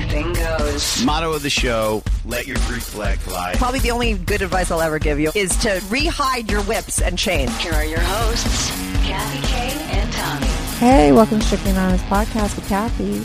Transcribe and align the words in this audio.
anything 0.00 0.32
goes. 0.32 1.04
Motto 1.04 1.32
of 1.32 1.42
the 1.42 1.50
show: 1.50 2.02
Let 2.24 2.46
your 2.46 2.56
Greek 2.66 2.82
flag 2.82 3.18
fly. 3.18 3.54
Probably 3.56 3.80
the 3.80 3.90
only 3.90 4.14
good 4.14 4.42
advice 4.42 4.70
I'll 4.70 4.80
ever 4.80 4.98
give 4.98 5.20
you 5.20 5.30
is 5.34 5.56
to 5.58 5.68
rehide 5.88 6.50
your 6.50 6.62
whips 6.62 7.00
and 7.00 7.18
chains. 7.18 7.56
Here 7.58 7.72
are 7.72 7.84
your 7.84 8.00
hosts, 8.00 8.70
Kathy 9.06 9.46
Kay 9.46 9.98
and 9.98 10.12
Tommy. 10.12 10.46
Hey, 10.78 11.12
welcome 11.12 11.40
to 11.40 11.44
Strictly 11.44 11.72
Anonymous 11.72 12.02
Podcast 12.02 12.56
with 12.56 12.68
Kathy. 12.68 13.18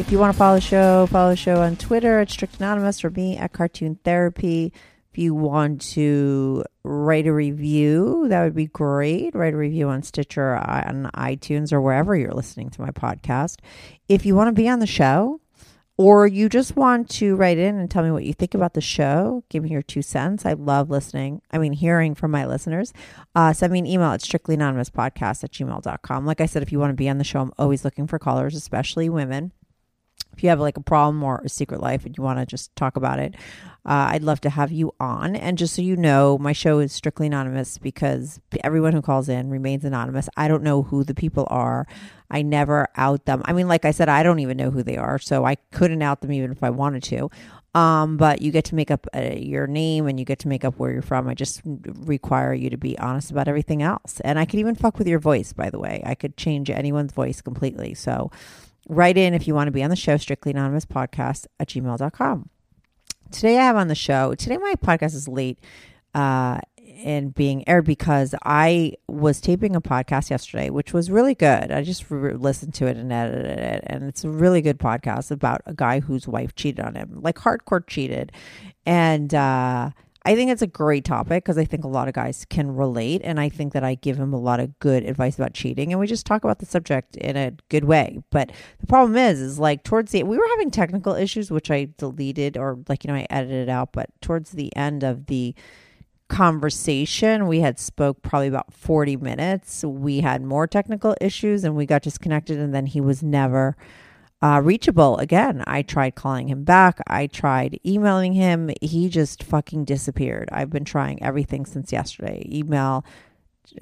If 0.00 0.10
you 0.10 0.18
want 0.18 0.32
to 0.32 0.38
follow 0.38 0.56
the 0.56 0.60
show, 0.60 1.06
follow 1.06 1.30
the 1.30 1.36
show 1.36 1.60
on 1.60 1.76
Twitter 1.76 2.20
at 2.20 2.30
Strict 2.30 2.56
Anonymous 2.58 3.04
or 3.04 3.10
me 3.10 3.36
at 3.36 3.52
Cartoon 3.52 3.98
Therapy. 4.04 4.72
If 5.12 5.18
you 5.18 5.34
want 5.34 5.82
to 5.92 6.64
write 6.84 7.26
a 7.26 7.32
review, 7.34 8.26
that 8.28 8.42
would 8.42 8.54
be 8.54 8.66
great. 8.66 9.34
Write 9.34 9.52
a 9.52 9.58
review 9.58 9.90
on 9.90 10.02
Stitcher, 10.02 10.56
on 10.56 11.10
iTunes, 11.14 11.70
or 11.70 11.82
wherever 11.82 12.16
you're 12.16 12.32
listening 12.32 12.70
to 12.70 12.80
my 12.80 12.90
podcast. 12.90 13.58
If 14.08 14.24
you 14.24 14.34
want 14.34 14.48
to 14.48 14.52
be 14.52 14.70
on 14.70 14.78
the 14.78 14.86
show, 14.86 15.41
or 16.02 16.26
you 16.26 16.48
just 16.48 16.74
want 16.74 17.08
to 17.08 17.36
write 17.36 17.58
in 17.58 17.78
and 17.78 17.88
tell 17.88 18.02
me 18.02 18.10
what 18.10 18.24
you 18.24 18.32
think 18.32 18.54
about 18.54 18.74
the 18.74 18.80
show, 18.80 19.44
give 19.48 19.62
me 19.62 19.70
your 19.70 19.82
two 19.82 20.02
cents. 20.02 20.44
I 20.44 20.54
love 20.54 20.90
listening. 20.90 21.42
I 21.52 21.58
mean, 21.58 21.72
hearing 21.72 22.16
from 22.16 22.32
my 22.32 22.44
listeners. 22.44 22.92
Uh, 23.36 23.52
send 23.52 23.72
me 23.72 23.78
an 23.78 23.86
email 23.86 24.08
at 24.08 24.20
strictlyanonymouspodcast 24.20 25.44
at 25.44 25.52
gmail.com. 25.52 26.26
Like 26.26 26.40
I 26.40 26.46
said, 26.46 26.64
if 26.64 26.72
you 26.72 26.80
want 26.80 26.90
to 26.90 26.94
be 26.94 27.08
on 27.08 27.18
the 27.18 27.24
show, 27.24 27.40
I'm 27.40 27.52
always 27.56 27.84
looking 27.84 28.08
for 28.08 28.18
callers, 28.18 28.56
especially 28.56 29.08
women. 29.08 29.52
If 30.32 30.42
you 30.42 30.48
have 30.48 30.60
like 30.60 30.76
a 30.76 30.82
problem 30.82 31.22
or 31.22 31.42
a 31.44 31.48
secret 31.48 31.80
life 31.80 32.06
and 32.06 32.16
you 32.16 32.22
want 32.22 32.38
to 32.38 32.46
just 32.46 32.74
talk 32.76 32.96
about 32.96 33.18
it, 33.18 33.34
uh, 33.84 34.10
I'd 34.12 34.22
love 34.22 34.40
to 34.42 34.50
have 34.50 34.70
you 34.70 34.94
on. 35.00 35.34
And 35.34 35.58
just 35.58 35.74
so 35.74 35.82
you 35.82 35.96
know, 35.96 36.38
my 36.38 36.52
show 36.52 36.78
is 36.78 36.92
strictly 36.92 37.26
anonymous 37.26 37.78
because 37.78 38.40
everyone 38.62 38.92
who 38.92 39.02
calls 39.02 39.28
in 39.28 39.50
remains 39.50 39.84
anonymous. 39.84 40.28
I 40.36 40.48
don't 40.48 40.62
know 40.62 40.82
who 40.82 41.04
the 41.04 41.14
people 41.14 41.46
are. 41.50 41.86
I 42.30 42.42
never 42.42 42.88
out 42.96 43.26
them. 43.26 43.42
I 43.44 43.52
mean, 43.52 43.68
like 43.68 43.84
I 43.84 43.90
said, 43.90 44.08
I 44.08 44.22
don't 44.22 44.38
even 44.38 44.56
know 44.56 44.70
who 44.70 44.82
they 44.82 44.96
are, 44.96 45.18
so 45.18 45.44
I 45.44 45.56
couldn't 45.72 46.00
out 46.00 46.20
them 46.20 46.32
even 46.32 46.52
if 46.52 46.62
I 46.62 46.70
wanted 46.70 47.02
to. 47.04 47.28
Um, 47.74 48.18
but 48.18 48.42
you 48.42 48.52
get 48.52 48.66
to 48.66 48.74
make 48.74 48.90
up 48.90 49.06
uh, 49.14 49.30
your 49.34 49.66
name 49.66 50.06
and 50.06 50.18
you 50.18 50.26
get 50.26 50.38
to 50.40 50.48
make 50.48 50.64
up 50.64 50.78
where 50.78 50.92
you're 50.92 51.02
from. 51.02 51.28
I 51.28 51.34
just 51.34 51.62
require 51.64 52.52
you 52.52 52.68
to 52.70 52.76
be 52.76 52.98
honest 52.98 53.30
about 53.30 53.48
everything 53.48 53.82
else. 53.82 54.20
And 54.20 54.38
I 54.38 54.44
could 54.44 54.60
even 54.60 54.74
fuck 54.74 54.98
with 54.98 55.08
your 55.08 55.18
voice, 55.18 55.52
by 55.52 55.70
the 55.70 55.78
way. 55.78 56.02
I 56.04 56.14
could 56.14 56.36
change 56.36 56.68
anyone's 56.68 57.12
voice 57.12 57.40
completely. 57.40 57.94
So 57.94 58.30
write 58.88 59.16
in 59.16 59.34
if 59.34 59.46
you 59.46 59.54
want 59.54 59.68
to 59.68 59.72
be 59.72 59.82
on 59.82 59.90
the 59.90 59.96
show, 59.96 60.16
strictly 60.16 60.52
anonymous 60.52 60.84
podcast 60.84 61.46
at 61.60 61.68
gmail.com. 61.68 62.48
Today 63.30 63.58
I 63.58 63.64
have 63.64 63.76
on 63.76 63.88
the 63.88 63.94
show, 63.94 64.34
today 64.34 64.58
my 64.58 64.74
podcast 64.74 65.14
is 65.14 65.26
late 65.26 65.58
uh, 66.14 66.60
in 66.76 67.30
being 67.30 67.66
aired 67.68 67.86
because 67.86 68.34
I 68.44 68.94
was 69.08 69.40
taping 69.40 69.74
a 69.74 69.80
podcast 69.80 70.30
yesterday, 70.30 70.70
which 70.70 70.92
was 70.92 71.10
really 71.10 71.34
good. 71.34 71.72
I 71.72 71.82
just 71.82 72.10
re- 72.10 72.34
listened 72.34 72.74
to 72.74 72.86
it 72.86 72.96
and 72.96 73.12
edited 73.12 73.58
it, 73.58 73.84
and 73.86 74.04
it's 74.04 74.24
a 74.24 74.28
really 74.28 74.60
good 74.60 74.78
podcast 74.78 75.30
about 75.30 75.62
a 75.66 75.74
guy 75.74 76.00
whose 76.00 76.28
wife 76.28 76.54
cheated 76.54 76.84
on 76.84 76.94
him, 76.94 77.20
like 77.22 77.36
hardcore 77.36 77.86
cheated. 77.86 78.32
And, 78.84 79.32
uh, 79.34 79.90
I 80.24 80.36
think 80.36 80.50
it's 80.50 80.62
a 80.62 80.68
great 80.68 81.04
topic 81.04 81.42
because 81.42 81.58
I 81.58 81.64
think 81.64 81.82
a 81.84 81.88
lot 81.88 82.06
of 82.06 82.14
guys 82.14 82.46
can 82.48 82.76
relate. 82.76 83.22
And 83.24 83.40
I 83.40 83.48
think 83.48 83.72
that 83.72 83.82
I 83.82 83.96
give 83.96 84.16
him 84.16 84.32
a 84.32 84.38
lot 84.38 84.60
of 84.60 84.78
good 84.78 85.04
advice 85.04 85.36
about 85.36 85.52
cheating. 85.52 85.92
And 85.92 85.98
we 85.98 86.06
just 86.06 86.26
talk 86.26 86.44
about 86.44 86.60
the 86.60 86.66
subject 86.66 87.16
in 87.16 87.36
a 87.36 87.52
good 87.68 87.84
way. 87.84 88.22
But 88.30 88.52
the 88.78 88.86
problem 88.86 89.16
is, 89.16 89.40
is 89.40 89.58
like 89.58 89.82
towards 89.82 90.12
the, 90.12 90.22
we 90.22 90.38
were 90.38 90.48
having 90.50 90.70
technical 90.70 91.14
issues, 91.14 91.50
which 91.50 91.70
I 91.70 91.88
deleted 91.96 92.56
or 92.56 92.78
like, 92.88 93.04
you 93.04 93.08
know, 93.08 93.16
I 93.16 93.26
edited 93.30 93.68
out. 93.68 93.92
But 93.92 94.10
towards 94.20 94.52
the 94.52 94.74
end 94.76 95.02
of 95.02 95.26
the 95.26 95.56
conversation, 96.28 97.48
we 97.48 97.60
had 97.60 97.80
spoke 97.80 98.22
probably 98.22 98.48
about 98.48 98.72
40 98.72 99.16
minutes. 99.16 99.82
We 99.84 100.20
had 100.20 100.42
more 100.42 100.68
technical 100.68 101.16
issues 101.20 101.64
and 101.64 101.74
we 101.74 101.84
got 101.84 102.02
disconnected. 102.02 102.58
And 102.58 102.72
then 102.72 102.86
he 102.86 103.00
was 103.00 103.24
never, 103.24 103.76
uh, 104.42 104.60
reachable 104.62 105.16
again. 105.18 105.62
I 105.66 105.82
tried 105.82 106.16
calling 106.16 106.48
him 106.48 106.64
back. 106.64 107.00
I 107.06 107.28
tried 107.28 107.78
emailing 107.86 108.32
him. 108.32 108.70
He 108.80 109.08
just 109.08 109.44
fucking 109.44 109.84
disappeared. 109.84 110.48
I've 110.52 110.70
been 110.70 110.84
trying 110.84 111.22
everything 111.22 111.64
since 111.64 111.92
yesterday. 111.92 112.46
Email. 112.50 113.04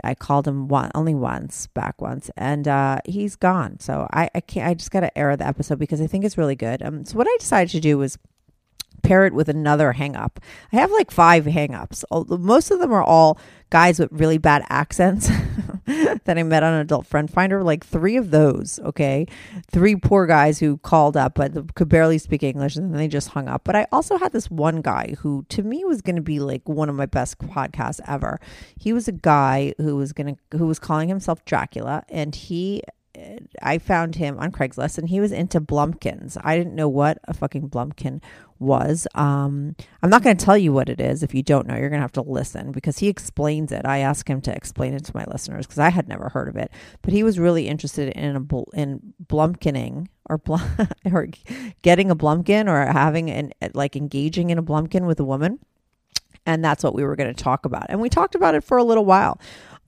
I 0.05 0.15
called 0.15 0.47
him 0.47 0.69
one 0.69 0.91
only 0.95 1.15
once, 1.15 1.67
back 1.69 2.01
once, 2.01 2.31
and 2.37 2.69
uh, 2.69 2.99
he's 3.07 3.35
gone. 3.35 3.81
So 3.81 4.07
I, 4.13 4.31
I 4.35 4.41
can't. 4.41 4.69
I 4.69 4.75
just 4.75 4.91
got 4.91 5.01
to 5.01 5.19
air 5.19 5.35
the 5.37 5.47
episode 5.47 5.79
because 5.79 6.01
I 6.01 6.07
think 6.07 6.25
it's 6.25 6.39
really 6.39 6.55
good. 6.55 6.83
Um, 6.83 7.05
so 7.05 7.17
what 7.17 7.27
I 7.27 7.37
decided 7.41 7.71
to 7.71 7.81
do 7.81 7.97
was 7.99 8.19
pair 9.03 9.27
it 9.27 9.35
with 9.35 9.49
another 9.49 9.93
hang 9.93 10.17
up. 10.17 10.41
I 10.73 10.77
have 10.77 10.91
like 10.91 11.11
five 11.11 11.47
hang 11.47 11.75
ups. 11.75 12.05
Most 12.11 12.71
of 12.71 12.81
them 12.81 12.93
are 12.93 13.03
all 13.03 13.39
guys 13.71 13.99
with 14.01 14.11
really 14.13 14.39
bad 14.39 14.65
accents 14.69 15.29
that 15.87 16.37
I 16.37 16.43
met 16.43 16.63
on 16.63 16.75
Adult 16.75 17.07
Friend 17.07 17.31
Finder. 17.31 17.63
Like 17.63 17.85
three 17.85 18.17
of 18.17 18.31
those, 18.31 18.79
okay? 18.81 19.27
Three 19.71 19.97
poor 19.97 20.27
guys 20.27 20.59
who 20.59 20.79
called 20.79 21.17
up 21.17 21.35
but 21.35 21.75
could 21.75 21.89
barely 21.89 22.19
speak 22.19 22.43
English 22.43 22.77
and 22.77 22.93
then 22.93 22.99
they 22.99 23.09
just 23.09 23.29
hung 23.29 23.49
up. 23.49 23.63
But 23.65 23.77
I 23.77 23.87
also 23.93 24.19
had 24.19 24.33
this 24.33 24.51
one 24.51 24.81
guy 24.81 25.15
who 25.21 25.45
to 25.51 25.63
me 25.63 25.85
was 25.85 26.03
going 26.03 26.17
to 26.17 26.23
be 26.23 26.41
like 26.41 26.69
one 26.69 26.89
of 26.89 26.95
my 26.95 27.07
best 27.07 27.39
podcasts 27.39 28.01
ever. 28.07 28.41
He 28.77 28.93
was 28.93 29.09
a 29.09 29.13
guy 29.13 29.75
who 29.79 29.97
was 29.97 30.13
going 30.13 30.37
to, 30.37 30.59
who 30.59 30.67
was 30.67 30.79
calling 30.79 31.09
himself 31.09 31.45
Dracula 31.45 32.05
and 32.09 32.35
he 32.35 32.83
I 33.63 33.79
found 33.79 34.17
him 34.17 34.39
on 34.39 34.53
Craigslist 34.53 34.99
and 34.99 35.09
he 35.09 35.21
was 35.21 35.33
into 35.33 35.61
Blumpkins. 35.61 36.37
I 36.43 36.57
didn't 36.57 36.75
know 36.75 36.89
what 36.89 37.19
a 37.25 37.35
fucking 37.35 37.71
Blumpkin 37.71 38.21
was. 38.59 39.07
Um, 39.15 39.75
I'm 40.03 40.11
not 40.11 40.23
going 40.23 40.37
to 40.37 40.45
tell 40.45 40.59
you 40.59 40.73
what 40.73 40.89
it 40.89 41.01
is. 41.01 41.23
If 41.23 41.35
you 41.35 41.43
don't 41.43 41.67
know, 41.67 41.77
you're 41.77 41.89
going 41.89 41.99
to 41.99 42.05
have 42.05 42.13
to 42.13 42.23
listen 42.23 42.73
because 42.73 42.99
he 42.99 43.09
explains 43.09 43.73
it. 43.73 43.87
I 43.87 43.99
asked 43.99 44.29
him 44.29 44.41
to 44.43 44.55
explain 44.55 44.95
it 44.95 45.05
to 45.07 45.17
my 45.17 45.25
listeners 45.27 45.67
because 45.67 45.79
I 45.79 45.89
had 45.89 46.09
never 46.09 46.29
heard 46.29 46.49
of 46.49 46.57
it. 46.57 46.71
But 47.03 47.13
he 47.13 47.23
was 47.23 47.39
really 47.39 47.67
interested 47.67 48.11
in 48.11 48.37
a 48.37 48.41
bl- 48.41 48.71
in 48.75 49.15
Blumpkining 49.25 50.09
or 50.29 50.39
blum, 50.39 50.63
or 51.13 51.29
getting 51.83 52.11
a 52.11 52.17
Blumpkin 52.17 52.69
or 52.69 52.93
having 52.93 53.31
an 53.31 53.53
like 53.75 53.97
engaging 53.97 54.51
in 54.51 54.59
a 54.59 54.63
Blumpkin 54.63 55.07
with 55.07 55.19
a 55.19 55.25
woman. 55.25 55.59
And 56.47 56.65
that's 56.65 56.83
what 56.83 56.95
we 56.95 57.03
were 57.03 57.17
going 57.17 57.35
to 57.35 57.43
talk 57.43 57.65
about. 57.65 57.87
And 57.89 58.01
we 58.01 58.09
talked 58.09 58.35
about 58.35 58.55
it 58.55 58.65
for 58.65 58.79
a 58.79 58.85
little 58.85 59.05
while. 59.05 59.39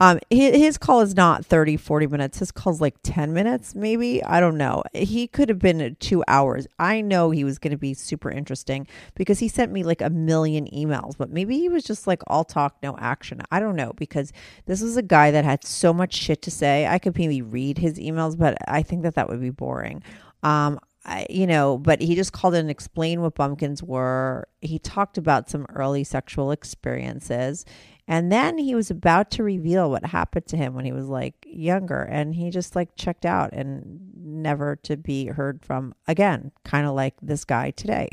Um, 0.02 0.18
his, 0.30 0.78
call 0.78 1.00
is 1.02 1.14
not 1.14 1.46
30, 1.46 1.76
40 1.76 2.08
minutes. 2.08 2.40
His 2.40 2.50
call's 2.50 2.80
like 2.80 2.96
10 3.04 3.32
minutes, 3.32 3.76
maybe. 3.76 4.20
I 4.24 4.40
don't 4.40 4.58
know. 4.58 4.82
He 4.92 5.28
could 5.28 5.48
have 5.48 5.60
been 5.60 5.96
two 6.00 6.24
hours. 6.26 6.66
I 6.80 7.00
know 7.00 7.30
he 7.30 7.44
was 7.44 7.60
going 7.60 7.70
to 7.70 7.78
be 7.78 7.94
super 7.94 8.28
interesting 8.28 8.88
because 9.14 9.38
he 9.38 9.46
sent 9.46 9.70
me 9.70 9.84
like 9.84 10.00
a 10.00 10.10
million 10.10 10.66
emails, 10.74 11.16
but 11.16 11.30
maybe 11.30 11.56
he 11.56 11.68
was 11.68 11.84
just 11.84 12.08
like 12.08 12.20
all 12.26 12.42
talk, 12.42 12.78
no 12.82 12.96
action. 12.98 13.42
I 13.52 13.60
don't 13.60 13.76
know 13.76 13.92
because 13.92 14.32
this 14.66 14.82
was 14.82 14.96
a 14.96 15.02
guy 15.02 15.30
that 15.30 15.44
had 15.44 15.64
so 15.64 15.92
much 15.92 16.14
shit 16.14 16.42
to 16.42 16.50
say. 16.50 16.84
I 16.84 16.98
could 16.98 17.16
maybe 17.16 17.40
read 17.40 17.78
his 17.78 17.96
emails, 17.96 18.36
but 18.36 18.58
I 18.66 18.82
think 18.82 19.04
that 19.04 19.14
that 19.14 19.28
would 19.28 19.40
be 19.40 19.50
boring. 19.50 20.02
Um, 20.42 20.80
I, 21.04 21.26
you 21.30 21.46
know, 21.46 21.78
but 21.78 22.00
he 22.00 22.14
just 22.14 22.32
called 22.32 22.54
in 22.54 22.60
and 22.60 22.70
explained 22.70 23.22
what 23.22 23.34
blumpkins 23.34 23.82
were. 23.82 24.48
He 24.60 24.78
talked 24.78 25.18
about 25.18 25.50
some 25.50 25.66
early 25.74 26.04
sexual 26.04 26.50
experiences 26.50 27.64
and 28.12 28.30
then 28.30 28.58
he 28.58 28.74
was 28.74 28.90
about 28.90 29.30
to 29.30 29.42
reveal 29.42 29.90
what 29.90 30.04
happened 30.04 30.44
to 30.48 30.56
him 30.58 30.74
when 30.74 30.84
he 30.84 30.92
was 30.92 31.06
like 31.06 31.32
younger. 31.46 32.02
And 32.02 32.34
he 32.34 32.50
just 32.50 32.76
like 32.76 32.94
checked 32.94 33.24
out 33.24 33.54
and 33.54 34.12
never 34.14 34.76
to 34.82 34.98
be 34.98 35.28
heard 35.28 35.64
from 35.64 35.94
again, 36.06 36.52
kind 36.62 36.86
of 36.86 36.92
like 36.92 37.14
this 37.22 37.46
guy 37.46 37.70
today. 37.70 38.10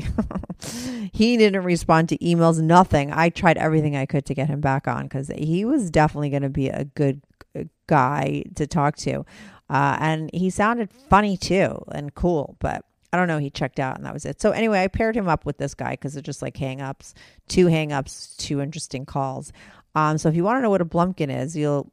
he 1.12 1.36
didn't 1.36 1.64
respond 1.64 2.08
to 2.08 2.16
emails, 2.16 2.62
nothing. 2.62 3.12
I 3.12 3.28
tried 3.28 3.58
everything 3.58 3.94
I 3.94 4.06
could 4.06 4.24
to 4.24 4.34
get 4.34 4.48
him 4.48 4.62
back 4.62 4.88
on 4.88 5.02
because 5.02 5.28
he 5.36 5.66
was 5.66 5.90
definitely 5.90 6.30
going 6.30 6.44
to 6.44 6.48
be 6.48 6.70
a 6.70 6.86
good 6.86 7.20
uh, 7.54 7.64
guy 7.86 8.44
to 8.54 8.66
talk 8.66 8.96
to. 8.96 9.26
Uh, 9.68 9.98
and 10.00 10.30
he 10.32 10.48
sounded 10.48 10.90
funny 11.10 11.36
too 11.36 11.84
and 11.92 12.14
cool, 12.14 12.56
but 12.58 12.86
I 13.12 13.16
don't 13.16 13.28
know. 13.28 13.38
He 13.38 13.50
checked 13.50 13.80
out 13.80 13.96
and 13.96 14.06
that 14.06 14.14
was 14.14 14.24
it. 14.24 14.40
So 14.40 14.52
anyway, 14.52 14.82
I 14.82 14.88
paired 14.88 15.16
him 15.16 15.28
up 15.28 15.44
with 15.44 15.58
this 15.58 15.74
guy 15.74 15.90
because 15.90 16.14
they're 16.14 16.22
just 16.22 16.42
like 16.42 16.56
hang 16.56 16.80
ups, 16.80 17.12
two 17.48 17.66
hang 17.66 17.92
ups, 17.92 18.36
two 18.36 18.60
interesting 18.60 19.04
calls. 19.04 19.52
Um, 19.94 20.18
so 20.18 20.28
if 20.28 20.36
you 20.36 20.44
want 20.44 20.58
to 20.58 20.62
know 20.62 20.70
what 20.70 20.80
a 20.80 20.86
blumpkin 20.86 21.34
is, 21.34 21.56
you'll 21.56 21.92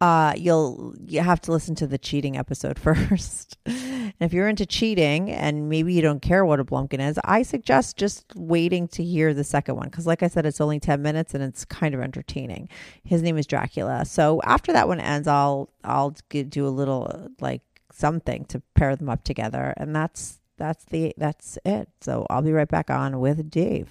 uh, 0.00 0.32
you'll 0.34 0.94
you 1.06 1.20
have 1.20 1.40
to 1.42 1.52
listen 1.52 1.74
to 1.74 1.86
the 1.86 1.98
cheating 1.98 2.36
episode 2.36 2.78
first. 2.78 3.58
and 3.66 4.14
if 4.20 4.32
you're 4.32 4.48
into 4.48 4.64
cheating 4.64 5.30
and 5.30 5.68
maybe 5.68 5.92
you 5.92 6.00
don't 6.00 6.22
care 6.22 6.44
what 6.44 6.58
a 6.58 6.64
blumpkin 6.64 7.06
is, 7.06 7.18
I 7.24 7.42
suggest 7.42 7.96
just 7.96 8.24
waiting 8.34 8.88
to 8.88 9.04
hear 9.04 9.34
the 9.34 9.44
second 9.44 9.76
one 9.76 9.88
because, 9.88 10.06
like 10.06 10.22
I 10.22 10.28
said, 10.28 10.46
it's 10.46 10.60
only 10.60 10.80
ten 10.80 11.02
minutes 11.02 11.34
and 11.34 11.42
it's 11.42 11.64
kind 11.64 11.94
of 11.94 12.00
entertaining. 12.00 12.68
His 13.04 13.22
name 13.22 13.36
is 13.36 13.46
Dracula. 13.46 14.04
So 14.04 14.40
after 14.44 14.72
that 14.72 14.88
one 14.88 15.00
ends, 15.00 15.28
I'll 15.28 15.70
I'll 15.84 16.14
do 16.30 16.66
a 16.66 16.68
little 16.68 17.28
like 17.40 17.62
something 17.92 18.46
to 18.46 18.60
pair 18.74 18.96
them 18.96 19.10
up 19.10 19.24
together, 19.24 19.74
and 19.76 19.94
that's 19.94 20.40
that's 20.56 20.84
the 20.86 21.14
that's 21.18 21.58
it. 21.64 21.88
So 22.00 22.26
I'll 22.30 22.42
be 22.42 22.52
right 22.52 22.68
back 22.68 22.88
on 22.90 23.20
with 23.20 23.50
Dave. 23.50 23.90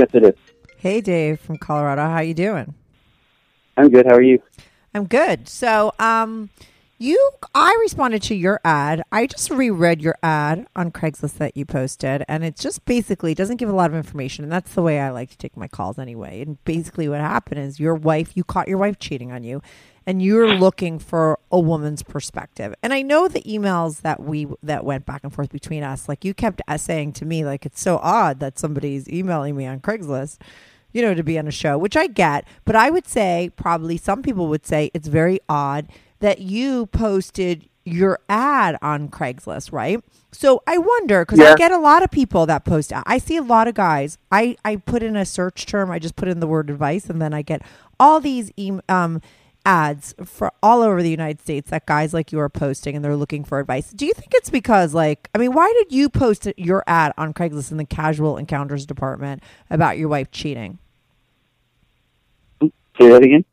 Yes, 0.00 0.08
it 0.14 0.24
is. 0.24 0.34
Hey, 0.78 1.02
Dave 1.02 1.38
from 1.38 1.58
Colorado. 1.58 2.00
How 2.00 2.20
you 2.20 2.32
doing? 2.32 2.72
I'm 3.76 3.90
good. 3.90 4.06
How 4.06 4.14
are 4.14 4.22
you? 4.22 4.42
I'm 4.94 5.04
good. 5.04 5.46
So, 5.46 5.92
um, 5.98 6.48
you, 7.00 7.30
I 7.54 7.76
responded 7.80 8.22
to 8.24 8.34
your 8.34 8.60
ad. 8.62 9.02
I 9.10 9.26
just 9.26 9.50
reread 9.50 10.02
your 10.02 10.16
ad 10.22 10.66
on 10.76 10.92
Craigslist 10.92 11.38
that 11.38 11.56
you 11.56 11.64
posted, 11.64 12.24
and 12.28 12.44
it 12.44 12.56
just 12.56 12.84
basically 12.84 13.34
doesn't 13.34 13.56
give 13.56 13.70
a 13.70 13.74
lot 13.74 13.90
of 13.90 13.96
information. 13.96 14.44
And 14.44 14.52
that's 14.52 14.74
the 14.74 14.82
way 14.82 15.00
I 15.00 15.10
like 15.10 15.30
to 15.30 15.38
take 15.38 15.56
my 15.56 15.66
calls 15.66 15.98
anyway. 15.98 16.42
And 16.42 16.62
basically, 16.64 17.08
what 17.08 17.20
happened 17.20 17.60
is 17.60 17.80
your 17.80 17.94
wife, 17.94 18.36
you 18.36 18.44
caught 18.44 18.68
your 18.68 18.76
wife 18.76 18.98
cheating 18.98 19.32
on 19.32 19.44
you, 19.44 19.62
and 20.06 20.20
you're 20.22 20.54
looking 20.54 20.98
for 20.98 21.38
a 21.50 21.58
woman's 21.58 22.02
perspective. 22.02 22.74
And 22.82 22.92
I 22.92 23.00
know 23.00 23.28
the 23.28 23.42
emails 23.42 24.02
that 24.02 24.22
we 24.22 24.46
that 24.62 24.84
went 24.84 25.06
back 25.06 25.24
and 25.24 25.32
forth 25.32 25.50
between 25.50 25.82
us, 25.82 26.06
like 26.06 26.22
you 26.22 26.34
kept 26.34 26.60
saying 26.76 27.14
to 27.14 27.24
me, 27.24 27.46
like 27.46 27.64
it's 27.64 27.80
so 27.80 27.96
odd 28.02 28.40
that 28.40 28.58
somebody's 28.58 29.08
emailing 29.08 29.56
me 29.56 29.66
on 29.66 29.80
Craigslist 29.80 30.38
you 30.92 31.02
know, 31.02 31.14
to 31.14 31.22
be 31.22 31.38
on 31.38 31.46
a 31.46 31.52
show, 31.52 31.78
which 31.78 31.96
I 31.96 32.08
get. 32.08 32.44
But 32.64 32.74
I 32.74 32.90
would 32.90 33.06
say, 33.06 33.52
probably 33.54 33.96
some 33.96 34.22
people 34.22 34.48
would 34.48 34.66
say 34.66 34.90
it's 34.92 35.06
very 35.06 35.38
odd 35.48 35.86
that 36.20 36.40
you 36.40 36.86
posted 36.86 37.68
your 37.84 38.20
ad 38.28 38.78
on 38.82 39.08
Craigslist, 39.08 39.72
right? 39.72 40.02
So 40.32 40.62
I 40.66 40.78
wonder 40.78 41.24
because 41.24 41.40
I 41.40 41.54
get 41.54 41.72
a 41.72 41.78
lot 41.78 42.02
of 42.02 42.10
people 42.10 42.46
that 42.46 42.64
post. 42.64 42.92
I 42.94 43.18
see 43.18 43.36
a 43.36 43.42
lot 43.42 43.68
of 43.68 43.74
guys. 43.74 44.18
I 44.30 44.56
I 44.64 44.76
put 44.76 45.02
in 45.02 45.16
a 45.16 45.24
search 45.26 45.66
term. 45.66 45.90
I 45.90 45.98
just 45.98 46.16
put 46.16 46.28
in 46.28 46.40
the 46.40 46.46
word 46.46 46.70
advice, 46.70 47.10
and 47.10 47.20
then 47.20 47.34
I 47.34 47.42
get 47.42 47.62
all 47.98 48.20
these 48.20 48.52
um 48.88 49.20
ads 49.66 50.14
for 50.24 50.52
all 50.62 50.82
over 50.82 51.02
the 51.02 51.10
United 51.10 51.40
States 51.40 51.70
that 51.70 51.86
guys 51.86 52.14
like 52.14 52.32
you 52.32 52.40
are 52.40 52.48
posting, 52.48 52.96
and 52.96 53.04
they're 53.04 53.16
looking 53.16 53.44
for 53.44 53.58
advice. 53.60 53.90
Do 53.90 54.06
you 54.06 54.14
think 54.14 54.32
it's 54.34 54.50
because 54.50 54.94
like 54.94 55.28
I 55.34 55.38
mean, 55.38 55.52
why 55.52 55.72
did 55.78 55.92
you 55.94 56.08
post 56.08 56.46
your 56.56 56.84
ad 56.86 57.12
on 57.18 57.34
Craigslist 57.34 57.72
in 57.72 57.78
the 57.78 57.84
casual 57.84 58.36
encounters 58.36 58.86
department 58.86 59.42
about 59.70 59.98
your 59.98 60.08
wife 60.08 60.30
cheating? 60.30 60.78
Say 62.98 63.08
that 63.08 63.22
again. 63.22 63.44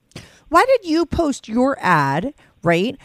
why 0.50 0.66
did 0.66 0.90
you 0.90 1.06
post 1.06 1.48
your 1.48 1.78
ad 1.80 2.34
right 2.68 2.98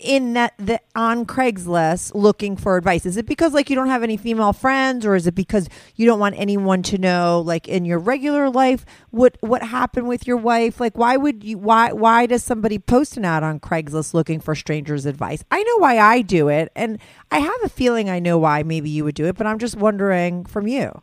in 0.00 0.32
that 0.32 0.54
the 0.56 0.80
on 0.96 1.26
Craigslist 1.26 2.14
looking 2.14 2.56
for 2.56 2.76
advice? 2.76 3.04
Is 3.04 3.16
it 3.16 3.26
because 3.26 3.52
like 3.52 3.68
you 3.68 3.76
don't 3.76 3.88
have 3.88 4.02
any 4.02 4.16
female 4.16 4.52
friends, 4.52 5.04
or 5.04 5.14
is 5.14 5.26
it 5.26 5.34
because 5.34 5.68
you 5.96 6.06
don't 6.06 6.18
want 6.18 6.34
anyone 6.38 6.82
to 6.84 6.98
know, 6.98 7.42
like 7.44 7.68
in 7.68 7.84
your 7.84 7.98
regular 7.98 8.48
life, 8.48 8.84
what 9.10 9.36
what 9.40 9.62
happened 9.62 10.08
with 10.08 10.26
your 10.26 10.36
wife? 10.36 10.80
Like, 10.80 10.96
why 10.96 11.16
would 11.16 11.44
you? 11.44 11.58
Why 11.58 11.92
why 11.92 12.26
does 12.26 12.42
somebody 12.42 12.78
post 12.78 13.16
an 13.16 13.24
ad 13.24 13.42
on 13.42 13.60
Craigslist 13.60 14.14
looking 14.14 14.40
for 14.40 14.54
strangers' 14.54 15.06
advice? 15.06 15.44
I 15.50 15.62
know 15.62 15.78
why 15.78 15.98
I 15.98 16.22
do 16.22 16.48
it, 16.48 16.72
and 16.74 16.98
I 17.30 17.38
have 17.40 17.62
a 17.62 17.68
feeling 17.68 18.08
I 18.08 18.18
know 18.18 18.38
why 18.38 18.62
maybe 18.62 18.88
you 18.88 19.04
would 19.04 19.14
do 19.14 19.26
it, 19.26 19.36
but 19.36 19.46
I'm 19.46 19.58
just 19.58 19.76
wondering 19.76 20.44
from 20.46 20.66
you. 20.66 21.02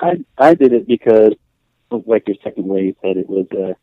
I 0.00 0.24
I 0.36 0.54
did 0.54 0.72
it 0.72 0.88
because, 0.88 1.34
like 1.90 2.26
your 2.26 2.36
second 2.42 2.66
way 2.66 2.82
you 2.82 2.96
said, 3.00 3.16
it 3.16 3.28
was. 3.28 3.46
Uh, 3.52 3.74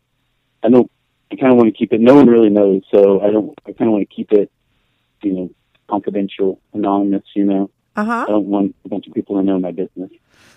I 0.62 0.68
don't. 0.68 0.90
I 1.32 1.36
kind 1.36 1.50
of 1.50 1.56
want 1.56 1.68
to 1.68 1.76
keep 1.76 1.92
it. 1.92 2.00
No 2.00 2.14
one 2.14 2.26
really 2.26 2.50
knows, 2.50 2.82
so 2.90 3.20
I 3.22 3.30
don't. 3.30 3.58
I 3.66 3.72
kind 3.72 3.88
of 3.88 3.92
want 3.92 4.08
to 4.08 4.14
keep 4.14 4.32
it, 4.32 4.52
you 5.22 5.32
know, 5.32 5.50
confidential, 5.88 6.60
anonymous. 6.74 7.24
You 7.34 7.44
know, 7.44 7.70
Uh 7.96 8.04
huh. 8.04 8.24
I 8.28 8.30
don't 8.30 8.46
want 8.46 8.76
a 8.84 8.88
bunch 8.88 9.06
of 9.06 9.14
people 9.14 9.36
to 9.36 9.42
know 9.42 9.58
my 9.58 9.72
business. 9.72 10.10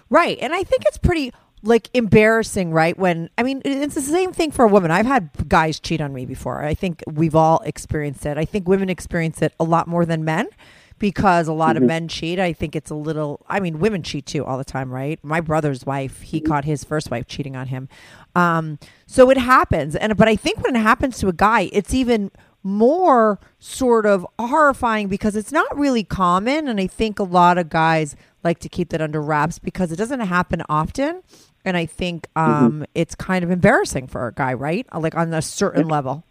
Right. 0.09 0.37
And 0.41 0.53
I 0.53 0.63
think 0.63 0.83
it's 0.85 0.97
pretty 0.97 1.31
like 1.63 1.89
embarrassing, 1.93 2.71
right? 2.71 2.97
When 2.97 3.29
I 3.37 3.43
mean, 3.43 3.61
it's 3.63 3.95
the 3.95 4.01
same 4.01 4.33
thing 4.33 4.51
for 4.51 4.65
a 4.65 4.67
woman. 4.67 4.91
I've 4.91 5.05
had 5.05 5.29
guys 5.47 5.79
cheat 5.79 6.01
on 6.01 6.13
me 6.13 6.25
before. 6.25 6.63
I 6.63 6.73
think 6.73 7.01
we've 7.07 7.35
all 7.35 7.61
experienced 7.65 8.25
it. 8.25 8.37
I 8.37 8.45
think 8.45 8.67
women 8.67 8.89
experience 8.89 9.41
it 9.41 9.53
a 9.59 9.63
lot 9.63 9.87
more 9.87 10.05
than 10.05 10.25
men 10.25 10.47
because 10.97 11.47
a 11.47 11.53
lot 11.53 11.75
of 11.77 11.83
men 11.83 12.07
cheat. 12.07 12.39
I 12.39 12.53
think 12.53 12.75
it's 12.75 12.89
a 12.89 12.95
little, 12.95 13.45
I 13.47 13.59
mean, 13.59 13.79
women 13.79 14.01
cheat 14.01 14.25
too 14.25 14.45
all 14.45 14.57
the 14.57 14.63
time, 14.63 14.91
right? 14.91 15.19
My 15.23 15.41
brother's 15.41 15.85
wife, 15.85 16.21
he 16.21 16.39
caught 16.39 16.65
his 16.65 16.83
first 16.83 17.11
wife 17.11 17.27
cheating 17.27 17.55
on 17.55 17.67
him. 17.67 17.89
Um, 18.35 18.79
so 19.05 19.29
it 19.29 19.37
happens. 19.37 19.95
And, 19.95 20.15
but 20.15 20.27
I 20.27 20.35
think 20.35 20.63
when 20.63 20.75
it 20.75 20.79
happens 20.79 21.17
to 21.19 21.27
a 21.27 21.33
guy, 21.33 21.69
it's 21.73 21.93
even 21.93 22.31
more 22.63 23.39
sort 23.59 24.05
of 24.05 24.25
horrifying 24.39 25.07
because 25.07 25.35
it's 25.35 25.51
not 25.51 25.77
really 25.77 26.03
common. 26.03 26.67
And 26.67 26.79
I 26.79 26.87
think 26.87 27.19
a 27.19 27.23
lot 27.23 27.57
of 27.57 27.69
guys 27.69 28.15
like 28.43 28.59
to 28.59 28.69
keep 28.69 28.89
that 28.89 29.01
under 29.01 29.21
wraps 29.21 29.59
because 29.59 29.91
it 29.91 29.97
doesn't 29.97 30.21
happen 30.21 30.63
often. 30.69 31.21
And 31.65 31.75
I 31.75 31.85
think 31.85 32.27
um, 32.35 32.85
it's 32.93 33.15
kind 33.15 33.43
of 33.43 33.51
embarrassing 33.51 34.07
for 34.07 34.27
a 34.27 34.33
guy, 34.33 34.53
right? 34.53 34.87
Like 34.97 35.15
on 35.15 35.33
a 35.33 35.41
certain 35.41 35.87
level. 35.87 36.23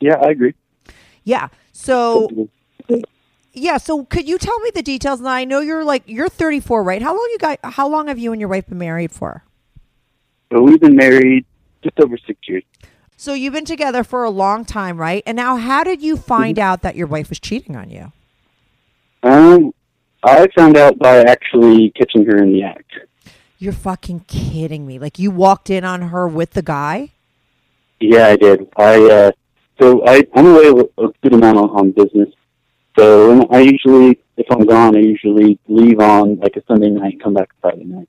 Yeah, 0.00 0.16
I 0.16 0.30
agree. 0.30 0.54
Yeah. 1.24 1.48
So 1.72 2.48
yeah. 3.52 3.76
So 3.76 4.04
could 4.04 4.28
you 4.28 4.38
tell 4.38 4.58
me 4.60 4.70
the 4.74 4.82
details? 4.82 5.20
And 5.20 5.28
I 5.28 5.44
know 5.44 5.60
you're 5.60 5.84
like 5.84 6.02
you're 6.06 6.28
34, 6.28 6.82
right? 6.82 7.02
How 7.02 7.12
long 7.12 7.28
you 7.32 7.38
got? 7.38 7.58
How 7.62 7.88
long 7.88 8.08
have 8.08 8.18
you 8.18 8.32
and 8.32 8.40
your 8.40 8.48
wife 8.48 8.66
been 8.68 8.78
married 8.78 9.12
for? 9.12 9.44
We've 10.50 10.80
been 10.80 10.96
married 10.96 11.46
just 11.82 11.98
over 12.00 12.16
six 12.26 12.38
years. 12.46 12.64
So 13.16 13.34
you've 13.34 13.54
been 13.54 13.64
together 13.64 14.02
for 14.04 14.24
a 14.24 14.30
long 14.30 14.64
time, 14.64 14.98
right? 14.98 15.22
And 15.26 15.36
now, 15.36 15.56
how 15.56 15.84
did 15.84 16.02
you 16.02 16.16
find 16.16 16.58
out 16.58 16.82
that 16.82 16.96
your 16.96 17.06
wife 17.06 17.28
was 17.28 17.38
cheating 17.38 17.76
on 17.76 17.88
you? 17.88 18.12
Um, 19.22 19.72
I 20.24 20.48
found 20.56 20.76
out 20.76 20.98
by 20.98 21.18
actually 21.18 21.90
catching 21.90 22.24
her 22.26 22.36
in 22.42 22.52
the 22.52 22.64
act. 22.64 22.90
You're 23.58 23.72
fucking 23.72 24.24
kidding 24.26 24.86
me! 24.86 24.98
Like 24.98 25.20
you 25.20 25.30
walked 25.30 25.70
in 25.70 25.84
on 25.84 26.02
her 26.02 26.26
with 26.26 26.50
the 26.50 26.62
guy? 26.62 27.10
Yeah, 28.00 28.26
I 28.26 28.36
did. 28.36 28.68
I 28.76 29.10
uh, 29.10 29.30
so 29.80 30.04
I 30.04 30.26
I'm 30.34 30.46
away 30.46 30.66
a 30.66 31.04
a 31.04 31.12
good 31.22 31.34
amount 31.34 31.58
on, 31.58 31.70
on 31.70 31.90
business. 31.92 32.28
So 32.98 33.46
I 33.50 33.60
usually, 33.60 34.18
if 34.36 34.46
I'm 34.50 34.64
gone, 34.66 34.96
I 34.96 35.00
usually 35.00 35.58
leave 35.66 35.98
on 36.00 36.38
like 36.40 36.56
a 36.56 36.62
Sunday 36.66 36.90
night, 36.90 37.20
come 37.22 37.34
back 37.34 37.50
Friday 37.60 37.84
night. 37.84 38.08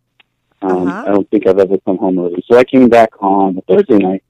Um, 0.61 0.87
Uh-huh. 0.87 1.03
I 1.07 1.11
don't 1.11 1.29
think 1.29 1.47
I've 1.47 1.59
ever 1.59 1.77
come 1.79 1.97
home 1.97 2.19
early. 2.19 2.43
So 2.49 2.57
I 2.57 2.63
came 2.63 2.89
back 2.89 3.09
on 3.21 3.57
a 3.57 3.61
Thursday 3.61 3.97
night. 3.97 4.23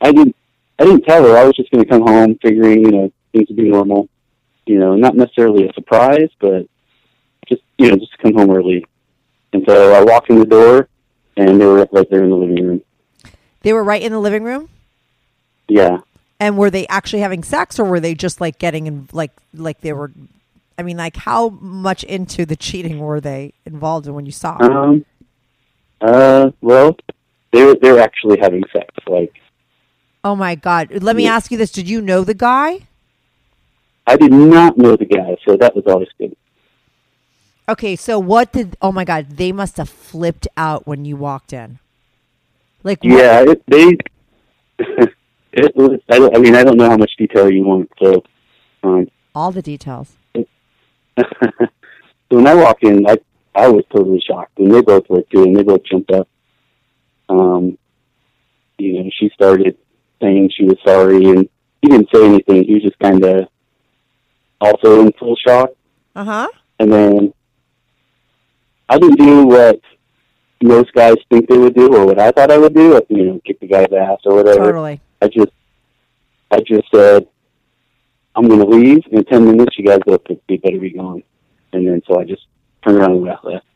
I 0.00 0.12
didn't 0.12 0.34
I 0.78 0.84
didn't 0.84 1.02
tell 1.04 1.22
her. 1.24 1.36
I 1.36 1.44
was 1.44 1.54
just 1.56 1.70
going 1.70 1.84
to 1.84 1.90
come 1.90 2.02
home, 2.02 2.38
figuring 2.40 2.80
you 2.80 2.90
know 2.90 3.12
things 3.32 3.48
would 3.48 3.56
be 3.56 3.68
normal. 3.68 4.08
You 4.66 4.78
know, 4.78 4.94
not 4.96 5.14
necessarily 5.14 5.68
a 5.68 5.72
surprise, 5.74 6.30
but 6.40 6.66
just 7.48 7.62
you 7.78 7.90
know 7.90 7.96
just 7.96 8.12
to 8.12 8.18
come 8.18 8.34
home 8.34 8.50
early. 8.50 8.84
And 9.52 9.64
so 9.68 9.92
I 9.92 10.02
walked 10.02 10.30
in 10.30 10.38
the 10.38 10.46
door, 10.46 10.88
and 11.36 11.60
they 11.60 11.66
were 11.66 11.86
right 11.92 12.08
there 12.10 12.22
in 12.24 12.30
the 12.30 12.36
living 12.36 12.64
room. 12.66 12.82
They 13.62 13.72
were 13.72 13.84
right 13.84 14.00
in 14.00 14.12
the 14.12 14.20
living 14.20 14.42
room. 14.44 14.68
Yeah. 15.68 15.98
And 16.40 16.56
were 16.56 16.70
they 16.70 16.86
actually 16.88 17.20
having 17.20 17.42
sex, 17.44 17.78
or 17.78 17.84
were 17.84 18.00
they 18.00 18.14
just 18.14 18.40
like 18.40 18.58
getting 18.58 18.86
in, 18.86 19.08
like 19.12 19.30
like 19.54 19.80
they 19.82 19.92
were? 19.92 20.10
I 20.78 20.82
mean, 20.82 20.96
like 20.96 21.16
how 21.16 21.50
much 21.50 22.02
into 22.04 22.46
the 22.46 22.56
cheating 22.56 22.98
were 22.98 23.20
they 23.20 23.52
involved 23.66 24.06
in 24.06 24.14
when 24.14 24.24
you 24.26 24.32
saw? 24.32 24.56
them? 24.56 24.72
Um. 24.72 25.04
Uh. 26.00 26.50
Well, 26.62 26.96
they 27.52 27.62
were 27.64 27.74
they 27.74 27.92
were 27.92 28.00
actually 28.00 28.38
having 28.40 28.64
sex. 28.72 28.88
Like 29.06 29.34
Oh 30.24 30.34
my 30.34 30.54
god! 30.54 31.02
Let 31.02 31.14
me 31.16 31.24
Yeah. 31.24 31.34
ask 31.36 31.50
you 31.50 31.58
this: 31.58 31.70
Did 31.70 31.88
you 31.88 32.00
know 32.00 32.24
the 32.24 32.34
guy? 32.34 32.86
I 34.06 34.16
did 34.16 34.32
not 34.32 34.78
know 34.78 34.96
the 34.96 35.04
guy, 35.04 35.36
so 35.46 35.56
that 35.58 35.76
was 35.76 35.84
always 35.86 36.08
good. 36.18 36.34
Okay, 37.68 37.94
so 37.96 38.18
what 38.18 38.50
did? 38.52 38.76
Oh 38.82 38.92
my 38.92 39.04
god! 39.04 39.36
They 39.36 39.52
must 39.52 39.76
have 39.76 39.88
flipped 39.90 40.48
out 40.56 40.86
when 40.86 41.04
you 41.04 41.16
walked 41.16 41.52
in. 41.52 41.78
Like 42.82 43.04
what- 43.04 43.12
Yeah. 43.12 43.44
It, 43.46 43.62
they. 43.66 43.98
it 45.52 45.74
was. 45.76 46.00
I, 46.10 46.18
don't- 46.18 46.36
I 46.36 46.38
mean, 46.40 46.54
I 46.54 46.64
don't 46.64 46.76
know 46.76 46.88
how 46.88 46.96
much 46.96 47.12
detail 47.18 47.50
you 47.50 47.64
want. 47.64 47.90
So, 48.02 48.22
um. 48.82 49.08
all 49.34 49.50
the 49.52 49.62
details. 49.62 50.16
so 50.34 50.44
when 52.28 52.46
I 52.46 52.54
walk 52.54 52.78
in, 52.82 53.06
I 53.08 53.16
I 53.54 53.68
was 53.68 53.84
totally 53.92 54.22
shocked, 54.26 54.58
and 54.58 54.72
they 54.72 54.80
both 54.80 55.08
were 55.08 55.22
too, 55.32 55.42
and 55.44 55.56
they 55.56 55.62
both 55.62 55.84
jumped 55.84 56.10
up. 56.10 56.28
Um. 57.28 57.76
You 58.78 59.02
know, 59.04 59.10
she 59.18 59.30
started 59.34 59.76
saying 60.22 60.50
she 60.56 60.64
was 60.64 60.76
sorry, 60.86 61.24
and 61.26 61.48
he 61.82 61.88
didn't 61.88 62.08
say 62.14 62.24
anything. 62.24 62.64
He 62.64 62.74
was 62.74 62.82
just 62.82 62.98
kind 62.98 63.22
of 63.24 63.48
also 64.60 65.00
in 65.02 65.12
full 65.18 65.36
shock. 65.36 65.70
Uh 66.16 66.24
huh. 66.24 66.48
and 66.80 66.92
then 66.92 67.32
I 68.88 68.98
didn't 68.98 69.16
do 69.18 69.46
what 69.46 69.80
most 70.62 70.92
guys 70.92 71.14
think 71.30 71.48
they 71.48 71.56
would 71.56 71.74
do 71.74 71.94
or 71.94 72.04
what 72.04 72.18
I 72.18 72.32
thought 72.32 72.50
I 72.50 72.58
would 72.58 72.74
do, 72.74 72.94
like, 72.94 73.06
you 73.08 73.24
know, 73.24 73.40
kick 73.46 73.60
the 73.60 73.68
guy's 73.68 73.92
ass 73.92 74.18
or 74.24 74.34
whatever. 74.34 74.64
Totally. 74.66 75.00
I 75.22 75.28
just, 75.28 75.52
I 76.50 76.60
just 76.60 76.90
said, 76.94 77.26
I'm 78.34 78.48
going 78.48 78.60
to 78.60 78.66
leave 78.66 79.04
in 79.10 79.24
10 79.24 79.44
minutes. 79.44 79.78
You 79.78 79.86
guys 79.86 80.00
could 80.06 80.40
be 80.46 80.56
better 80.56 80.78
be 80.78 80.90
gone. 80.90 81.22
And 81.72 81.86
then 81.86 82.02
so 82.06 82.20
I 82.20 82.24
just 82.24 82.42
turned 82.84 82.98
around 82.98 83.12
and 83.12 83.22
left. 83.22 83.66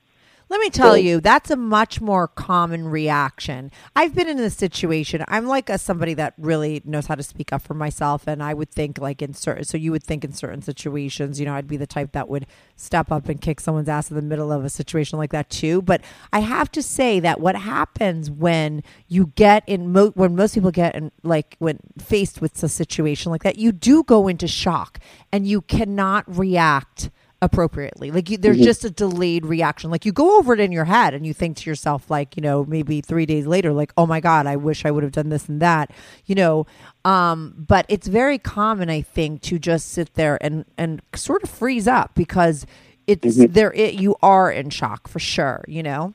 Let 0.54 0.60
me 0.60 0.70
tell 0.70 0.92
So- 0.92 0.94
you, 0.98 1.20
that's 1.20 1.50
a 1.50 1.56
much 1.56 2.00
more 2.00 2.28
common 2.28 2.86
reaction. 2.86 3.72
I've 3.96 4.14
been 4.14 4.28
in 4.28 4.36
this 4.36 4.54
situation. 4.54 5.24
I'm 5.26 5.46
like 5.46 5.68
a 5.68 5.78
somebody 5.78 6.14
that 6.14 6.34
really 6.38 6.80
knows 6.84 7.06
how 7.06 7.16
to 7.16 7.24
speak 7.24 7.52
up 7.52 7.60
for 7.62 7.74
myself, 7.74 8.28
and 8.28 8.40
I 8.40 8.54
would 8.54 8.70
think 8.70 8.98
like 9.00 9.20
in 9.20 9.34
certain. 9.34 9.64
So 9.64 9.76
you 9.76 9.90
would 9.90 10.04
think 10.04 10.22
in 10.22 10.32
certain 10.32 10.62
situations, 10.62 11.40
you 11.40 11.46
know, 11.46 11.54
I'd 11.54 11.66
be 11.66 11.76
the 11.76 11.88
type 11.88 12.12
that 12.12 12.28
would 12.28 12.46
step 12.76 13.10
up 13.10 13.28
and 13.28 13.40
kick 13.40 13.58
someone's 13.58 13.88
ass 13.88 14.10
in 14.10 14.14
the 14.14 14.22
middle 14.22 14.52
of 14.52 14.64
a 14.64 14.70
situation 14.70 15.18
like 15.18 15.32
that 15.32 15.50
too. 15.50 15.82
But 15.82 16.02
I 16.32 16.38
have 16.38 16.70
to 16.70 16.84
say 16.84 17.18
that 17.18 17.40
what 17.40 17.56
happens 17.56 18.30
when 18.30 18.84
you 19.08 19.32
get 19.34 19.64
in 19.66 19.90
mo- 19.90 20.12
when 20.14 20.36
most 20.36 20.54
people 20.54 20.70
get 20.70 20.94
in 20.94 21.10
like 21.24 21.56
when 21.58 21.80
faced 21.98 22.40
with 22.40 22.62
a 22.62 22.68
situation 22.68 23.32
like 23.32 23.42
that, 23.42 23.58
you 23.58 23.72
do 23.72 24.04
go 24.04 24.28
into 24.28 24.46
shock 24.46 25.00
and 25.32 25.48
you 25.48 25.62
cannot 25.62 26.24
react 26.28 27.10
appropriately. 27.44 28.10
Like 28.10 28.30
you, 28.30 28.38
there's 28.38 28.58
just 28.58 28.84
a 28.84 28.90
delayed 28.90 29.46
reaction. 29.46 29.90
Like 29.90 30.04
you 30.04 30.12
go 30.12 30.38
over 30.38 30.54
it 30.54 30.60
in 30.60 30.72
your 30.72 30.84
head 30.84 31.14
and 31.14 31.26
you 31.26 31.34
think 31.34 31.56
to 31.58 31.70
yourself, 31.70 32.10
like 32.10 32.36
you 32.36 32.42
know, 32.42 32.64
maybe 32.64 33.00
three 33.00 33.26
days 33.26 33.46
later, 33.46 33.72
like 33.72 33.92
oh 33.96 34.06
my 34.06 34.20
god, 34.20 34.46
I 34.46 34.56
wish 34.56 34.84
I 34.84 34.90
would 34.90 35.02
have 35.02 35.12
done 35.12 35.28
this 35.28 35.48
and 35.48 35.60
that, 35.60 35.90
you 36.26 36.34
know. 36.34 36.66
Um, 37.04 37.54
but 37.56 37.86
it's 37.88 38.06
very 38.06 38.38
common, 38.38 38.88
I 38.90 39.02
think, 39.02 39.42
to 39.42 39.58
just 39.58 39.90
sit 39.90 40.14
there 40.14 40.38
and 40.40 40.64
and 40.78 41.02
sort 41.14 41.42
of 41.42 41.50
freeze 41.50 41.86
up 41.86 42.14
because 42.14 42.66
it's 43.06 43.36
there. 43.36 43.72
It, 43.72 43.94
you 43.94 44.16
are 44.22 44.50
in 44.50 44.70
shock 44.70 45.08
for 45.08 45.18
sure, 45.18 45.64
you 45.68 45.82
know. 45.82 46.14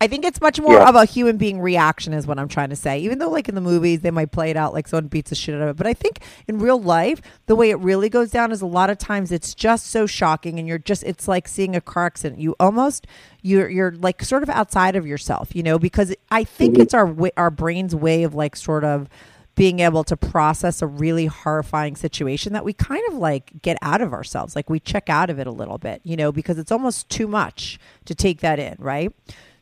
I 0.00 0.06
think 0.06 0.24
it's 0.24 0.40
much 0.40 0.60
more 0.60 0.74
Yeah. 0.74 0.88
of 0.88 0.94
a 0.94 1.04
human 1.04 1.38
being 1.38 1.60
reaction, 1.60 2.12
is 2.12 2.26
what 2.26 2.38
I'm 2.38 2.46
trying 2.48 2.70
to 2.70 2.76
say. 2.76 3.00
Even 3.00 3.18
though, 3.18 3.30
like 3.30 3.48
in 3.48 3.54
the 3.54 3.60
movies, 3.60 4.00
they 4.00 4.12
might 4.12 4.30
play 4.30 4.50
it 4.50 4.56
out 4.56 4.72
like 4.72 4.86
someone 4.86 5.08
beats 5.08 5.30
the 5.30 5.36
shit 5.36 5.56
out 5.56 5.62
of 5.62 5.68
it. 5.70 5.76
But 5.76 5.86
I 5.88 5.94
think 5.94 6.20
in 6.46 6.58
real 6.58 6.80
life, 6.80 7.20
the 7.46 7.56
way 7.56 7.70
it 7.70 7.78
really 7.80 8.08
goes 8.08 8.30
down 8.30 8.52
is 8.52 8.62
a 8.62 8.66
lot 8.66 8.90
of 8.90 8.98
times 8.98 9.32
it's 9.32 9.54
just 9.54 9.88
so 9.88 10.06
shocking, 10.06 10.58
and 10.58 10.68
you're 10.68 10.78
just 10.78 11.02
it's 11.02 11.26
like 11.26 11.48
seeing 11.48 11.74
a 11.74 11.80
car 11.80 12.06
accident. 12.06 12.40
You 12.40 12.54
almost 12.60 13.06
you're 13.42 13.68
you're 13.68 13.92
like 13.92 14.22
sort 14.22 14.42
of 14.42 14.50
outside 14.50 14.94
of 14.94 15.06
yourself, 15.06 15.54
you 15.54 15.62
know, 15.62 15.78
because 15.78 16.14
I 16.30 16.44
think 16.44 16.74
mm-hmm. 16.74 16.82
it's 16.82 16.94
our 16.94 17.16
our 17.36 17.50
brain's 17.50 17.94
way 17.94 18.22
of 18.22 18.34
like 18.34 18.54
sort 18.54 18.84
of 18.84 19.08
being 19.56 19.80
able 19.80 20.04
to 20.04 20.16
process 20.16 20.80
a 20.80 20.86
really 20.86 21.26
horrifying 21.26 21.96
situation 21.96 22.52
that 22.52 22.64
we 22.64 22.72
kind 22.72 23.02
of 23.08 23.14
like 23.14 23.50
get 23.60 23.76
out 23.82 24.00
of 24.00 24.12
ourselves. 24.12 24.54
Like 24.54 24.70
we 24.70 24.78
check 24.78 25.10
out 25.10 25.30
of 25.30 25.40
it 25.40 25.48
a 25.48 25.50
little 25.50 25.78
bit, 25.78 26.00
you 26.04 26.16
know, 26.16 26.30
because 26.30 26.58
it's 26.58 26.70
almost 26.70 27.08
too 27.08 27.26
much 27.26 27.80
to 28.04 28.14
take 28.14 28.38
that 28.40 28.60
in, 28.60 28.76
right? 28.78 29.12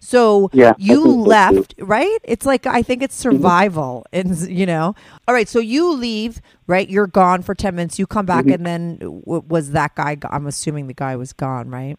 So 0.07 0.51
Yeah, 0.53 0.75
you 0.79 1.03
think 1.03 1.15
so, 1.25 1.29
left, 1.31 1.75
right? 1.79 2.19
It's 2.23 2.47
like 2.47 2.65
I 2.65 2.81
think 2.83 3.03
it's 3.03 3.17
survival, 3.17 4.07
and 4.13 4.39
you 4.49 4.65
know. 4.65 4.95
All 5.27 5.35
right, 5.35 5.49
so 5.49 5.59
you 5.59 5.93
leave, 5.93 6.41
right? 6.69 6.89
You're 6.89 7.09
gone 7.09 7.43
for 7.43 7.57
ten 7.57 7.75
minutes. 7.75 7.99
You 7.99 8.07
come 8.07 8.25
back, 8.25 8.45
Mm-hmm. 8.45 8.53
and 8.55 8.67
then 8.67 8.99
w- 8.99 9.43
was 9.49 9.73
that 9.73 9.97
guy? 9.97 10.17
I'm 10.31 10.47
assuming 10.47 10.87
the 10.87 10.95
guy 10.95 11.17
was 11.17 11.33
gone, 11.33 11.71
right? 11.71 11.97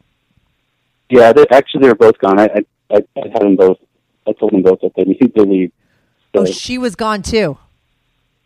Yeah, 1.10 1.34
they, 1.34 1.46
actually, 1.52 1.82
they 1.82 1.90
were 1.90 1.96
both 1.96 2.18
gone. 2.20 2.40
I, 2.40 2.46
I, 2.46 2.66
I, 2.96 2.98
I 3.18 3.28
had 3.34 3.42
them 3.42 3.58
both. 3.58 3.78
I 4.26 4.32
told 4.32 4.54
them 4.54 4.62
both 4.62 4.80
that 4.84 4.92
they 4.96 5.04
need 5.04 5.34
to 5.36 5.44
leave. 5.44 5.74
So, 6.34 6.44
Oh, 6.44 6.46
she 6.46 6.78
was 6.78 6.96
gone 6.96 7.22
too. 7.24 7.58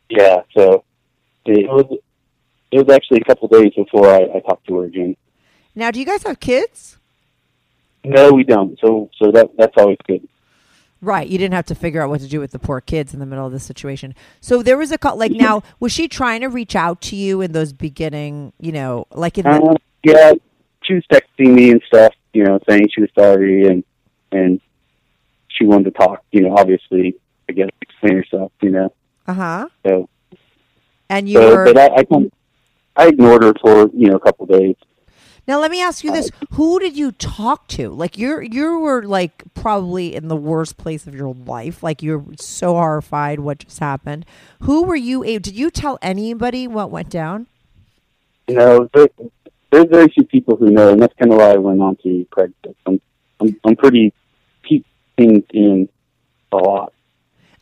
yeah, 0.09 0.41
so 0.57 0.83
it 1.45 1.69
was. 1.69 1.99
It 2.71 2.87
was 2.87 2.95
actually 2.95 3.19
a 3.21 3.25
couple 3.25 3.47
days 3.47 3.73
before 3.75 4.07
I, 4.09 4.21
I 4.21 4.39
talked 4.39 4.65
to 4.69 4.77
her 4.79 4.85
again. 4.85 5.15
Now, 5.75 5.91
do 5.91 5.99
you 5.99 6.05
guys 6.05 6.23
have 6.23 6.39
kids? 6.39 6.97
No, 8.03 8.31
we 8.31 8.43
don't. 8.43 8.77
So, 8.79 9.09
so 9.21 9.31
that 9.31 9.49
that's 9.57 9.73
always 9.77 9.97
good. 10.07 10.27
Right, 11.03 11.27
you 11.27 11.39
didn't 11.39 11.55
have 11.55 11.65
to 11.65 11.75
figure 11.75 12.01
out 12.01 12.09
what 12.09 12.21
to 12.21 12.27
do 12.27 12.39
with 12.39 12.51
the 12.51 12.59
poor 12.59 12.79
kids 12.79 13.11
in 13.13 13.19
the 13.19 13.25
middle 13.25 13.45
of 13.45 13.51
this 13.51 13.63
situation. 13.63 14.13
So 14.39 14.61
there 14.61 14.77
was 14.77 14.91
a 14.91 14.99
call. 14.99 15.17
Like 15.17 15.31
now, 15.31 15.63
was 15.79 15.91
she 15.91 16.07
trying 16.07 16.41
to 16.41 16.47
reach 16.47 16.75
out 16.75 17.01
to 17.01 17.15
you 17.15 17.41
in 17.41 17.53
those 17.53 17.73
beginning? 17.73 18.53
You 18.59 18.71
know, 18.71 19.07
like 19.11 19.39
in 19.39 19.45
the, 19.45 19.49
Uh, 19.49 19.75
yeah, 20.03 20.33
she 20.83 20.93
was 20.93 21.03
texting 21.11 21.53
me 21.55 21.71
and 21.71 21.81
stuff. 21.87 22.13
You 22.33 22.43
know, 22.43 22.59
saying 22.69 22.89
she 22.93 23.01
was 23.01 23.09
sorry 23.17 23.65
and 23.65 23.83
and 24.31 24.61
she 25.47 25.65
wanted 25.65 25.85
to 25.85 25.91
talk. 25.91 26.23
You 26.31 26.41
know, 26.41 26.55
obviously, 26.55 27.15
I 27.49 27.53
guess 27.53 27.69
explain 27.81 28.17
herself. 28.17 28.51
You 28.61 28.69
know, 28.69 28.93
uh 29.27 29.33
huh. 29.33 29.67
so 29.85 30.07
And 31.09 31.27
you 31.27 31.39
so, 31.39 31.55
were 31.55 31.65
but 31.65 31.77
I, 31.79 31.87
I 31.97 32.05
I 32.95 33.07
ignored 33.07 33.43
her 33.43 33.53
for 33.59 33.89
you 33.93 34.09
know 34.09 34.17
a 34.17 34.19
couple 34.19 34.45
days. 34.45 34.75
Now. 35.47 35.59
Let 35.59 35.71
me 35.71 35.81
ask 35.81 36.03
you 36.03 36.11
this: 36.11 36.29
oh. 36.41 36.45
Who 36.55 36.79
did 36.79 36.97
you 36.97 37.11
talk 37.11 37.67
to? 37.69 37.89
Like 37.89 38.17
you're 38.17 38.41
you 38.41 38.79
were 38.79 39.03
like 39.03 39.43
probably 39.53 40.15
in 40.15 40.27
the 40.27 40.35
worst 40.35 40.77
place 40.77 41.07
of 41.07 41.15
your 41.15 41.33
life. 41.33 41.81
Like 41.83 42.01
you're 42.03 42.23
so 42.39 42.73
horrified 42.73 43.39
what 43.39 43.59
just 43.59 43.79
happened. 43.79 44.25
Who 44.61 44.83
were 44.83 44.95
you? 44.95 45.23
a- 45.23 45.39
Did 45.39 45.55
you 45.55 45.69
tell 45.71 45.97
anybody 46.01 46.67
what 46.67 46.91
went 46.91 47.09
down? 47.09 47.47
You 48.47 48.55
know, 48.55 48.89
there, 48.93 49.07
there's 49.71 49.85
very 49.89 50.07
few 50.09 50.25
people 50.25 50.55
who 50.57 50.71
know, 50.71 50.91
and 50.91 51.01
that's 51.01 51.13
kind 51.17 51.31
of 51.31 51.37
why 51.37 51.51
I 51.51 51.57
went 51.57 51.81
on 51.81 51.95
to 52.03 52.25
Craigslist. 52.31 52.75
I'm 52.85 52.99
I'm, 53.39 53.55
I'm 53.65 53.75
pretty 53.75 54.13
keep 54.63 54.85
things 55.17 55.43
in 55.53 55.87
a 56.51 56.57
lot. 56.57 56.93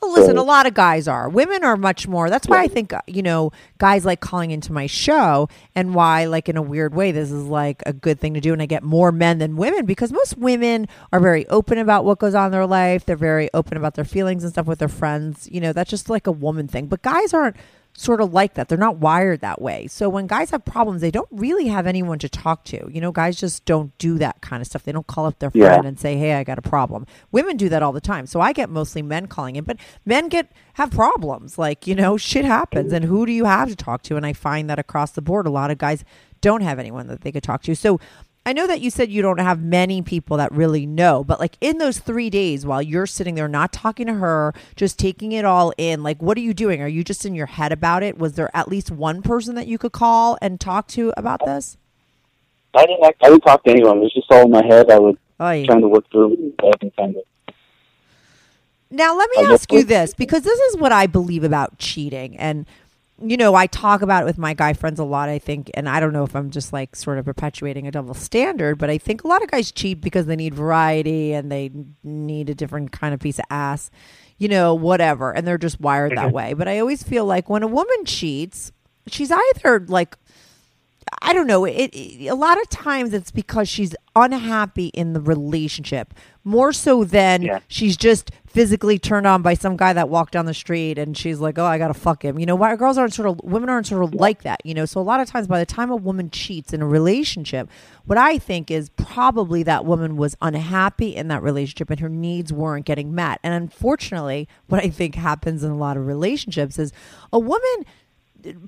Well, 0.02 0.14
listen, 0.14 0.38
So- 0.38 0.42
a 0.42 0.44
lot 0.46 0.66
of 0.66 0.74
guys 0.74 1.08
are. 1.10 1.28
Women 1.28 1.64
are 1.64 1.76
much 1.76 2.08
more. 2.08 2.30
That's 2.30 2.48
why 2.48 2.62
I 2.62 2.68
think, 2.68 2.94
uh, 2.94 3.02
you 3.06 3.22
know, 3.22 3.52
guys 3.80 4.06
like 4.06 4.22
calling 4.22 4.52
into 4.52 4.72
my 4.72 4.86
show 4.88 5.50
and 5.76 5.94
why, 5.94 6.26
like, 6.26 6.48
in 6.48 6.56
a 6.56 6.62
weird 6.62 6.96
way, 6.96 7.12
this 7.12 7.30
is 7.30 7.44
like 7.44 7.84
a 7.86 7.92
good 7.92 8.18
thing 8.20 8.34
to 8.36 8.40
do. 8.40 8.54
And 8.54 8.62
I 8.62 8.66
get 8.66 8.82
more 8.82 9.12
men 9.12 9.40
than 9.40 9.58
women 9.58 9.86
because 9.86 10.14
most 10.14 10.38
women 10.38 10.88
are 11.12 11.20
very 11.20 11.46
open 11.50 11.78
about 11.78 12.06
what 12.06 12.18
goes 12.20 12.34
on 12.34 12.46
in 12.46 12.52
their 12.54 12.66
life. 12.66 13.06
They're 13.06 13.18
very 13.18 13.50
open 13.54 13.76
about 13.78 13.96
their 13.96 14.06
feelings 14.06 14.44
and 14.46 14.54
stuff 14.54 14.68
with 14.68 14.80
their 14.80 14.88
friends. 14.88 15.50
You 15.52 15.60
know, 15.60 15.74
that's 15.74 15.90
just 15.90 16.10
like 16.10 16.28
a 16.28 16.32
woman 16.32 16.68
thing. 16.70 16.88
But 16.88 17.02
guys 17.02 17.34
aren't 17.34 17.58
sort 18.00 18.22
of 18.22 18.34
like 18.34 18.54
that. 18.54 18.70
They're 18.70 18.78
not 18.78 18.96
wired 18.96 19.42
that 19.42 19.62
way. 19.62 19.86
So 19.88 20.08
when 20.08 20.26
guys 20.26 20.52
have 20.52 20.64
problems, 20.64 21.02
they 21.02 21.12
don't 21.12 21.28
really 21.32 21.68
have 21.68 21.86
anyone 21.86 22.18
to 22.20 22.30
talk 22.30 22.64
to. 22.66 22.90
You 22.90 23.02
know, 23.02 23.12
guys 23.12 23.38
just 23.38 23.66
don't 23.66 23.96
do 23.98 24.18
that 24.20 24.40
kind 24.40 24.62
of 24.62 24.68
stuff. 24.68 24.84
They 24.84 24.94
don't 24.94 25.06
call 25.06 25.26
up 25.26 25.40
their 25.40 25.52
Yeah. 25.54 25.68
friend 25.68 25.86
and 25.86 26.00
say, 26.00 26.16
"Hey, 26.16 26.36
I 26.36 26.46
got 26.46 26.58
a 26.58 26.62
problem." 26.62 27.06
Women 27.34 27.58
do 27.58 27.68
that 27.68 27.84
all 27.84 27.92
the 27.92 28.00
time. 28.00 28.26
So 28.26 28.40
I 28.40 28.54
get 28.54 28.70
mostly 28.70 29.02
men 29.02 29.28
calling 29.28 29.58
in, 29.58 29.66
but 29.66 29.76
men 30.06 30.30
get 30.30 30.50
have 30.76 30.92
problems. 30.92 31.58
Like, 31.58 31.88
you 31.88 31.94
know, 31.96 32.16
shit 32.16 32.46
happens 32.46 32.94
and 32.94 33.04
who 33.04 33.26
do 33.26 33.34
you 33.34 33.44
have 33.44 33.68
to 33.68 33.76
talk 33.76 34.02
to? 34.04 34.16
And 34.16 34.26
I 34.26 34.32
find 34.32 34.70
that 34.70 34.80
across 34.80 35.12
the 35.12 35.22
board 35.22 35.46
a 35.46 35.50
lot 35.50 35.70
of 35.70 35.78
guys 35.78 36.06
don't 36.40 36.62
have 36.62 36.80
anyone 36.80 37.08
that 37.08 37.20
they 37.20 37.34
could 37.34 37.44
talk 37.44 37.64
to. 37.64 37.76
So 37.76 38.00
I 38.46 38.54
know 38.54 38.66
that 38.68 38.82
you 38.82 38.90
said 38.90 39.12
you 39.12 39.22
don't 39.22 39.40
have 39.40 39.62
many 39.62 40.02
people 40.02 40.38
that 40.38 40.52
really 40.52 40.86
know, 40.86 41.24
but 41.24 41.40
like 41.40 41.58
in 41.62 41.78
those 41.78 42.00
three 42.00 42.30
days 42.30 42.66
while 42.66 42.82
you're 42.82 43.06
sitting 43.06 43.36
there 43.36 43.48
not 43.48 43.72
talking 43.72 44.08
to 44.08 44.14
her, 44.14 44.54
just 44.76 44.98
taking 44.98 45.34
it 45.34 45.46
all 45.46 45.74
in, 45.78 46.02
like 46.04 46.22
what 46.22 46.38
are 46.38 46.42
you 46.42 46.54
doing? 46.54 46.82
Are 46.82 46.88
you 46.88 47.04
just 47.04 47.26
in 47.26 47.36
your 47.36 47.46
head 47.46 47.72
about 47.72 48.02
it? 48.02 48.18
Was 48.18 48.34
there 48.34 48.50
at 48.56 48.68
least 48.68 48.92
one 48.92 49.22
person 49.22 49.56
that 49.56 49.68
you 49.68 49.78
could 49.78 49.92
call 49.92 50.38
and 50.42 50.60
talk 50.60 50.88
to 50.90 51.14
about 51.18 51.46
this? 51.46 51.78
I 52.74 52.86
didn't 52.86 53.04
I 53.04 53.30
didn't 53.30 53.42
talk 53.42 53.64
to 53.66 53.72
anyone. 53.72 53.98
It 53.98 54.02
was 54.02 54.14
just 54.14 54.32
all 54.32 54.46
in 54.46 54.52
my 54.52 54.66
head. 54.66 54.90
I 54.90 55.00
was 55.00 55.16
yeah. 55.40 55.66
trying 55.66 55.82
to 55.82 55.88
work 55.88 56.10
through 56.12 56.34
it 56.34 56.76
and 56.82 56.96
kind 56.96 57.16
of 57.18 57.54
Now, 58.90 59.16
let 59.16 59.30
me 59.36 59.46
I 59.46 59.54
ask 59.54 59.72
you 59.72 59.84
this 59.84 60.14
because 60.14 60.44
this 60.44 60.60
is 60.60 60.78
what 60.78 60.92
I 60.92 61.08
believe 61.08 61.44
about 61.44 61.78
cheating. 61.78 62.38
And, 62.38 62.66
you 63.22 63.38
know, 63.38 63.56
I 63.56 63.68
talk 63.68 64.02
about 64.02 64.24
it 64.24 64.26
with 64.26 64.38
my 64.38 64.54
guy 64.54 64.74
friends 64.74 65.00
a 65.00 65.04
lot, 65.04 65.30
I 65.30 65.40
think. 65.40 65.70
And 65.74 65.90
I 65.90 66.00
don't 66.00 66.14
know 66.14 66.24
if 66.24 66.36
I'm 66.36 66.50
just 66.50 66.74
like 66.74 66.96
sort 66.96 67.18
of 67.18 67.26
perpetuating 67.26 67.88
a 67.88 67.92
double 67.92 68.14
standard, 68.14 68.78
but 68.78 68.90
I 68.90 68.98
think 68.98 69.24
a 69.24 69.28
lot 69.28 69.44
of 69.44 69.52
guys 69.52 69.72
cheat 69.72 70.02
because 70.02 70.26
they 70.26 70.36
need 70.36 70.54
variety 70.54 71.34
and 71.34 71.52
they 71.52 71.72
need 72.04 72.50
a 72.50 72.56
different 72.56 72.92
kind 72.92 73.14
of 73.14 73.20
piece 73.20 73.40
of 73.40 73.46
ass, 73.50 73.92
you 74.38 74.48
know, 74.48 74.74
whatever. 74.74 75.32
And 75.32 75.46
they're 75.48 75.58
just 75.58 75.80
wired 75.80 76.12
that 76.12 76.28
mm-hmm. 76.28 76.36
way. 76.36 76.54
But 76.54 76.68
I 76.68 76.80
always 76.80 77.04
feel 77.04 77.26
like 77.26 77.50
when 77.50 77.64
a 77.64 77.68
woman 77.68 78.06
cheats, 78.06 78.72
she's 79.08 79.32
either 79.32 79.86
like, 79.88 80.18
I 81.22 81.34
don't 81.34 81.48
know. 81.48 81.66
It, 81.66 81.90
it 81.94 82.28
a 82.28 82.36
lot 82.36 82.60
of 82.62 82.70
times 82.70 83.14
it's 83.14 83.32
because 83.32 83.68
she's 83.68 83.96
unhappy 84.16 84.88
in 84.88 85.14
the 85.14 85.22
relationship 85.22 86.14
more 86.44 86.72
so 86.74 87.04
than 87.04 87.42
Yeah. 87.42 87.60
she's 87.68 87.96
just 87.98 88.32
physically 88.48 88.98
turned 88.98 89.28
on 89.28 89.42
by 89.44 89.54
some 89.54 89.78
guy 89.78 89.94
that 89.94 90.10
walked 90.10 90.32
down 90.34 90.46
the 90.46 90.54
street 90.54 90.98
and 90.98 91.16
she's 91.16 91.40
like, 91.40 91.60
"Oh, 91.60 91.66
I 91.66 91.78
gotta 91.78 91.94
fuck 91.94 92.24
him." 92.26 92.40
You 92.40 92.46
know, 92.48 92.56
why 92.56 92.76
girls 92.76 92.98
aren't 92.98 93.14
sort 93.14 93.28
of 93.30 93.40
women 93.44 93.70
aren't 93.70 93.86
sort 93.88 94.04
of 94.04 94.14
like 94.16 94.42
that. 94.44 94.60
You 94.66 94.74
know, 94.74 94.86
so 94.86 95.00
a 95.00 95.04
lot 95.04 95.20
of 95.20 95.28
times 95.28 95.46
by 95.48 95.60
the 95.60 95.66
time 95.66 95.92
a 95.92 95.96
woman 95.96 96.30
cheats 96.32 96.74
in 96.74 96.82
a 96.82 96.88
relationship, 96.88 97.70
what 98.06 98.18
I 98.18 98.38
think 98.40 98.72
is 98.72 98.90
probably 98.98 99.62
that 99.64 99.86
woman 99.86 100.16
was 100.18 100.36
unhappy 100.42 101.16
in 101.16 101.28
that 101.28 101.44
relationship 101.44 101.90
and 101.92 102.00
her 102.00 102.10
needs 102.10 102.52
weren't 102.52 102.86
getting 102.86 103.14
met. 103.14 103.40
And 103.44 103.54
unfortunately, 103.54 104.48
what 104.68 104.84
I 104.84 104.90
think 104.90 105.16
happens 105.16 105.64
in 105.64 105.70
a 105.72 105.78
lot 105.78 105.98
of 105.98 106.08
relationships 106.08 106.80
is 106.80 106.92
a 107.32 107.38
woman 107.40 107.86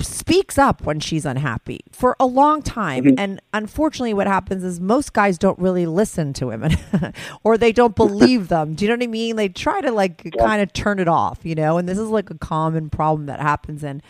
speaks 0.02 0.58
up 0.58 0.82
when 0.82 1.00
she's 1.00 1.26
unhappy 1.26 1.82
for 1.92 2.16
a 2.20 2.26
long 2.26 2.62
time. 2.62 3.06
Mm-hmm. 3.06 3.20
And 3.20 3.42
unfortunately 3.54 4.14
what 4.14 4.28
happens 4.28 4.64
is 4.64 4.80
most 4.80 5.14
guys 5.14 5.38
don't 5.38 5.58
really 5.60 5.86
listen 5.86 6.34
to 6.34 6.48
women 6.48 6.76
or 7.44 7.58
they 7.58 7.72
don't 7.72 7.96
believe 7.96 8.48
them. 8.48 8.74
Do 8.74 8.86
you 8.86 8.90
know 8.90 8.96
what 8.96 9.04
i 9.04 9.08
mean? 9.08 9.36
They 9.36 9.50
try 9.50 9.82
to 9.82 9.92
like 9.92 10.36
kind 10.38 10.62
of 10.62 10.74
turn 10.74 11.00
it 11.00 11.08
off 11.08 11.40
you 11.44 11.56
know? 11.56 11.78
And 11.78 11.88
this 11.88 11.98
is 11.98 12.10
like 12.10 12.30
a 12.30 12.38
common 12.38 12.90
problem 12.90 13.28
that 13.28 13.40
happens 13.40 13.84
in 13.84 14.02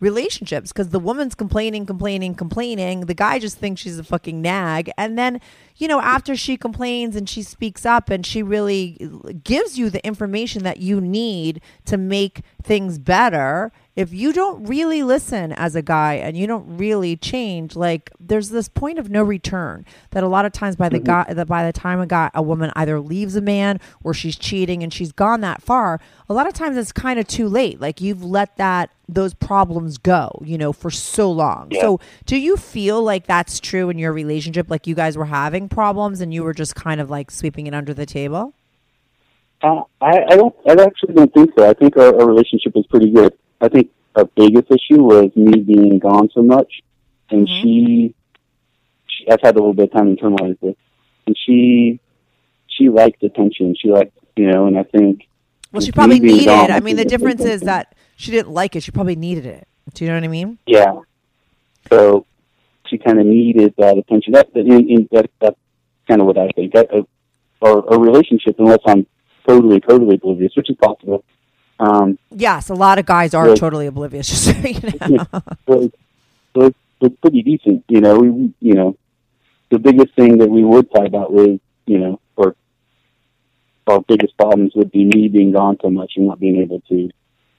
relationships 0.00 0.72
because 0.72 0.90
the 0.90 1.00
woman's 1.00 1.34
complaining 1.34 1.84
complaining 1.84 2.34
complaining. 2.34 3.00
The 3.02 3.14
guy 3.14 3.38
just 3.38 3.58
thinks 3.58 3.80
she's 3.80 3.98
a 3.98 4.04
fucking 4.04 4.40
nag. 4.40 4.90
And 4.96 5.18
then 5.18 5.40
you 5.76 5.88
know 5.88 6.00
after 6.00 6.36
she 6.36 6.56
complains 6.56 7.16
and 7.16 7.28
she 7.28 7.42
speaks 7.42 7.84
up 7.84 8.10
and 8.10 8.24
she 8.24 8.42
really 8.42 9.10
gives 9.42 9.78
you 9.78 9.90
the 9.90 10.04
information 10.06 10.62
that 10.62 10.78
you 10.78 11.00
need 11.00 11.60
to 11.86 11.96
make 11.96 12.42
things 12.62 12.98
better 12.98 13.72
if 13.98 14.12
you 14.12 14.32
don't 14.32 14.62
really 14.62 15.02
listen 15.02 15.50
as 15.50 15.74
a 15.74 15.82
guy 15.82 16.14
and 16.14 16.36
you 16.36 16.46
don't 16.46 16.78
really 16.78 17.16
change, 17.16 17.74
like 17.74 18.12
there's 18.20 18.50
this 18.50 18.68
point 18.68 18.96
of 18.96 19.10
no 19.10 19.24
return 19.24 19.84
that 20.12 20.22
a 20.22 20.28
lot 20.28 20.44
of 20.44 20.52
times 20.52 20.76
by 20.76 20.88
the 20.88 21.00
guy 21.00 21.24
that 21.28 21.48
by 21.48 21.66
the 21.66 21.72
time 21.72 21.98
a 21.98 22.06
guy 22.06 22.30
a 22.32 22.40
woman 22.40 22.70
either 22.76 23.00
leaves 23.00 23.34
a 23.34 23.40
man 23.40 23.80
or 24.04 24.14
she's 24.14 24.36
cheating 24.36 24.84
and 24.84 24.94
she's 24.94 25.10
gone 25.10 25.40
that 25.40 25.60
far, 25.60 25.98
a 26.28 26.32
lot 26.32 26.46
of 26.46 26.52
times 26.52 26.76
it's 26.76 26.92
kind 26.92 27.18
of 27.18 27.26
too 27.26 27.48
late. 27.48 27.80
Like 27.80 28.00
you've 28.00 28.22
let 28.22 28.56
that 28.56 28.90
those 29.08 29.34
problems 29.34 29.98
go, 29.98 30.30
you 30.44 30.56
know, 30.56 30.72
for 30.72 30.92
so 30.92 31.28
long. 31.28 31.66
Yeah. 31.72 31.80
So 31.80 32.00
do 32.24 32.36
you 32.36 32.56
feel 32.56 33.02
like 33.02 33.26
that's 33.26 33.58
true 33.58 33.90
in 33.90 33.98
your 33.98 34.12
relationship? 34.12 34.70
Like 34.70 34.86
you 34.86 34.94
guys 34.94 35.18
were 35.18 35.24
having 35.24 35.68
problems 35.68 36.20
and 36.20 36.32
you 36.32 36.44
were 36.44 36.54
just 36.54 36.76
kind 36.76 37.00
of 37.00 37.10
like 37.10 37.32
sweeping 37.32 37.66
it 37.66 37.74
under 37.74 37.92
the 37.92 38.06
table? 38.06 38.54
Uh, 39.60 39.82
I, 40.00 40.22
I 40.22 40.36
don't. 40.36 40.54
I 40.68 40.80
actually 40.84 41.14
don't 41.14 41.34
think 41.34 41.50
so. 41.58 41.68
I 41.68 41.72
think 41.72 41.96
our, 41.96 42.14
our 42.20 42.28
relationship 42.28 42.76
was 42.76 42.86
pretty 42.86 43.10
good. 43.10 43.36
I 43.60 43.68
think 43.68 43.90
our 44.14 44.24
biggest 44.24 44.70
issue 44.70 45.02
was 45.02 45.30
me 45.36 45.60
being 45.60 45.98
gone 45.98 46.28
so 46.34 46.42
much, 46.42 46.80
and 47.30 47.46
Mhm. 47.46 47.62
she, 47.62 48.14
she. 49.06 49.30
I've 49.30 49.40
had 49.42 49.54
a 49.56 49.58
little 49.58 49.74
bit 49.74 49.84
of 49.84 49.92
time 49.92 50.16
to 50.16 50.22
internalize 50.22 50.58
this, 50.60 50.76
and 51.26 51.36
she, 51.44 52.00
she 52.66 52.88
liked 52.88 53.22
attention. 53.22 53.74
She 53.80 53.90
liked, 53.90 54.16
you 54.36 54.50
know, 54.50 54.66
and 54.66 54.78
I 54.78 54.84
think. 54.84 55.28
Well, 55.72 55.82
she 55.82 55.92
probably 55.92 56.20
needed 56.20 56.46
gone. 56.46 56.70
I 56.70 56.80
mean, 56.80 56.96
the 56.96 57.04
difference 57.04 57.44
is 57.44 57.62
that 57.62 57.94
she 58.16 58.30
didn't 58.30 58.50
like 58.50 58.74
it. 58.74 58.82
She 58.82 58.90
probably 58.90 59.16
needed 59.16 59.44
it. 59.44 59.68
Do 59.94 60.04
you 60.04 60.10
know 60.10 60.16
what 60.16 60.24
I 60.24 60.28
mean? 60.28 60.58
Yeah. 60.66 61.00
So 61.90 62.26
she 62.86 62.98
kind 62.98 63.18
of 63.18 63.26
needed 63.26 63.74
that 63.78 63.98
attention. 63.98 64.32
That, 64.32 64.52
that, 64.54 64.60
in, 64.66 64.88
in, 64.88 65.08
that 65.12 65.30
that's 65.40 65.58
kind 66.06 66.20
of 66.20 66.26
what 66.26 66.38
I 66.38 66.48
think. 66.54 66.72
That, 66.72 66.92
uh, 66.92 67.02
our, 67.60 67.90
our 67.90 67.98
relationship, 67.98 68.56
unless 68.58 68.78
I'm 68.86 69.06
totally, 69.46 69.80
totally 69.80 70.14
oblivious, 70.14 70.52
which 70.56 70.70
is 70.70 70.76
possible, 70.76 71.24
um, 71.80 72.18
Yes, 72.30 72.68
a 72.70 72.74
lot 72.74 72.98
of 72.98 73.06
guys 73.06 73.34
are 73.34 73.54
totally 73.54 73.86
oblivious. 73.86 74.28
Just 74.30 74.44
so 74.44 74.52
you 75.06 75.16
know. 75.16 75.26
was, 75.66 75.90
was 77.00 77.12
pretty 77.22 77.42
decent. 77.42 77.84
You 77.88 78.00
know, 78.00 78.18
we, 78.18 78.30
we- 78.30 78.54
you 78.60 78.74
know, 78.74 78.96
the 79.70 79.78
biggest 79.78 80.14
thing 80.14 80.38
that 80.38 80.48
we 80.48 80.64
would 80.64 80.88
fight 80.90 81.06
about 81.06 81.32
was, 81.32 81.60
you 81.86 81.98
know, 81.98 82.20
or 82.36 82.56
our 83.86 84.00
biggest 84.02 84.36
problems 84.36 84.72
would 84.74 84.90
be 84.90 85.04
me 85.04 85.28
being 85.28 85.52
gone 85.52 85.76
so 85.82 85.88
much 85.90 86.12
and 86.16 86.26
not 86.26 86.38
being 86.40 86.56
able 86.60 86.80
to 86.88 87.10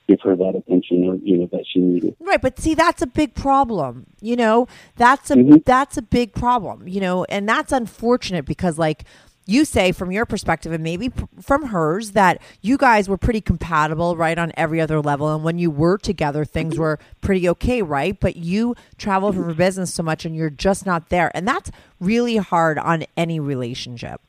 give 0.07 0.19
her 0.21 0.35
that 0.35 0.55
attention 0.55 1.07
or, 1.07 1.15
you 1.15 1.37
know, 1.37 1.49
that 1.51 1.65
she 1.71 1.79
needed. 1.79 2.15
Right, 2.19 2.41
but 2.41 2.59
see 2.59 2.73
that's 2.73 3.01
a 3.01 3.07
big 3.07 3.35
problem. 3.35 4.07
You 4.21 4.35
know, 4.35 4.67
that's 4.95 5.29
a 5.31 5.35
Mhm. 5.35 5.63
that's 5.65 5.97
a 5.97 6.01
big 6.01 6.33
problem, 6.33 6.87
you 6.87 6.99
know, 6.99 7.25
and 7.25 7.47
that's 7.47 7.71
unfortunate 7.71 8.45
because 8.45 8.77
like 8.79 9.03
you 9.49 9.65
say 9.65 9.91
from 9.91 10.11
your 10.11 10.25
perspective 10.25 10.71
and 10.71 10.83
maybe 10.83 11.09
p- 11.09 11.25
from 11.41 11.67
hers 11.67 12.11
that 12.11 12.41
you 12.61 12.77
guys 12.77 13.09
were 13.09 13.17
pretty 13.17 13.41
compatible 13.41 14.15
right 14.15 14.37
on 14.37 14.51
every 14.55 14.79
other 14.79 15.01
level 15.01 15.33
and 15.33 15.43
when 15.43 15.57
you 15.57 15.71
were 15.71 15.97
together 15.97 16.45
things 16.45 16.77
were 16.77 16.99
pretty 17.21 17.49
okay 17.49 17.81
right 17.81 18.19
but 18.19 18.35
you 18.35 18.75
travel 18.97 19.33
for 19.33 19.53
business 19.53 19.93
so 19.93 20.03
much 20.03 20.25
and 20.25 20.35
you're 20.35 20.49
just 20.49 20.85
not 20.85 21.09
there 21.09 21.31
and 21.35 21.47
that's 21.47 21.71
really 21.99 22.37
hard 22.37 22.77
on 22.77 23.03
any 23.17 23.39
relationship 23.39 24.21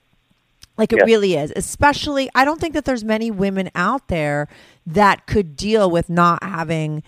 like 0.79 0.93
it 0.95 1.01
Yeah. 1.01 1.05
really 1.05 1.35
is. 1.35 1.53
Especially, 1.55 2.31
I 2.35 2.47
don't 2.47 2.59
think 2.59 2.73
that 2.73 2.87
there's 2.87 3.05
many 3.05 3.31
women 3.31 3.71
out 3.75 4.09
there 4.09 4.49
that 4.87 5.27
could 5.27 5.55
deal 5.55 5.91
with 5.91 6.09
not 6.09 6.43
having 6.43 7.03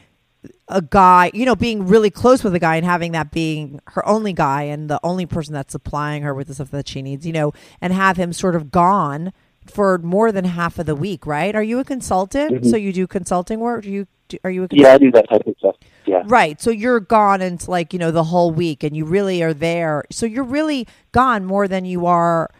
a 0.72 0.82
guy, 0.82 1.30
you 1.34 1.44
know, 1.44 1.54
being 1.54 1.86
really 1.86 2.10
close 2.10 2.42
with 2.42 2.54
a 2.54 2.58
guy 2.58 2.76
and 2.76 2.84
having 2.84 3.12
that 3.12 3.30
being 3.30 3.80
her 3.88 4.06
only 4.08 4.32
guy 4.32 4.62
and 4.62 4.88
the 4.88 4.98
only 5.04 5.26
person 5.26 5.54
that's 5.54 5.72
supplying 5.72 6.22
her 6.22 6.34
with 6.34 6.48
the 6.48 6.54
stuff 6.54 6.70
that 6.70 6.88
she 6.88 7.02
needs, 7.02 7.26
you 7.26 7.32
know, 7.32 7.52
and 7.80 7.92
have 7.92 8.16
him 8.16 8.32
sort 8.32 8.56
of 8.56 8.70
gone 8.70 9.32
for 9.66 9.98
more 9.98 10.32
than 10.32 10.44
half 10.44 10.78
of 10.78 10.86
the 10.86 10.96
week, 10.96 11.26
right? 11.26 11.54
Are 11.54 11.62
you 11.62 11.78
a 11.78 11.84
consultant? 11.84 12.62
Mhm. 12.62 12.70
So 12.70 12.76
you 12.76 12.92
do 12.92 13.06
consulting 13.06 13.60
work? 13.60 13.84
Do 13.84 13.90
you 13.90 14.06
do, 14.28 14.38
are 14.44 14.50
you 14.50 14.64
a 14.64 14.68
Yeah, 14.70 14.94
I 14.94 14.98
do 14.98 15.12
that 15.12 15.28
type 15.28 15.46
of 15.46 15.54
stuff. 15.58 15.76
Yeah. 16.06 16.24
Right. 16.26 16.60
So 16.60 16.70
you're 16.70 17.00
gone 17.00 17.40
into 17.40 17.70
like, 17.70 17.92
you 17.92 17.98
know, 17.98 18.10
the 18.10 18.24
whole 18.24 18.50
week 18.50 18.82
and 18.82 18.96
you 18.96 19.04
really 19.04 19.42
are 19.42 19.54
there. 19.54 20.04
So 20.10 20.26
you're 20.26 20.42
really 20.42 20.88
gone 21.12 21.44
more 21.44 21.68
than 21.68 21.84
you 21.84 22.06
are 22.06 22.50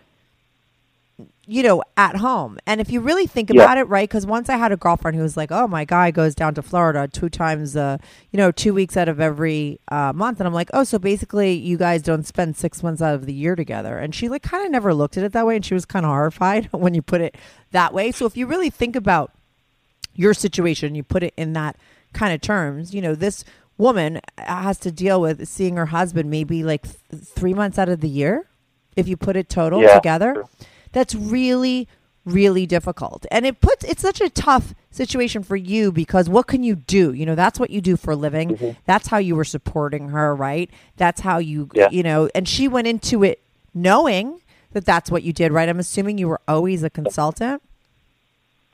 you 1.47 1.63
know, 1.63 1.83
at 1.97 2.17
home. 2.17 2.57
And 2.67 2.81
if 2.81 2.91
you 2.93 3.01
really 3.01 3.27
think 3.27 3.51
Yeah. 3.51 3.65
about 3.65 3.77
it, 3.79 3.85
right? 3.89 4.09
Because 4.09 4.25
once 4.25 4.49
I 4.49 4.57
had 4.57 4.71
a 4.71 4.77
girlfriend 4.77 5.17
who 5.17 5.23
was 5.25 5.37
like, 5.37 5.51
"Oh, 5.51 5.67
my 5.67 5.85
guy 5.85 6.13
goes 6.13 6.35
down 6.37 6.55
to 6.55 6.63
Florida 6.63 7.09
two 7.09 7.29
times, 7.29 7.77
uh, 7.77 7.99
you 8.31 8.37
know, 8.37 8.53
two 8.53 8.73
weeks 8.73 8.97
out 8.97 9.09
of 9.09 9.21
every 9.21 9.81
uh, 9.89 10.13
month," 10.15 10.39
and 10.39 10.47
I'm 10.47 10.55
like, 10.55 10.71
"Oh, 10.73 10.85
so 10.85 10.99
basically, 11.01 11.53
you 11.55 11.77
guys 11.77 12.01
don't 12.03 12.25
spend 12.27 12.57
six 12.57 12.83
months 12.83 13.03
out 13.03 13.15
of 13.17 13.27
the 13.27 13.33
year 13.35 13.57
together." 13.57 13.99
And 13.99 14.15
she 14.15 14.29
like 14.29 14.43
kind 14.45 14.65
of 14.65 14.71
never 14.71 14.95
looked 14.95 15.17
at 15.17 15.25
it 15.25 15.33
that 15.33 15.45
way, 15.47 15.57
and 15.57 15.65
she 15.65 15.75
was 15.75 15.85
kind 15.85 16.07
of 16.07 16.11
horrified 16.11 16.67
when 16.73 16.95
you 16.95 17.03
put 17.03 17.21
it 17.21 17.37
that 17.73 17.93
way. 17.93 18.13
So 18.13 18.25
if 18.25 18.37
you 18.37 18.47
really 18.47 18.71
think 18.71 18.95
about 18.95 19.33
your 20.15 20.35
situation, 20.35 20.95
you 20.95 21.03
put 21.03 21.23
it 21.25 21.35
in 21.37 21.55
that 21.55 21.77
kind 22.13 22.33
of 22.35 22.41
terms, 22.41 22.95
you 22.95 23.01
know, 23.03 23.15
this 23.15 23.45
woman 23.79 24.21
has 24.39 24.79
to 24.79 24.93
deal 24.93 25.21
with 25.21 25.49
seeing 25.49 25.77
her 25.77 25.87
husband 25.87 26.31
maybe 26.31 26.63
like 26.63 26.83
th- 26.83 27.23
three 27.25 27.55
months 27.55 27.79
out 27.79 27.89
of 27.89 28.01
the 28.01 28.09
year, 28.09 28.47
if 28.95 29.09
you 29.09 29.17
put 29.17 29.35
it 29.37 29.49
total 29.49 29.81
Yeah. 29.83 29.95
together. 29.95 30.45
That's 30.93 31.15
really, 31.15 31.89
really 32.25 32.67
difficult. 32.67 33.27
And 33.31 33.45
it 33.47 33.61
puts, 33.61 33.85
it's 33.85 34.03
such 34.03 34.21
a 34.21 34.31
tough 34.31 34.75
situation 34.91 35.43
for 35.43 35.57
you 35.57 35.91
because 35.91 36.29
what 36.29 36.47
can 36.47 36.63
you 36.63 36.77
do? 36.77 37.13
You 37.13 37.27
know, 37.27 37.35
that's 37.35 37.59
what 37.59 37.71
you 37.71 37.81
do 37.81 37.97
for 37.97 38.13
a 38.13 38.17
living. 38.17 38.51
Mm-hmm. 38.57 38.79
That's 38.87 39.09
how 39.09 39.19
you 39.19 39.35
were 39.35 39.45
supporting 39.45 40.11
her, 40.11 40.35
right? 40.35 40.71
That's 40.97 41.23
how 41.23 41.39
you, 41.39 41.71
Yeah. 41.75 41.89
you 41.91 42.03
know, 42.03 42.29
and 42.35 42.47
she 42.47 42.69
went 42.69 42.87
into 42.87 43.25
it 43.25 43.41
knowing 43.75 44.41
that 44.73 44.85
that's 44.85 45.11
what 45.11 45.23
you 45.23 45.33
did, 45.33 45.53
right? 45.53 45.69
I'm 45.69 45.79
assuming 45.79 46.19
you 46.19 46.29
were 46.29 46.41
always 46.47 46.83
a 46.83 46.91
consultant. 46.91 47.63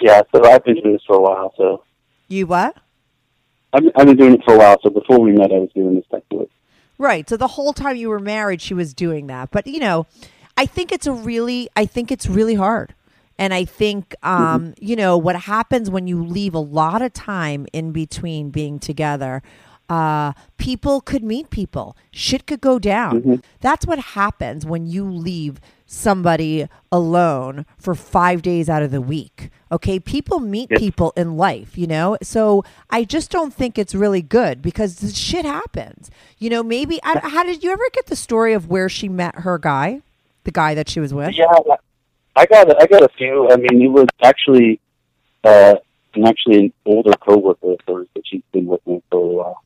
Yeah, 0.01 0.23
so 0.33 0.45
I've 0.45 0.65
been 0.65 0.75
doing 0.77 0.93
this 0.93 1.03
for 1.07 1.17
a 1.17 1.21
while, 1.21 1.53
so 1.57 1.83
You 2.29 2.47
what? 2.47 2.77
I've, 3.73 3.83
I've 3.97 4.07
been 4.07 4.17
doing 4.17 4.35
it 4.35 4.45
for 4.45 4.55
a 4.55 4.59
while, 4.59 4.77
so 4.83 4.91
before 4.91 5.19
we 5.21 5.33
met, 5.33 5.53
I 5.53 5.59
was 5.59 5.71
doing 5.75 5.95
this 5.97 6.05
type 6.11 6.25
of 6.31 6.39
work. 6.39 6.49
Right. 6.99 7.29
So 7.29 7.37
the 7.37 7.47
whole 7.49 7.73
time 7.73 7.97
you 7.97 8.09
were 8.09 8.19
married, 8.19 8.61
she 8.61 8.75
was 8.75 8.93
doing 8.95 9.27
that. 9.29 9.51
But 9.51 9.67
you 9.67 9.79
know, 9.79 10.07
I 10.59 10.67
think 10.67 10.91
it's 10.93 11.07
a 11.07 11.13
really, 11.13 11.69
I 11.77 11.87
think 11.87 12.11
it's 12.11 12.27
really 12.27 12.55
hard. 12.55 12.95
And 13.39 13.55
I 13.55 13.65
think, 13.65 14.17
um, 14.25 14.75
you 14.81 14.97
know, 14.97 15.17
what 15.17 15.37
happens 15.37 15.89
when 15.89 16.09
you 16.09 16.25
leave 16.25 16.55
a 16.55 16.59
lot 16.59 17.01
of 17.03 17.13
time 17.13 17.69
in 17.73 17.93
between 17.93 18.51
being 18.51 18.81
together, 18.81 19.43
uh, 19.89 20.33
people 20.57 21.01
could 21.01 21.23
meet 21.23 21.49
people. 21.51 21.97
Shit 22.11 22.47
could 22.49 22.61
go 22.61 22.81
down. 22.81 23.41
That's 23.61 23.87
what 23.87 24.01
happens 24.01 24.67
when 24.67 24.87
you 24.87 25.09
leave 25.09 25.61
somebody 25.87 26.69
alone 26.91 27.65
for 27.79 27.95
five 27.95 28.43
days 28.43 28.69
out 28.69 28.83
of 28.83 28.91
the 28.91 29.01
week. 29.01 29.51
Okay. 29.71 30.01
People 30.01 30.41
meet 30.41 30.69
Yes. 30.73 30.81
people 30.81 31.13
in 31.17 31.37
life, 31.37 31.79
you 31.79 31.87
know? 31.87 32.19
So 32.23 32.65
I 32.91 33.05
just 33.05 33.31
don't 33.31 33.55
think 33.55 33.79
it's 33.79 33.95
really 33.95 34.23
good 34.23 34.61
because 34.61 35.17
shit 35.17 35.45
happens. 35.45 36.11
You 36.39 36.51
know, 36.51 36.63
maybe, 36.65 36.99
I, 37.05 37.21
how 37.23 37.45
did 37.45 37.63
you 37.63 37.71
ever 37.71 37.85
get 37.93 38.07
the 38.07 38.17
story 38.17 38.53
of 38.53 38.67
where 38.69 38.89
she 38.89 39.09
met 39.09 39.37
her 39.47 39.59
guy? 39.59 40.03
The 40.49 40.53
guy 40.53 40.75
that 40.77 40.89
she 40.89 40.99
was 40.99 41.13
with? 41.13 41.35
Yeah, 41.35 41.45
I 42.35 42.47
got 42.47 42.81
I 42.81 42.87
got 42.87 43.03
a 43.03 43.09
few. 43.19 43.51
I 43.51 43.57
mean, 43.57 43.83
it 43.83 43.89
was 43.89 44.07
actually 44.23 44.81
uh, 45.45 45.75
actually 46.27 46.59
an 46.59 46.73
older 46.87 47.13
coworker 47.21 47.73
of 47.73 47.81
hers 47.87 48.07
that 48.15 48.23
she's 48.25 48.41
been 48.51 48.65
with 48.65 48.81
me 48.87 49.03
for 49.11 49.19
a 49.19 49.27
while. 49.27 49.63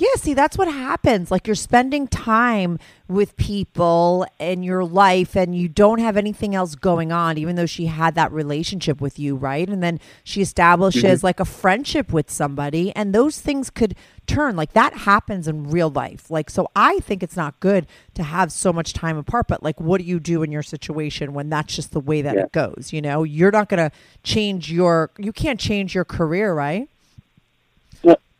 Yeah, 0.00 0.14
see, 0.14 0.32
that's 0.32 0.56
what 0.56 0.68
happens. 0.68 1.32
Like 1.32 1.48
you're 1.48 1.56
spending 1.56 2.06
time 2.06 2.78
with 3.08 3.36
people 3.36 4.24
in 4.38 4.62
your 4.62 4.84
life 4.84 5.34
and 5.34 5.56
you 5.56 5.68
don't 5.68 5.98
have 5.98 6.16
anything 6.16 6.54
else 6.54 6.76
going 6.76 7.10
on, 7.10 7.36
even 7.36 7.56
though 7.56 7.66
she 7.66 7.86
had 7.86 8.14
that 8.14 8.30
relationship 8.30 9.00
with 9.00 9.18
you, 9.18 9.34
right? 9.34 9.68
And 9.68 9.82
then 9.82 9.98
she 10.22 10.40
establishes 10.40 11.02
mm-hmm. 11.02 11.26
like 11.26 11.40
a 11.40 11.44
friendship 11.44 12.12
with 12.12 12.30
somebody, 12.30 12.94
and 12.94 13.12
those 13.12 13.40
things 13.40 13.70
could 13.70 13.96
turn. 14.28 14.54
Like 14.54 14.72
that 14.74 14.94
happens 14.94 15.48
in 15.48 15.68
real 15.68 15.90
life. 15.90 16.30
Like, 16.30 16.48
so 16.48 16.70
I 16.76 17.00
think 17.00 17.24
it's 17.24 17.36
not 17.36 17.58
good 17.58 17.84
to 18.14 18.22
have 18.22 18.52
so 18.52 18.72
much 18.72 18.92
time 18.92 19.16
apart, 19.16 19.48
but 19.48 19.64
like, 19.64 19.80
what 19.80 19.98
do 20.00 20.04
you 20.04 20.20
do 20.20 20.44
in 20.44 20.52
your 20.52 20.62
situation 20.62 21.34
when 21.34 21.50
that's 21.50 21.74
just 21.74 21.90
the 21.90 22.00
way 22.00 22.22
that 22.22 22.36
Yeah. 22.36 22.44
it 22.44 22.52
goes? 22.52 22.92
You 22.92 23.02
know, 23.02 23.24
you're 23.24 23.50
not 23.50 23.68
going 23.68 23.90
to 23.90 23.96
change 24.22 24.70
your, 24.70 25.10
you 25.18 25.32
can't 25.32 25.58
change 25.58 25.92
your 25.92 26.04
career, 26.04 26.54
right? 26.54 26.88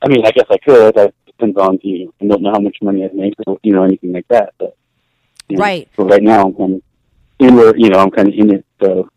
I 0.01 0.07
mean, 0.07 0.25
I 0.25 0.31
guess 0.31 0.47
I 0.49 0.59
could. 0.59 0.95
That 0.95 1.13
depends 1.39 1.59
on 1.59 1.79
you. 1.83 2.07
Know, 2.07 2.13
I 2.21 2.27
don't 2.29 2.43
know 2.43 2.53
how 2.53 2.61
much 2.61 2.79
money 2.83 3.05
I 3.05 3.11
make, 3.15 3.35
or 3.47 3.59
you 3.63 3.73
know, 3.73 3.85
anything 3.85 4.13
like 4.13 4.29
that. 4.29 4.55
But 4.59 4.77
you 5.49 5.57
know, 5.57 5.63
Right. 5.63 5.89
So 5.97 6.05
right 6.05 6.23
now, 6.23 6.43
I'm 6.45 6.55
kind 6.55 6.75
of 6.75 6.83
in 7.39 7.57
where 7.57 7.77
you 7.77 7.89
know 7.89 7.99
I'm 7.99 8.11
kind 8.11 8.29
of 8.29 8.35
in 8.35 8.55
it. 8.55 8.65
So 8.83 9.09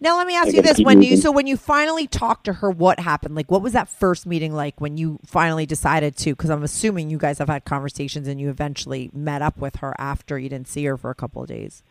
Now 0.00 0.16
let 0.16 0.26
me 0.26 0.36
ask 0.36 0.48
I 0.48 0.50
you 0.50 0.62
this: 0.62 0.78
when 0.78 1.02
you 1.02 1.16
so 1.16 1.30
when 1.32 1.46
you 1.46 1.56
finally 1.56 2.06
talked 2.06 2.44
to 2.44 2.54
her, 2.54 2.70
what 2.70 3.00
happened? 3.00 3.34
Like, 3.34 3.50
what 3.50 3.62
was 3.62 3.72
that 3.72 3.88
first 3.88 4.26
meeting 4.26 4.54
like 4.54 4.80
when 4.80 4.96
you 4.96 5.18
finally 5.26 5.66
decided 5.66 6.16
to? 6.18 6.30
Because 6.30 6.50
I'm 6.50 6.62
assuming 6.62 7.10
you 7.10 7.18
guys 7.18 7.38
have 7.38 7.48
had 7.48 7.64
conversations 7.64 8.28
and 8.28 8.40
you 8.40 8.48
eventually 8.48 9.10
met 9.12 9.42
up 9.42 9.58
with 9.58 9.76
her 9.76 9.94
after 9.98 10.38
you 10.38 10.48
didn't 10.48 10.68
see 10.68 10.84
her 10.84 10.96
for 10.96 11.10
a 11.10 11.14
couple 11.14 11.42
of 11.42 11.48
days. 11.48 11.82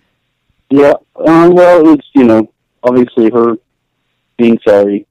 yeah, 0.69 0.93
um, 1.27 1.53
well, 1.53 1.93
it's 1.93 2.07
you 2.13 2.23
know 2.23 2.51
obviously 2.83 3.29
her 3.29 3.57
being 4.37 4.59
sorry, 4.65 5.07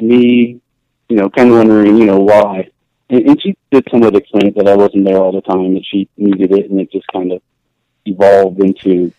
me, 0.00 0.60
you 1.08 1.16
know, 1.16 1.28
kind 1.30 1.50
of 1.50 1.56
wondering 1.56 1.96
you 1.96 2.06
know 2.06 2.18
why, 2.18 2.68
and, 3.10 3.40
she 3.42 3.56
did 3.70 3.86
somewhat 3.90 4.16
explain 4.16 4.52
that 4.56 4.68
I 4.68 4.76
wasn't 4.76 5.04
there 5.04 5.18
all 5.18 5.32
the 5.32 5.42
time, 5.42 5.74
that 5.74 5.84
she 5.84 6.08
needed 6.16 6.52
it, 6.52 6.70
and 6.70 6.80
it 6.80 6.90
just 6.90 7.06
kind 7.08 7.32
of 7.32 7.42
evolved 8.04 8.60
into 8.60 9.12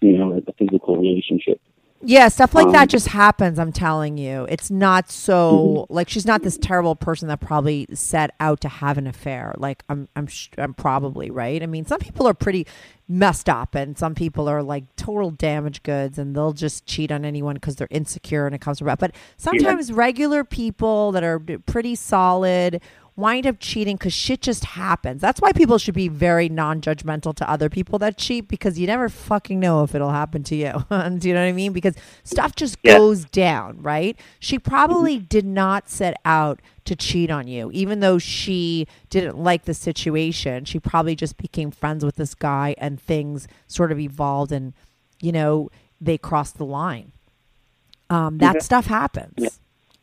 you 0.00 0.16
know 0.16 0.42
a 0.46 0.52
physical 0.52 0.96
relationship. 0.96 1.60
Yeah, 2.02 2.28
stuff 2.28 2.54
like 2.54 2.66
Um, 2.66 2.72
that 2.72 2.88
just 2.88 3.08
happens. 3.08 3.58
I'm 3.58 3.72
telling 3.72 4.16
you, 4.16 4.46
it's 4.48 4.70
not 4.70 5.10
so 5.10 5.86
like 5.90 6.08
she's 6.08 6.24
not 6.24 6.42
this 6.42 6.56
terrible 6.56 6.96
person 6.96 7.28
that 7.28 7.40
probably 7.40 7.86
set 7.92 8.34
out 8.40 8.62
to 8.62 8.70
have 8.70 8.96
an 8.96 9.06
affair. 9.06 9.54
Like 9.58 9.82
I'm, 9.88 10.08
I'm, 10.16 10.26
sh- 10.26 10.48
I'm 10.56 10.72
probably 10.72 11.30
right. 11.30 11.62
I 11.62 11.66
mean, 11.66 11.84
some 11.84 11.98
people 12.00 12.26
are 12.26 12.32
pretty 12.32 12.66
messed 13.06 13.50
up, 13.50 13.74
and 13.74 13.98
some 13.98 14.14
people 14.14 14.48
are 14.48 14.62
like 14.62 14.84
total 14.96 15.30
damaged 15.30 15.82
goods, 15.82 16.18
and 16.18 16.34
they'll 16.34 16.54
just 16.54 16.86
cheat 16.86 17.12
on 17.12 17.26
anyone 17.26 17.56
because 17.56 17.76
they're 17.76 17.88
insecure 17.90 18.46
and 18.46 18.54
it 18.54 18.62
comes 18.62 18.80
about. 18.80 18.98
But 18.98 19.14
sometimes 19.36 19.92
regular 19.92 20.42
people 20.42 21.12
that 21.12 21.22
are 21.22 21.38
pretty 21.38 21.96
solid 21.96 22.80
wind 23.20 23.46
up 23.46 23.56
cheating 23.60 23.96
because 23.96 24.12
shit 24.12 24.40
just 24.40 24.64
happens. 24.64 25.20
That's 25.20 25.40
why 25.40 25.52
people 25.52 25.78
should 25.78 25.94
be 25.94 26.08
very 26.08 26.48
non-judgmental 26.48 27.34
to 27.36 27.48
other 27.50 27.68
people 27.68 27.98
that 28.00 28.16
cheat 28.18 28.48
because 28.48 28.78
you 28.78 28.86
never 28.86 29.08
fucking 29.08 29.60
know 29.60 29.82
if 29.84 29.94
it'll 29.94 30.10
happen 30.10 30.42
to 30.44 30.56
you. 30.56 30.72
Do 31.18 31.28
you 31.28 31.34
know 31.34 31.40
what 31.42 31.48
I 31.48 31.52
mean? 31.52 31.72
Because 31.72 31.94
stuff 32.24 32.56
just 32.56 32.78
Yeah. 32.82 32.96
goes 32.98 33.24
down, 33.26 33.80
right? 33.82 34.18
She 34.38 34.58
probably 34.58 35.18
did 35.18 35.44
not 35.44 35.88
set 35.88 36.16
out 36.24 36.60
to 36.86 36.96
cheat 36.96 37.30
on 37.30 37.46
you, 37.46 37.70
even 37.72 38.00
though 38.00 38.18
she 38.18 38.86
didn't 39.10 39.38
like 39.38 39.64
the 39.66 39.74
situation. 39.74 40.64
She 40.64 40.80
probably 40.80 41.14
just 41.14 41.36
became 41.36 41.70
friends 41.70 42.04
with 42.04 42.16
this 42.16 42.34
guy 42.34 42.74
and 42.78 43.00
things 43.00 43.46
sort 43.68 43.92
of 43.92 44.00
evolved 44.00 44.50
and, 44.50 44.72
you 45.20 45.30
know, 45.30 45.70
they 46.00 46.16
crossed 46.18 46.56
the 46.58 46.64
line. 46.64 47.12
Um, 48.08 48.38
that 48.38 48.56
Yeah. 48.56 48.60
stuff 48.62 48.86
happens. 48.86 49.34
Yeah. 49.36 49.48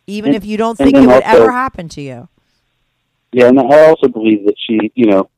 Even 0.05 0.29
And- 0.29 0.37
if 0.37 0.45
you 0.45 0.55
don't 0.55 0.77
think 0.77 0.95
it 0.95 1.01
would 1.01 1.09
also- 1.23 1.41
ever 1.43 1.51
happen 1.51 1.89
to 1.89 2.01
you. 2.01 2.29
Yeah, 3.31 3.47
and 3.47 3.59
I 3.59 3.87
also 3.87 4.07
believe 4.07 4.45
that 4.45 4.55
she, 4.57 4.91
you 4.95 5.07
know, 5.07 5.29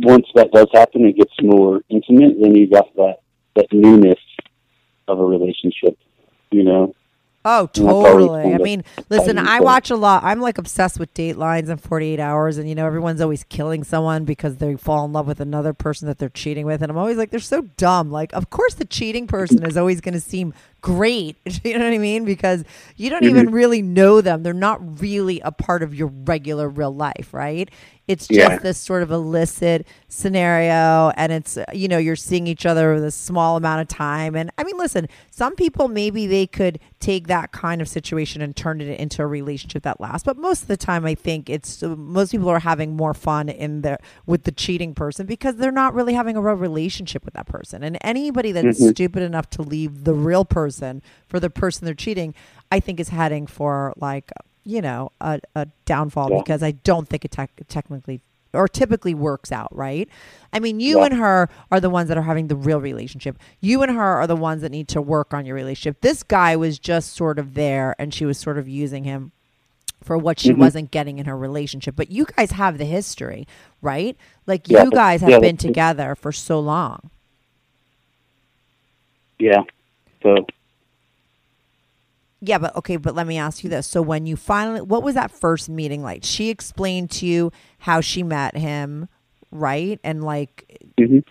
once 0.00 0.26
that 0.34 0.50
does 0.52 0.68
happen, 0.72 1.04
it 1.04 1.16
gets 1.16 1.32
more 1.42 1.82
intimate. 1.88 2.36
Then 2.40 2.54
you 2.54 2.68
got 2.68 2.94
that 2.96 3.16
that 3.56 3.66
newness 3.72 4.18
of 5.08 5.18
a 5.20 5.24
relationship. 5.24 5.98
You 6.50 6.64
know, 6.64 6.94
Oh, 7.44 7.60
And 7.60 7.68
that's 7.68 7.78
always 7.80 8.26
totally. 8.26 8.54
I 8.54 8.58
mean, 8.58 8.84
listen, 9.08 9.36
I 9.36 9.58
watch 9.60 9.90
a 9.90 9.96
lot. 9.96 10.22
I'm 10.22 10.40
like 10.40 10.58
obsessed 10.58 11.00
with 11.00 11.12
Datelines 11.12 11.68
and 11.68 11.80
48 11.80 12.20
Hours, 12.20 12.56
and 12.56 12.68
you 12.68 12.74
know, 12.74 12.86
everyone's 12.86 13.20
always 13.20 13.42
killing 13.44 13.82
someone 13.82 14.24
because 14.24 14.58
they 14.58 14.76
fall 14.76 15.04
in 15.04 15.12
love 15.12 15.26
with 15.26 15.40
another 15.40 15.72
person 15.72 16.06
that 16.06 16.18
they're 16.18 16.28
cheating 16.28 16.66
with, 16.66 16.82
and 16.82 16.90
I'm 16.90 16.98
always 16.98 17.16
like, 17.16 17.30
they're 17.30 17.40
so 17.40 17.62
dumb. 17.76 18.12
Like, 18.12 18.32
of 18.32 18.50
course, 18.50 18.74
the 18.74 18.84
cheating 18.84 19.26
person 19.26 19.66
is 19.66 19.76
always 19.76 20.00
going 20.00 20.14
to 20.14 20.20
seem 20.20 20.54
great. 20.82 21.36
You 21.64 21.78
know 21.78 21.84
what 21.84 21.94
I 21.94 21.98
mean? 21.98 22.24
Because 22.24 22.64
you 22.96 23.08
don't 23.08 23.24
even 23.24 23.50
really 23.52 23.82
know 23.82 24.20
them. 24.20 24.42
They're 24.42 24.52
not 24.52 25.00
really 25.00 25.40
a 25.40 25.52
part 25.52 25.82
of 25.82 25.94
your 25.94 26.08
regular 26.08 26.68
real 26.68 26.94
life, 26.94 27.28
right? 27.32 27.70
It's 28.08 28.26
just 28.26 28.38
Yeah. 28.38 28.58
this 28.58 28.78
sort 28.78 29.04
of 29.04 29.12
illicit 29.12 29.86
scenario, 30.08 31.10
and 31.16 31.30
it's 31.30 31.56
uh, 31.56 31.64
you 31.72 31.86
know 31.86 31.98
you're 31.98 32.16
seeing 32.16 32.48
each 32.48 32.66
other 32.66 32.94
with 32.94 33.04
a 33.04 33.12
small 33.12 33.56
amount 33.56 33.80
of 33.82 33.88
time. 33.88 34.34
And 34.34 34.50
I 34.58 34.64
mean, 34.64 34.76
listen, 34.76 35.06
some 35.30 35.54
people 35.54 35.86
maybe 35.86 36.26
they 36.26 36.48
could 36.48 36.80
take 36.98 37.28
that 37.28 37.52
kind 37.52 37.80
of 37.80 37.88
situation 37.88 38.42
and 38.42 38.56
turn 38.56 38.80
it 38.80 38.98
into 38.98 39.22
a 39.22 39.26
relationship 39.26 39.84
that 39.84 40.00
lasts. 40.00 40.24
But 40.24 40.36
most 40.36 40.62
of 40.62 40.68
the 40.68 40.76
time, 40.76 41.06
I 41.06 41.14
think 41.14 41.48
it's 41.48 41.80
uh, 41.82 41.94
most 41.96 42.32
people 42.32 42.48
are 42.48 42.58
having 42.58 42.96
more 42.96 43.14
fun 43.14 43.48
in 43.48 43.82
their 43.82 43.98
with 44.26 44.44
the 44.44 44.52
cheating 44.52 44.94
person 44.94 45.26
because 45.26 45.56
they're 45.56 45.70
not 45.70 45.94
really 45.94 46.14
having 46.14 46.36
a 46.36 46.42
real 46.42 46.56
relationship 46.56 47.24
with 47.24 47.34
that 47.34 47.46
person. 47.46 47.84
And 47.84 47.98
anybody 48.00 48.50
that's 48.50 48.80
stupid 48.90 49.22
enough 49.22 49.48
to 49.50 49.62
leave 49.62 50.02
the 50.02 50.14
real 50.14 50.44
person 50.44 50.71
for 51.28 51.38
the 51.40 51.50
person 51.50 51.84
they're 51.84 51.94
cheating, 51.94 52.34
I 52.70 52.80
think 52.80 52.98
is 53.00 53.08
heading 53.10 53.46
for 53.46 53.92
like 53.96 54.30
you 54.64 54.80
know 54.80 55.10
a, 55.20 55.40
a 55.56 55.66
downfall 55.84 56.30
Yeah. 56.30 56.38
because 56.38 56.62
I 56.62 56.70
don't 56.72 57.08
think 57.08 57.24
it 57.24 57.30
tec- 57.32 57.50
technically 57.68 58.20
or 58.54 58.68
typically 58.68 59.14
works 59.14 59.50
out, 59.50 59.74
right? 59.74 60.08
I 60.52 60.60
mean, 60.60 60.78
you 60.78 60.98
Yeah. 60.98 61.06
and 61.06 61.14
her 61.14 61.48
are 61.70 61.80
the 61.80 61.88
ones 61.88 62.08
that 62.08 62.18
are 62.18 62.22
having 62.22 62.48
the 62.48 62.54
real 62.56 62.80
relationship. 62.82 63.38
You 63.62 63.82
and 63.82 63.90
her 63.90 64.02
are 64.20 64.26
the 64.26 64.36
ones 64.36 64.60
that 64.60 64.70
need 64.70 64.88
to 64.88 65.00
work 65.00 65.32
on 65.32 65.46
your 65.46 65.56
relationship. 65.56 66.02
This 66.02 66.22
guy 66.22 66.54
was 66.56 66.78
just 66.78 67.14
sort 67.14 67.38
of 67.38 67.54
there 67.54 67.96
and 67.98 68.12
she 68.12 68.26
was 68.26 68.36
sort 68.38 68.58
of 68.58 68.68
using 68.68 69.04
him 69.04 69.32
for 70.04 70.18
what 70.18 70.38
she 70.38 70.50
Mhm. 70.50 70.58
wasn't 70.58 70.90
getting 70.90 71.18
in 71.18 71.24
her 71.26 71.36
relationship. 71.36 71.96
But 71.96 72.10
you 72.10 72.26
guys 72.36 72.50
have 72.50 72.76
the 72.76 72.84
history, 72.84 73.48
right? 73.80 74.16
Like 74.46 74.68
Yeah, 74.68 74.84
you 74.84 74.90
guys 74.90 75.22
have 75.22 75.30
yeah, 75.30 75.38
been 75.38 75.56
together 75.56 76.14
for 76.14 76.30
so 76.30 76.60
long. 76.60 77.08
yeah. 79.38 79.62
So 80.22 80.46
Yeah, 82.44 82.58
but 82.58 82.74
okay, 82.74 82.96
but 82.96 83.14
let 83.14 83.26
me 83.28 83.38
ask 83.38 83.62
you 83.62 83.70
this. 83.70 83.86
So 83.86 84.02
when 84.02 84.26
you 84.26 84.36
finally 84.36 84.80
what 84.80 85.02
was 85.02 85.14
that 85.14 85.30
first 85.30 85.68
meeting 85.68 86.02
like? 86.02 86.24
She 86.24 86.50
explained 86.50 87.10
to 87.12 87.26
you 87.26 87.52
how 87.78 88.00
she 88.00 88.24
met 88.24 88.56
him, 88.56 89.08
right? 89.52 90.00
And 90.02 90.24
like 90.24 90.80
mhm. 90.98 91.24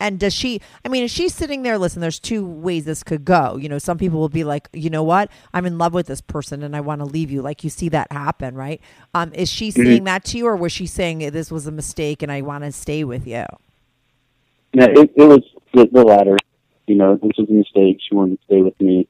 And 0.00 0.18
does 0.18 0.32
she, 0.32 0.62
I 0.82 0.88
mean, 0.88 1.04
is 1.04 1.10
she 1.10 1.28
sitting 1.28 1.62
there? 1.62 1.76
Listen, 1.76 2.00
there's 2.00 2.18
two 2.18 2.44
ways 2.44 2.86
this 2.86 3.02
could 3.02 3.24
go. 3.24 3.58
You 3.58 3.68
know, 3.68 3.78
some 3.78 3.98
people 3.98 4.18
will 4.18 4.30
be 4.30 4.44
like, 4.44 4.68
you 4.72 4.88
know 4.88 5.02
what? 5.02 5.30
I'm 5.52 5.66
in 5.66 5.76
love 5.76 5.92
with 5.92 6.06
this 6.06 6.22
person 6.22 6.62
and 6.62 6.74
I 6.74 6.80
want 6.80 7.02
to 7.02 7.04
leave 7.04 7.30
you. 7.30 7.42
Like 7.42 7.62
you 7.62 7.68
see 7.68 7.90
that 7.90 8.10
happen, 8.10 8.54
right? 8.54 8.80
Um, 9.12 9.30
is 9.34 9.50
she 9.50 9.70
saying 9.70 10.04
that 10.04 10.24
to 10.26 10.38
you 10.38 10.46
or 10.46 10.56
was 10.56 10.72
she 10.72 10.86
saying 10.86 11.18
this 11.18 11.50
was 11.50 11.66
a 11.66 11.70
mistake 11.70 12.22
and 12.22 12.32
I 12.32 12.40
want 12.40 12.64
to 12.64 12.72
stay 12.72 13.04
with 13.04 13.26
you? 13.26 13.44
No, 14.72 14.86
it, 14.86 15.12
it 15.14 15.24
was 15.24 15.42
the, 15.74 15.86
the 15.92 16.02
latter. 16.02 16.38
You 16.86 16.94
know, 16.94 17.16
this 17.16 17.32
was 17.36 17.48
a 17.50 17.52
mistake. 17.52 18.00
She 18.00 18.14
wanted 18.14 18.38
to 18.38 18.44
stay 18.46 18.62
with 18.62 18.80
me. 18.80 19.06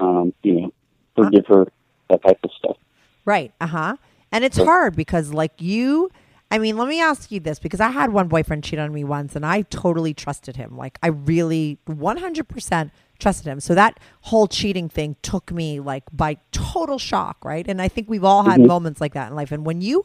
Um, 0.00 0.32
you 0.42 0.60
know, 0.60 0.72
forgive 1.16 1.46
her 1.46 1.66
that 2.10 2.22
type 2.22 2.38
of 2.42 2.50
stuff. 2.58 2.76
Right. 3.24 3.52
Uh 3.60 3.66
huh. 3.66 3.96
And 4.32 4.44
it's 4.44 4.58
hard 4.58 4.96
because, 4.96 5.32
like, 5.32 5.52
you, 5.60 6.10
I 6.50 6.58
mean, 6.58 6.76
let 6.76 6.88
me 6.88 7.00
ask 7.00 7.30
you 7.30 7.38
this 7.38 7.58
because 7.60 7.78
I 7.80 7.90
had 7.90 8.12
one 8.12 8.26
boyfriend 8.26 8.64
cheat 8.64 8.80
on 8.80 8.92
me 8.92 9.04
once 9.04 9.36
and 9.36 9.46
I 9.46 9.62
totally 9.62 10.12
trusted 10.12 10.56
him. 10.56 10.76
Like, 10.76 10.98
I 11.04 11.08
really 11.08 11.78
100% 11.88 12.90
trusted 13.20 13.46
him. 13.46 13.60
So 13.60 13.74
that 13.76 14.00
whole 14.22 14.48
cheating 14.48 14.88
thing 14.88 15.14
took 15.22 15.52
me, 15.52 15.78
like, 15.78 16.02
by 16.12 16.38
total 16.50 16.98
shock, 16.98 17.44
right? 17.44 17.66
And 17.68 17.80
I 17.80 17.86
think 17.88 18.10
we've 18.10 18.24
all 18.24 18.42
had 18.42 18.60
Mhm. 18.60 18.66
moments 18.66 19.00
like 19.00 19.14
that 19.14 19.30
in 19.30 19.36
life. 19.36 19.52
And 19.52 19.64
when 19.64 19.80
you, 19.80 20.04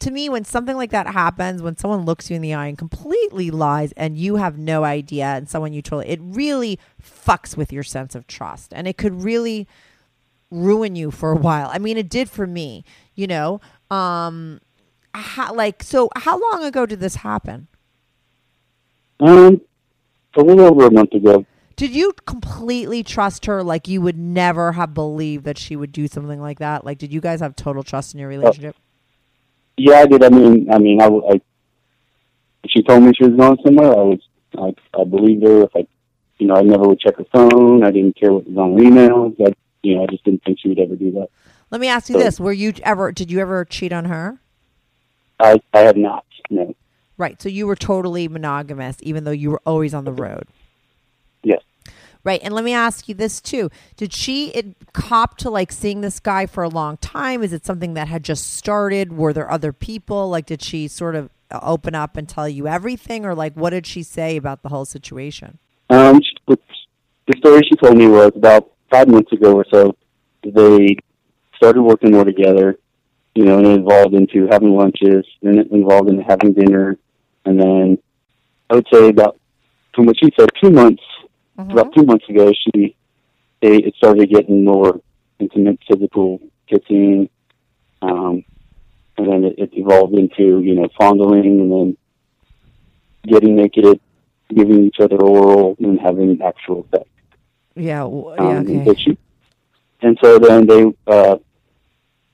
to 0.00 0.10
me, 0.10 0.28
when 0.28 0.44
something 0.44 0.76
like 0.76 0.90
that 0.90 1.06
happens, 1.06 1.62
when 1.62 1.76
someone 1.76 2.04
looks 2.04 2.30
you 2.30 2.36
in 2.36 2.42
the 2.42 2.54
eye 2.54 2.66
and 2.66 2.78
completely 2.78 3.50
lies 3.50 3.92
and 3.92 4.16
you 4.16 4.36
have 4.36 4.58
no 4.58 4.84
idea 4.84 5.26
and 5.26 5.48
someone 5.48 5.72
you 5.72 5.82
totally, 5.82 6.08
it 6.08 6.20
really 6.22 6.78
fucks 7.02 7.56
with 7.56 7.72
your 7.72 7.82
sense 7.82 8.14
of 8.14 8.26
trust. 8.26 8.72
And 8.74 8.86
it 8.86 8.96
could 8.98 9.22
really, 9.22 9.66
ruin 10.50 10.96
you 10.96 11.10
for 11.10 11.32
a 11.32 11.36
while. 11.36 11.68
I 11.72 11.78
mean, 11.78 11.96
it 11.96 12.08
did 12.08 12.30
for 12.30 12.46
me, 12.46 12.84
you 13.14 13.26
know. 13.26 13.60
Um 13.90 14.60
how, 15.14 15.54
like 15.54 15.82
so 15.82 16.10
how 16.14 16.38
long 16.38 16.64
ago 16.64 16.84
did 16.84 17.00
this 17.00 17.16
happen? 17.16 17.68
Um, 19.18 19.62
a 20.36 20.42
little 20.42 20.66
over 20.66 20.86
a 20.86 20.90
month 20.90 21.14
ago. 21.14 21.46
Did 21.74 21.94
you 21.94 22.12
completely 22.26 23.02
trust 23.02 23.46
her 23.46 23.62
like 23.62 23.88
you 23.88 24.02
would 24.02 24.18
never 24.18 24.72
have 24.72 24.92
believed 24.92 25.44
that 25.44 25.56
she 25.56 25.74
would 25.74 25.92
do 25.92 26.06
something 26.06 26.40
like 26.40 26.58
that? 26.58 26.84
Like 26.84 26.98
did 26.98 27.12
you 27.12 27.20
guys 27.20 27.40
have 27.40 27.56
total 27.56 27.82
trust 27.82 28.12
in 28.12 28.20
your 28.20 28.28
relationship? 28.28 28.76
Yeah, 29.76 29.98
I 30.00 30.06
did. 30.06 30.22
I 30.24 30.28
mean, 30.30 30.72
I 30.72 30.78
mean, 30.78 31.00
I, 31.00 31.06
I 31.06 31.40
she 32.68 32.82
told 32.82 33.02
me 33.02 33.12
she 33.14 33.24
was 33.28 33.36
going 33.36 33.58
somewhere, 33.64 33.90
I 33.92 34.02
was, 34.02 34.20
I, 34.58 35.00
I 35.00 35.04
believed 35.04 35.44
her. 35.44 35.62
If 35.64 35.70
I, 35.76 35.86
you 36.38 36.46
know, 36.46 36.54
I 36.56 36.62
never 36.62 36.88
would 36.88 37.00
check 37.00 37.16
her 37.16 37.24
phone. 37.32 37.84
I 37.84 37.90
didn't 37.90 38.16
care 38.16 38.32
what 38.32 38.46
was 38.46 38.56
on 38.56 38.72
her 38.72 38.78
emails. 38.84 39.34
I, 39.40 39.54
you 39.82 39.96
know, 39.96 40.02
I 40.04 40.06
just 40.06 40.24
didn't 40.24 40.42
think 40.44 40.58
she 40.60 40.68
would 40.68 40.78
ever 40.78 40.96
do 40.96 41.12
that. 41.12 41.28
Let 41.70 41.80
me 41.80 41.88
ask 41.88 42.08
you 42.08 42.14
So- 42.14 42.20
this. 42.20 42.40
Were 42.40 42.52
you 42.52 42.72
ever 42.82 43.12
did 43.12 43.30
you 43.30 43.38
ever 43.40 43.64
cheat 43.64 43.92
on 43.92 44.06
her? 44.06 44.40
I, 45.38 45.60
I 45.74 45.80
have 45.80 45.96
not. 45.96 46.24
No. 46.48 46.74
Right. 47.18 47.40
So 47.40 47.48
you 47.48 47.66
were 47.66 47.76
totally 47.76 48.28
monogamous 48.28 48.96
even 49.00 49.24
though 49.24 49.30
you 49.30 49.50
were 49.50 49.60
always 49.66 49.92
on 49.94 50.04
the 50.04 50.12
road. 50.12 50.44
Yes. 51.42 51.62
Right. 52.26 52.40
And 52.42 52.52
let 52.52 52.64
me 52.64 52.72
ask 52.72 53.08
you 53.08 53.14
this 53.14 53.40
too. 53.40 53.70
Did 53.96 54.12
she 54.12 54.48
it, 54.48 54.92
cop 54.92 55.38
to 55.38 55.48
like 55.48 55.70
seeing 55.70 56.00
this 56.00 56.18
guy 56.18 56.46
for 56.46 56.64
a 56.64 56.68
long 56.68 56.96
time? 56.96 57.40
Is 57.40 57.52
it 57.52 57.64
something 57.64 57.94
that 57.94 58.08
had 58.08 58.24
just 58.24 58.52
started? 58.54 59.16
Were 59.16 59.32
there 59.32 59.48
other 59.48 59.72
people? 59.72 60.28
Like, 60.28 60.44
did 60.44 60.60
she 60.60 60.88
sort 60.88 61.14
of 61.14 61.30
uh, 61.52 61.60
open 61.62 61.94
up 61.94 62.16
and 62.16 62.28
tell 62.28 62.48
you 62.48 62.66
everything? 62.66 63.24
Or 63.24 63.32
like, 63.32 63.54
what 63.54 63.70
did 63.70 63.86
she 63.86 64.02
say 64.02 64.36
about 64.36 64.64
the 64.64 64.70
whole 64.70 64.84
situation? 64.84 65.58
Um, 65.88 66.18
the, 66.48 66.58
story 67.36 67.62
she 67.62 67.76
told 67.76 67.96
me 67.96 68.08
was 68.08 68.32
about 68.34 68.72
five 68.90 69.06
months 69.06 69.30
ago 69.30 69.54
or 69.54 69.64
so. 69.72 69.96
They 70.42 70.96
started 71.54 71.80
working 71.80 72.10
more 72.10 72.24
together, 72.24 72.76
you 73.36 73.44
know, 73.44 73.58
and 73.58 73.68
it 73.68 73.80
evolved 73.82 74.14
into 74.14 74.48
having 74.50 74.74
lunches. 74.74 75.24
Then 75.42 75.60
it 75.60 75.68
evolved 75.70 76.08
into 76.08 76.24
having 76.24 76.54
dinner, 76.54 76.98
and 77.44 77.60
then 77.60 77.98
I 78.68 78.74
would 78.74 78.86
say 78.92 79.10
about 79.10 79.38
from 79.94 80.06
what 80.06 80.16
she 80.20 80.32
said, 80.36 80.48
two 80.60 80.70
months 80.70 81.02
about 81.58 81.94
two 81.94 82.04
months 82.04 82.28
ago, 82.28 82.52
she 82.52 82.96
they 83.62 83.76
it 83.76 83.94
started 83.96 84.30
getting 84.30 84.64
more 84.64 85.00
intimate, 85.38 85.78
physical 85.90 86.40
kissing, 86.68 87.28
um, 88.02 88.44
and 89.16 89.26
then 89.26 89.44
it, 89.44 89.58
it 89.58 89.70
evolved 89.72 90.14
into 90.14 90.60
you 90.60 90.74
know 90.74 90.88
fondling, 90.98 91.60
and 91.60 91.70
then 91.72 91.96
getting 93.26 93.56
naked, 93.56 94.00
giving 94.54 94.84
each 94.86 95.00
other 95.00 95.16
oral, 95.16 95.76
and 95.80 95.98
having 96.00 96.40
actual 96.42 96.86
sex. 96.90 97.04
Yeah. 97.74 98.04
Um, 98.04 98.34
yeah. 98.38 98.56
and, 98.58 98.68
Okay. 98.68 98.84
so 98.84 98.94
she, 98.94 99.18
and 100.02 100.18
so 100.22 100.38
then 100.38 100.66
they, 100.66 100.84
uh, 101.06 101.36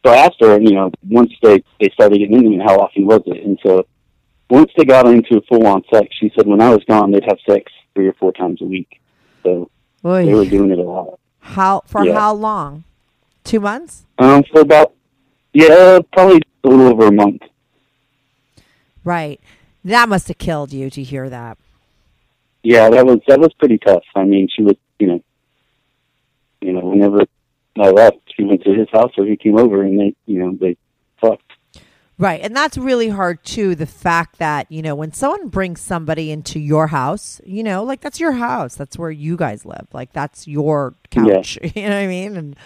so 0.04 0.12
I 0.12 0.16
asked 0.16 0.40
her, 0.40 0.60
you 0.60 0.72
know, 0.72 0.90
once 1.08 1.32
they 1.42 1.62
they 1.80 1.90
started 1.90 2.18
getting 2.18 2.44
into 2.44 2.60
it, 2.60 2.62
how 2.62 2.78
often 2.78 3.06
was 3.06 3.22
it? 3.26 3.44
And 3.44 3.58
so 3.64 3.86
once 4.50 4.70
they 4.76 4.84
got 4.84 5.06
into 5.06 5.40
full 5.48 5.66
on 5.66 5.82
sex, 5.92 6.08
she 6.18 6.30
said 6.36 6.46
when 6.46 6.60
I 6.60 6.70
was 6.70 6.84
gone, 6.84 7.10
they'd 7.10 7.24
have 7.24 7.38
sex 7.48 7.72
three 7.94 8.08
or 8.08 8.12
four 8.14 8.32
times 8.32 8.60
a 8.60 8.64
week. 8.64 9.00
So 9.42 9.70
Oy. 10.04 10.26
They 10.26 10.34
were 10.34 10.44
doing 10.44 10.70
it 10.70 10.78
a 10.78 10.82
lot. 10.82 11.18
How 11.40 11.82
for 11.86 12.04
Yeah. 12.04 12.14
how 12.18 12.34
long? 12.34 12.84
Two 13.44 13.60
months? 13.60 14.04
Um, 14.18 14.42
for 14.44 14.60
about 14.60 14.94
yeah, 15.52 15.98
probably 16.12 16.40
a 16.64 16.68
little 16.68 16.88
over 16.88 17.06
a 17.06 17.12
month. 17.12 17.42
Right. 19.04 19.40
That 19.84 20.08
must 20.08 20.28
have 20.28 20.38
killed 20.38 20.72
you 20.72 20.90
to 20.90 21.02
hear 21.02 21.28
that. 21.28 21.58
Yeah, 22.62 22.88
that 22.90 23.04
was 23.04 23.18
that 23.26 23.40
was 23.40 23.52
pretty 23.58 23.78
tough. 23.78 24.04
I 24.14 24.24
mean, 24.24 24.48
she 24.54 24.62
was, 24.62 24.76
you 24.98 25.08
know, 25.08 25.20
you 26.60 26.72
know, 26.72 26.80
whenever 26.80 27.24
I 27.76 27.90
left, 27.90 28.18
she 28.36 28.44
went 28.44 28.62
to 28.64 28.72
his 28.72 28.88
house 28.92 29.10
or 29.18 29.26
he 29.26 29.36
came 29.36 29.58
over, 29.58 29.82
and 29.82 29.98
they, 29.98 30.14
you 30.26 30.38
know, 30.38 30.56
they. 30.60 30.76
Right. 32.18 32.40
And 32.42 32.54
that's 32.54 32.78
really 32.78 33.08
hard 33.08 33.42
too. 33.44 33.74
The 33.74 33.86
fact 33.86 34.38
that, 34.38 34.70
you 34.70 34.82
know, 34.82 34.94
when 34.94 35.12
someone 35.12 35.48
brings 35.48 35.80
somebody 35.80 36.30
into 36.30 36.60
your 36.60 36.86
house, 36.88 37.40
you 37.44 37.62
know, 37.62 37.82
like 37.82 38.00
that's 38.00 38.20
your 38.20 38.32
house. 38.32 38.74
That's 38.76 38.96
where 38.98 39.10
you 39.10 39.36
guys 39.36 39.64
live. 39.64 39.88
Like 39.92 40.12
that's 40.12 40.46
your 40.46 40.94
couch. 41.10 41.58
You 41.74 41.82
know 41.82 41.88
what 41.88 41.96
I 41.96 42.06
mean? 42.06 42.36
And 42.36 42.56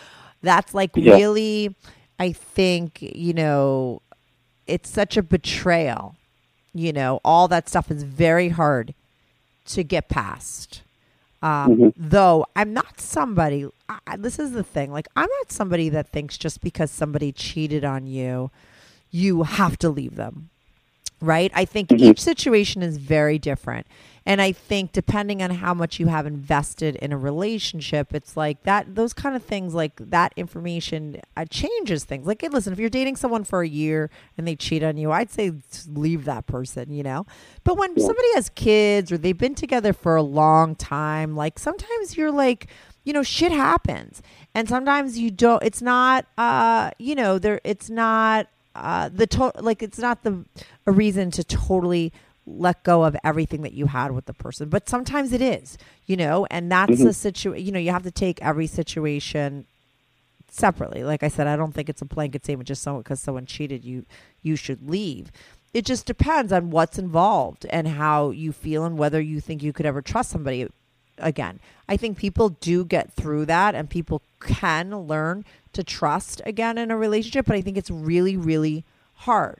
that's 0.42 0.74
like 0.74 0.90
Yeah. 0.94 1.14
really, 1.14 1.74
I 2.18 2.32
think, 2.32 2.98
you 3.00 3.32
know, 3.32 4.02
it's 4.66 4.90
such 4.90 5.16
a 5.16 5.22
betrayal. 5.22 6.16
You 6.74 6.92
know, 6.92 7.20
all 7.24 7.48
that 7.48 7.68
stuff 7.68 7.90
is 7.90 8.02
very 8.02 8.50
hard 8.50 8.92
to 9.66 9.82
get 9.84 10.08
past. 10.08 10.82
Um, 11.42 11.76
Mhm. 11.76 11.92
Though 11.96 12.46
I'm 12.56 12.72
not 12.74 13.00
somebody, 13.00 13.66
I, 13.88 14.16
this 14.18 14.38
is 14.38 14.50
the 14.52 14.64
thing. 14.64 14.92
Like, 14.92 15.06
I'm 15.16 15.28
not 15.40 15.52
somebody 15.52 15.88
that 15.90 16.08
thinks 16.10 16.36
just 16.36 16.60
because 16.60 16.90
somebody 16.90 17.30
cheated 17.32 17.84
on 17.84 18.06
you, 18.06 18.50
you 19.10 19.42
have 19.44 19.78
to 19.78 19.88
leave 19.88 20.16
them. 20.16 20.50
Right? 21.22 21.50
I 21.54 21.64
think 21.64 21.88
Mhm. 21.88 22.00
each 22.00 22.20
situation 22.20 22.82
is 22.82 22.98
very 22.98 23.38
different. 23.38 23.86
And 24.26 24.42
I 24.42 24.52
think 24.52 24.92
depending 24.92 25.40
on 25.42 25.50
how 25.50 25.72
much 25.72 25.98
you 25.98 26.08
have 26.08 26.26
invested 26.26 26.96
in 26.96 27.10
a 27.10 27.16
relationship, 27.16 28.14
it's 28.14 28.36
like 28.36 28.64
that, 28.64 28.96
those 28.96 29.14
kind 29.14 29.34
of 29.34 29.42
things, 29.42 29.72
like 29.72 29.92
that 29.96 30.34
information 30.36 31.22
uh, 31.34 31.46
changes 31.48 32.04
things. 32.04 32.26
Like, 32.26 32.42
hey, 32.42 32.48
listen, 32.48 32.70
if 32.74 32.78
you're 32.78 32.90
dating 32.90 33.16
someone 33.16 33.44
for 33.44 33.62
a 33.62 33.68
year 33.68 34.10
and 34.36 34.46
they 34.46 34.56
cheat 34.56 34.82
on 34.82 34.98
you, 34.98 35.10
I'd 35.10 35.30
say 35.30 35.52
leave 35.90 36.26
that 36.26 36.46
person, 36.46 36.92
you 36.92 37.02
know? 37.02 37.24
But 37.64 37.78
when 37.78 37.92
Yeah. 37.96 38.04
somebody 38.08 38.28
has 38.34 38.50
kids 38.50 39.10
or 39.10 39.16
they've 39.16 39.38
been 39.38 39.54
together 39.54 39.94
for 39.94 40.16
a 40.16 40.22
long 40.22 40.74
time, 40.74 41.34
like 41.34 41.58
sometimes 41.58 42.18
you're 42.18 42.30
like, 42.32 42.66
you 43.04 43.14
know, 43.14 43.22
shit 43.22 43.52
happens. 43.52 44.20
And 44.54 44.68
sometimes 44.68 45.18
you 45.18 45.30
don't, 45.30 45.62
it's 45.62 45.80
not, 45.80 46.26
uh, 46.36 46.90
you 46.98 47.14
know, 47.14 47.38
there, 47.38 47.60
it's 47.64 47.88
not, 47.88 48.48
uh, 48.76 49.08
the 49.12 49.26
to- 49.26 49.52
like 49.60 49.82
it's 49.82 49.98
not 49.98 50.22
the 50.22 50.44
a 50.86 50.92
reason 50.92 51.30
to 51.32 51.42
totally 51.44 52.12
let 52.46 52.84
go 52.84 53.02
of 53.04 53.16
everything 53.24 53.62
that 53.62 53.72
you 53.72 53.86
had 53.86 54.12
with 54.12 54.26
the 54.26 54.32
person 54.34 54.68
but 54.68 54.88
sometimes 54.88 55.32
it 55.32 55.42
is 55.42 55.76
you 56.04 56.16
know 56.16 56.46
and 56.50 56.70
that's 56.70 57.00
Mhm. 57.00 57.08
a 57.08 57.12
situation 57.12 57.64
you 57.66 57.72
know 57.72 57.78
you 57.80 57.90
have 57.90 58.04
to 58.04 58.10
take 58.12 58.40
every 58.40 58.68
situation 58.68 59.66
separately 60.48 61.02
like 61.02 61.22
i 61.22 61.28
said 61.28 61.46
i 61.46 61.56
don't 61.56 61.72
think 61.72 61.88
it's 61.88 62.00
a 62.02 62.04
blanket 62.06 62.44
statement 62.44 62.66
just 62.68 62.82
someone 62.82 63.02
because 63.02 63.20
someone 63.20 63.44
cheated 63.46 63.84
you 63.84 64.04
you 64.42 64.54
should 64.56 64.88
leave 64.88 65.30
it 65.74 65.84
just 65.84 66.06
depends 66.06 66.52
on 66.52 66.70
what's 66.70 66.98
involved 66.98 67.66
and 67.70 67.88
how 67.88 68.30
you 68.30 68.52
feel 68.52 68.84
and 68.84 68.96
whether 68.96 69.20
you 69.20 69.40
think 69.40 69.62
you 69.62 69.72
could 69.72 69.84
ever 69.84 70.00
trust 70.00 70.30
somebody 70.30 70.66
again. 71.18 71.60
I 71.88 71.96
think 71.96 72.18
people 72.18 72.50
do 72.50 72.84
get 72.84 73.12
through 73.12 73.46
that 73.46 73.74
and 73.74 73.88
people 73.88 74.22
can 74.40 74.96
learn 74.96 75.44
to 75.72 75.84
trust 75.84 76.40
again 76.44 76.78
in 76.78 76.90
a 76.90 76.96
relationship, 76.96 77.46
but 77.46 77.56
I 77.56 77.60
think 77.60 77.76
it's 77.76 77.90
really, 77.90 78.36
really 78.36 78.84
hard, 79.14 79.58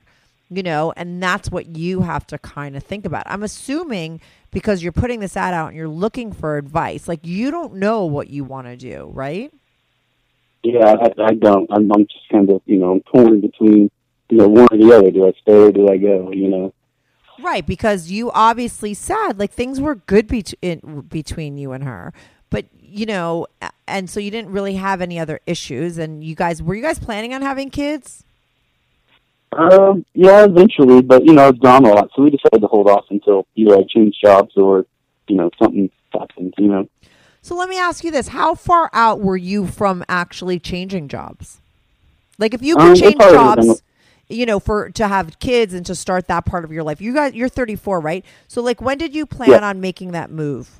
you 0.51 0.62
know, 0.62 0.92
and 0.97 1.23
that's 1.23 1.51
what 1.51 1.77
you 1.77 2.01
have 2.03 2.27
to 2.29 2.38
kind 2.38 2.77
of 2.77 2.83
think 2.83 3.05
about. 3.05 3.25
I'm 3.27 3.42
assuming 3.42 4.21
because 4.51 4.83
you're 4.83 4.92
putting 4.92 5.21
this 5.21 5.37
ad 5.37 5.55
out 5.55 5.69
and 5.69 5.77
you're 5.77 5.88
looking 5.88 6.33
for 6.33 6.57
advice, 6.57 7.07
like 7.07 7.21
you 7.27 7.51
don't 7.51 7.75
know 7.75 8.05
what 8.05 8.31
you 8.31 8.45
want 8.45 8.66
to 8.66 8.77
do, 8.77 9.11
right? 9.12 9.53
Yeah, 10.62 10.97
I, 11.01 11.23
I 11.23 11.35
don't. 11.35 11.71
I'm, 11.71 11.92
I'm 11.92 12.07
just 12.07 12.29
kind 12.31 12.51
of, 12.51 12.61
you 12.66 12.79
know, 12.79 12.92
I'm 12.92 13.01
torn 13.03 13.40
between, 13.40 13.90
you 14.31 14.38
know, 14.38 14.49
one 14.49 14.66
or 14.73 14.79
the 14.79 14.97
other. 14.97 15.11
Do 15.12 15.29
I 15.29 15.33
stay 15.40 15.55
or 15.55 15.71
do 15.71 15.88
I 15.88 15.97
go? 15.97 16.33
You 16.33 16.49
know. 16.49 16.75
Right, 17.42 17.66
because 17.66 18.11
you 18.11 18.31
obviously 18.33 18.94
said 18.94 19.38
like 19.38 19.53
things 19.53 19.81
were 19.81 19.94
good 19.96 20.27
bet- 20.29 20.55
in, 20.62 21.07
between 21.09 21.59
you 21.59 21.72
and 21.72 21.85
her, 21.85 22.12
but 22.51 22.64
you 22.81 23.05
know, 23.07 23.46
and 23.87 24.09
so 24.09 24.20
you 24.20 24.31
didn't 24.31 24.51
really 24.51 24.77
have 24.77 25.01
any 25.03 25.18
other 25.18 25.40
issues. 25.46 25.99
And 25.99 26.25
you 26.25 26.35
guys 26.35 26.62
were 26.62 26.75
you 26.75 26.83
guys 26.83 26.99
planning 26.99 27.35
on 27.35 27.42
having 27.42 27.68
kids? 27.70 28.25
Um, 29.53 30.05
yeah, 30.14 30.44
eventually, 30.44 31.03
but 31.03 31.25
you 31.25 31.33
know, 31.33 31.49
it's 31.49 31.59
gone 31.59 31.85
a 31.85 31.90
lot, 31.90 32.11
so 32.14 32.22
we 32.22 32.31
decided 32.31 32.61
to 32.61 32.66
hold 32.66 32.88
off 32.88 33.05
until 33.11 33.46
either 33.55 33.77
I 33.77 33.85
change 33.88 34.16
jobs 34.22 34.57
or, 34.57 34.85
you 35.29 35.37
know, 35.37 35.51
something 35.62 35.90
happens. 36.12 36.53
You 36.59 36.68
know. 36.68 36.88
So 37.42 37.55
let 37.55 37.68
me 37.68 37.79
ask 37.79 38.03
you 38.05 38.11
this: 38.11 38.29
How 38.29 38.55
far 38.55 38.90
out 38.92 39.20
were 39.20 39.37
you 39.37 39.66
from 39.66 40.05
actually 40.09 40.59
changing 40.59 41.09
jobs? 41.09 41.61
Like, 42.38 42.55
if 42.55 42.62
you 42.62 42.77
Um, 42.77 42.88
could 42.88 42.99
it 42.99 43.01
change 43.01 43.16
probably 43.16 43.38
would've 43.38 43.57
been- 43.57 43.66
jobs, 43.66 43.83
you 44.29 44.47
know, 44.47 44.59
for 44.59 44.91
to 44.91 45.09
have 45.09 45.39
kids 45.39 45.73
and 45.75 45.85
to 45.87 45.95
start 45.95 46.27
that 46.29 46.45
part 46.45 46.65
of 46.65 46.73
your 46.73 46.83
life, 46.83 47.01
you 47.01 47.15
guys, 47.15 47.35
you're 47.35 47.49
34, 47.49 48.01
right? 48.01 48.25
So, 48.49 48.62
like, 48.62 48.81
when 48.81 48.99
did 48.99 49.15
you 49.15 49.27
plan 49.27 49.51
Yeah. 49.51 49.69
on 49.69 49.81
making 49.81 50.12
that 50.12 50.31
move? 50.31 50.71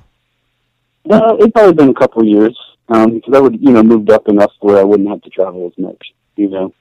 Well, 1.05 1.37
it's 1.41 1.51
probably 1.53 1.73
been 1.73 1.89
a 1.89 1.93
couple 1.93 2.21
of 2.21 2.27
years, 2.27 2.57
um, 2.89 3.13
because 3.13 3.33
I 3.33 3.39
would, 3.39 3.61
you 3.61 3.71
know, 3.71 3.81
moved 3.83 4.09
up 4.11 4.27
enough 4.27 4.51
where 4.59 4.77
I 4.77 4.83
wouldn't 4.83 5.07
have 5.07 5.21
to 5.21 5.29
travel 5.29 5.65
as 5.71 5.77
much. 5.81 6.11
You 6.35 6.49
know. 6.49 6.73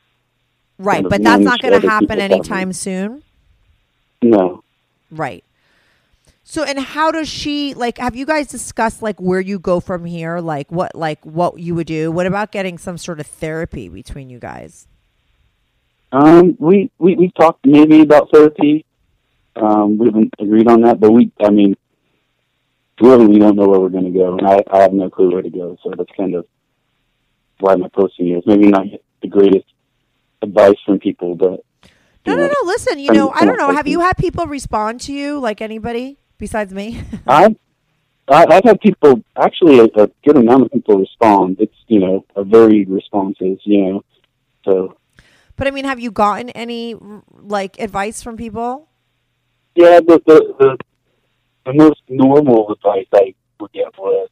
Right, 0.79 0.96
Kind 0.96 1.07
of 1.07 1.11
but 1.11 1.22
that's 1.22 1.42
not 1.42 1.61
going 1.62 1.81
to 1.81 1.88
happen 1.88 2.20
anytime 2.20 2.72
soon. 2.72 3.22
No. 4.22 4.62
Right. 5.11 5.44
So 6.48 6.62
and 6.62 6.79
how 6.79 7.11
does 7.11 7.29
she 7.29 7.74
like 7.74 7.98
have 7.98 8.14
you 8.14 8.24
guys 8.24 8.46
discussed 8.46 9.02
like 9.02 9.20
where 9.20 9.40
you 9.40 9.59
go 9.59 9.81
from 9.81 10.05
here? 10.05 10.38
Like 10.38 10.70
what 10.70 10.94
like 10.94 11.24
what 11.24 11.59
you 11.59 11.74
would 11.74 11.88
do? 11.88 12.12
What 12.12 12.26
about 12.26 12.52
getting 12.52 12.79
some 12.79 12.98
sort 12.98 13.18
of 13.18 13.26
therapy 13.26 13.88
between 13.88 14.31
you 14.31 14.38
guys? 14.38 14.87
Um, 16.16 16.57
we 16.59 16.90
we 16.98 17.14
we 17.14 17.31
talked 17.33 17.66
maybe 17.66 18.00
about 18.00 18.31
therapy. 18.33 18.87
Um, 19.55 19.98
we 19.98 20.07
haven't 20.07 20.33
agreed 20.38 20.68
on 20.68 20.81
that, 20.83 20.98
but 20.98 21.11
we, 21.11 21.31
I 21.40 21.50
mean, 21.50 21.76
really, 23.00 23.26
we 23.26 23.38
don't 23.38 23.57
know 23.57 23.68
where 23.68 23.81
we're 23.81 23.90
going 23.90 24.11
to 24.11 24.18
go, 24.18 24.38
and 24.38 24.46
I, 24.46 24.62
I 24.70 24.83
have 24.83 24.94
no 24.94 25.11
clue 25.11 25.31
where 25.31 25.42
to 25.42 25.50
go. 25.50 25.76
So 25.83 25.92
that's 25.96 26.11
kind 26.16 26.35
of 26.35 26.46
why 27.61 27.74
my 27.74 27.88
posting 27.88 28.35
is 28.35 28.44
maybe 28.46 28.68
not 28.68 28.87
the 29.20 29.29
greatest 29.29 29.66
advice 30.40 30.76
from 30.87 30.98
people, 31.00 31.35
but 31.35 31.61
No, 32.26 32.33
you 32.33 32.37
no, 32.37 32.46
no. 32.46 32.55
Listen, 32.64 32.98
you 32.98 33.12
know, 33.12 33.31
I 33.31 33.44
don't 33.44 33.59
know. 33.59 33.72
Have 33.72 33.87
you 33.87 34.00
had 34.00 34.16
people 34.16 34.46
respond 34.46 35.02
to 35.02 35.12
you 35.12 35.38
like 35.38 35.61
anybody 35.61 36.18
besides 36.38 36.72
me? 36.72 37.02
I, 37.26 37.55
I 38.29 38.46
I've 38.55 38.64
had 38.64 38.81
people 38.81 39.22
actually 39.37 39.81
a, 39.81 40.02
a 40.02 40.09
good 40.24 40.37
amount 40.37 40.64
of 40.64 40.70
people 40.70 40.98
respond. 40.98 41.57
It's 41.61 41.76
you 41.88 42.00
know 42.00 42.24
a 42.37 42.42
very 42.42 42.87
responses, 42.87 43.59
you 43.64 43.85
know, 43.85 44.05
so 44.64 44.96
but 45.57 45.66
I 45.66 45.71
mean, 45.71 45.85
have 45.85 46.01
you 46.01 46.11
gotten 46.11 46.51
any 46.51 46.95
like 47.42 47.79
advice 47.79 48.23
from 48.23 48.37
people? 48.37 48.88
Yeah, 49.75 50.01
the 50.01 50.21
the 50.27 50.55
the, 50.59 50.79
the 51.66 51.75
most 51.75 52.01
normal 52.09 52.73
advice 52.73 53.07
I 53.14 53.35
would 53.61 53.73
get 53.73 53.97
was, 53.99 54.29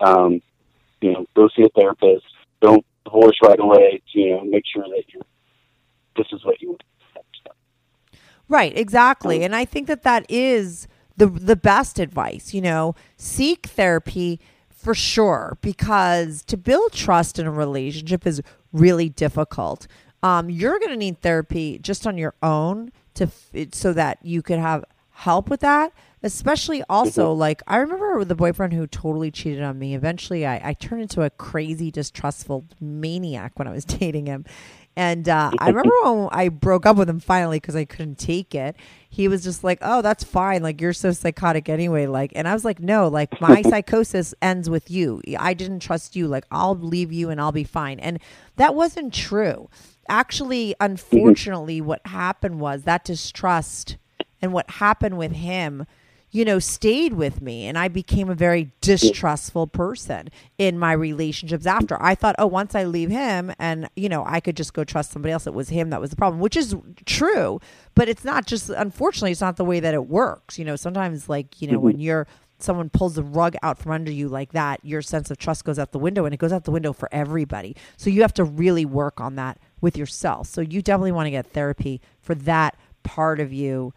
um, 0.00 0.40
you 1.00 1.12
know, 1.12 1.26
go 1.34 1.48
see 1.54 1.62
a 1.62 1.68
therapist. 1.68 2.26
Don't 2.60 2.84
divorce 3.04 3.38
right 3.42 3.60
away. 3.60 4.02
You 4.12 4.36
know, 4.36 4.44
make 4.44 4.64
sure 4.72 4.84
that 4.84 5.04
you 5.08 5.20
this 6.16 6.26
is 6.32 6.44
what 6.44 6.60
you 6.60 6.70
want. 6.70 6.82
Right, 8.50 8.76
exactly. 8.76 9.44
And 9.44 9.54
I 9.54 9.64
think 9.64 9.86
that 9.86 10.02
that 10.02 10.26
is 10.28 10.88
the 11.16 11.26
the 11.26 11.54
best 11.54 12.00
advice, 12.00 12.52
you 12.52 12.60
know, 12.60 12.96
seek 13.16 13.68
therapy 13.68 14.40
for 14.68 14.92
sure 14.92 15.56
because 15.60 16.42
to 16.46 16.56
build 16.56 16.92
trust 16.92 17.38
in 17.38 17.46
a 17.46 17.50
relationship 17.52 18.26
is 18.26 18.42
really 18.72 19.08
difficult. 19.08 19.86
Um, 20.22 20.50
you're 20.50 20.78
going 20.78 20.90
to 20.90 20.96
need 20.96 21.20
therapy 21.20 21.78
just 21.78 22.06
on 22.06 22.18
your 22.18 22.34
own 22.42 22.92
to 23.14 23.24
f- 23.24 23.68
so 23.72 23.92
that 23.92 24.18
you 24.22 24.42
could 24.42 24.58
have 24.58 24.84
help 25.10 25.48
with 25.48 25.60
that. 25.60 25.92
Especially 26.22 26.82
also 26.90 27.32
like 27.32 27.62
I 27.66 27.78
remember 27.78 28.18
with 28.18 28.28
the 28.28 28.34
boyfriend 28.34 28.74
who 28.74 28.86
totally 28.86 29.30
cheated 29.30 29.62
on 29.62 29.78
me. 29.78 29.94
Eventually, 29.94 30.46
I, 30.46 30.60
I 30.62 30.72
turned 30.74 31.00
into 31.00 31.22
a 31.22 31.30
crazy, 31.30 31.90
distrustful 31.90 32.66
maniac 32.78 33.58
when 33.58 33.66
I 33.66 33.72
was 33.72 33.84
dating 33.86 34.26
him. 34.26 34.44
And 34.96 35.28
uh, 35.30 35.50
I 35.58 35.68
remember 35.68 35.92
when 36.04 36.28
I 36.30 36.50
broke 36.50 36.84
up 36.84 36.98
with 36.98 37.08
him 37.08 37.20
finally 37.20 37.56
because 37.58 37.74
I 37.74 37.86
couldn't 37.86 38.18
take 38.18 38.54
it. 38.54 38.76
He 39.08 39.28
was 39.28 39.42
just 39.42 39.64
like, 39.64 39.78
"Oh, 39.80 40.02
that's 40.02 40.22
fine. 40.24 40.62
Like 40.62 40.80
you're 40.80 40.92
so 40.92 41.12
psychotic 41.12 41.70
anyway." 41.70 42.06
Like, 42.06 42.32
and 42.34 42.46
I 42.46 42.52
was 42.52 42.66
like, 42.66 42.80
"No, 42.80 43.08
like 43.08 43.40
my 43.40 43.62
psychosis 43.70 44.34
ends 44.42 44.68
with 44.68 44.90
you. 44.90 45.22
I 45.38 45.54
didn't 45.54 45.80
trust 45.80 46.16
you. 46.16 46.28
Like 46.28 46.44
I'll 46.50 46.76
leave 46.76 47.12
you 47.12 47.30
and 47.30 47.40
I'll 47.40 47.50
be 47.50 47.64
fine." 47.64 47.98
And 47.98 48.18
that 48.56 48.74
wasn't 48.74 49.14
true. 49.14 49.70
Actually, 50.10 50.70
mm-hmm. 50.70 50.92
unfortunately, 50.92 51.80
what 51.80 52.06
happened 52.06 52.60
was 52.60 52.82
that 52.82 53.04
distrust 53.04 53.96
and 54.42 54.52
what 54.52 54.68
happened 54.70 55.16
with 55.16 55.32
him 55.32 55.86
you 56.32 56.44
know, 56.44 56.58
stayed 56.58 57.14
with 57.14 57.42
me 57.42 57.66
and 57.66 57.76
I 57.76 57.88
became 57.88 58.30
a 58.30 58.34
very 58.34 58.70
distrustful 58.80 59.66
person 59.66 60.30
in 60.58 60.78
my 60.78 60.92
relationships 60.92 61.66
after. 61.66 62.00
I 62.00 62.14
thought, 62.14 62.36
oh, 62.38 62.46
once 62.46 62.74
I 62.74 62.84
leave 62.84 63.10
him 63.10 63.52
and, 63.58 63.88
you 63.96 64.08
know, 64.08 64.24
I 64.24 64.38
could 64.40 64.56
just 64.56 64.72
go 64.72 64.84
trust 64.84 65.10
somebody 65.10 65.32
else. 65.32 65.46
It 65.46 65.54
was 65.54 65.70
him 65.70 65.90
that 65.90 66.00
was 66.00 66.10
the 66.10 66.16
problem, 66.16 66.40
which 66.40 66.56
is 66.56 66.76
true, 67.04 67.60
but 67.94 68.08
it's 68.08 68.24
not 68.24 68.46
just, 68.46 68.70
unfortunately, 68.70 69.32
it's 69.32 69.40
not 69.40 69.56
the 69.56 69.64
way 69.64 69.80
that 69.80 69.92
it 69.92 70.06
works. 70.06 70.58
You 70.58 70.64
know, 70.64 70.76
sometimes, 70.76 71.28
like, 71.28 71.60
you 71.60 71.68
know, 71.68 71.80
when 71.80 71.94
mm-hmm. 71.94 72.02
you're 72.02 72.26
someone 72.62 72.90
pulls 72.90 73.14
the 73.14 73.22
rug 73.22 73.56
out 73.62 73.78
from 73.78 73.90
under 73.90 74.10
you 74.10 74.28
like 74.28 74.52
that, 74.52 74.84
your 74.84 75.00
sense 75.00 75.30
of 75.30 75.38
trust 75.38 75.64
goes 75.64 75.78
out 75.78 75.92
the 75.92 75.98
window 75.98 76.26
and 76.26 76.34
it 76.34 76.36
goes 76.36 76.52
out 76.52 76.64
the 76.64 76.70
window 76.70 76.92
for 76.92 77.08
everybody. 77.10 77.74
So 77.96 78.10
you 78.10 78.20
have 78.20 78.34
to 78.34 78.44
really 78.44 78.84
work 78.84 79.18
on 79.18 79.36
that 79.36 79.58
with 79.80 79.96
yourself. 79.96 80.46
So 80.48 80.60
you 80.60 80.82
definitely 80.82 81.12
want 81.12 81.26
to 81.26 81.30
get 81.30 81.46
therapy 81.52 82.00
for 82.20 82.34
that 82.34 82.76
part 83.02 83.40
of 83.40 83.52
you 83.52 83.92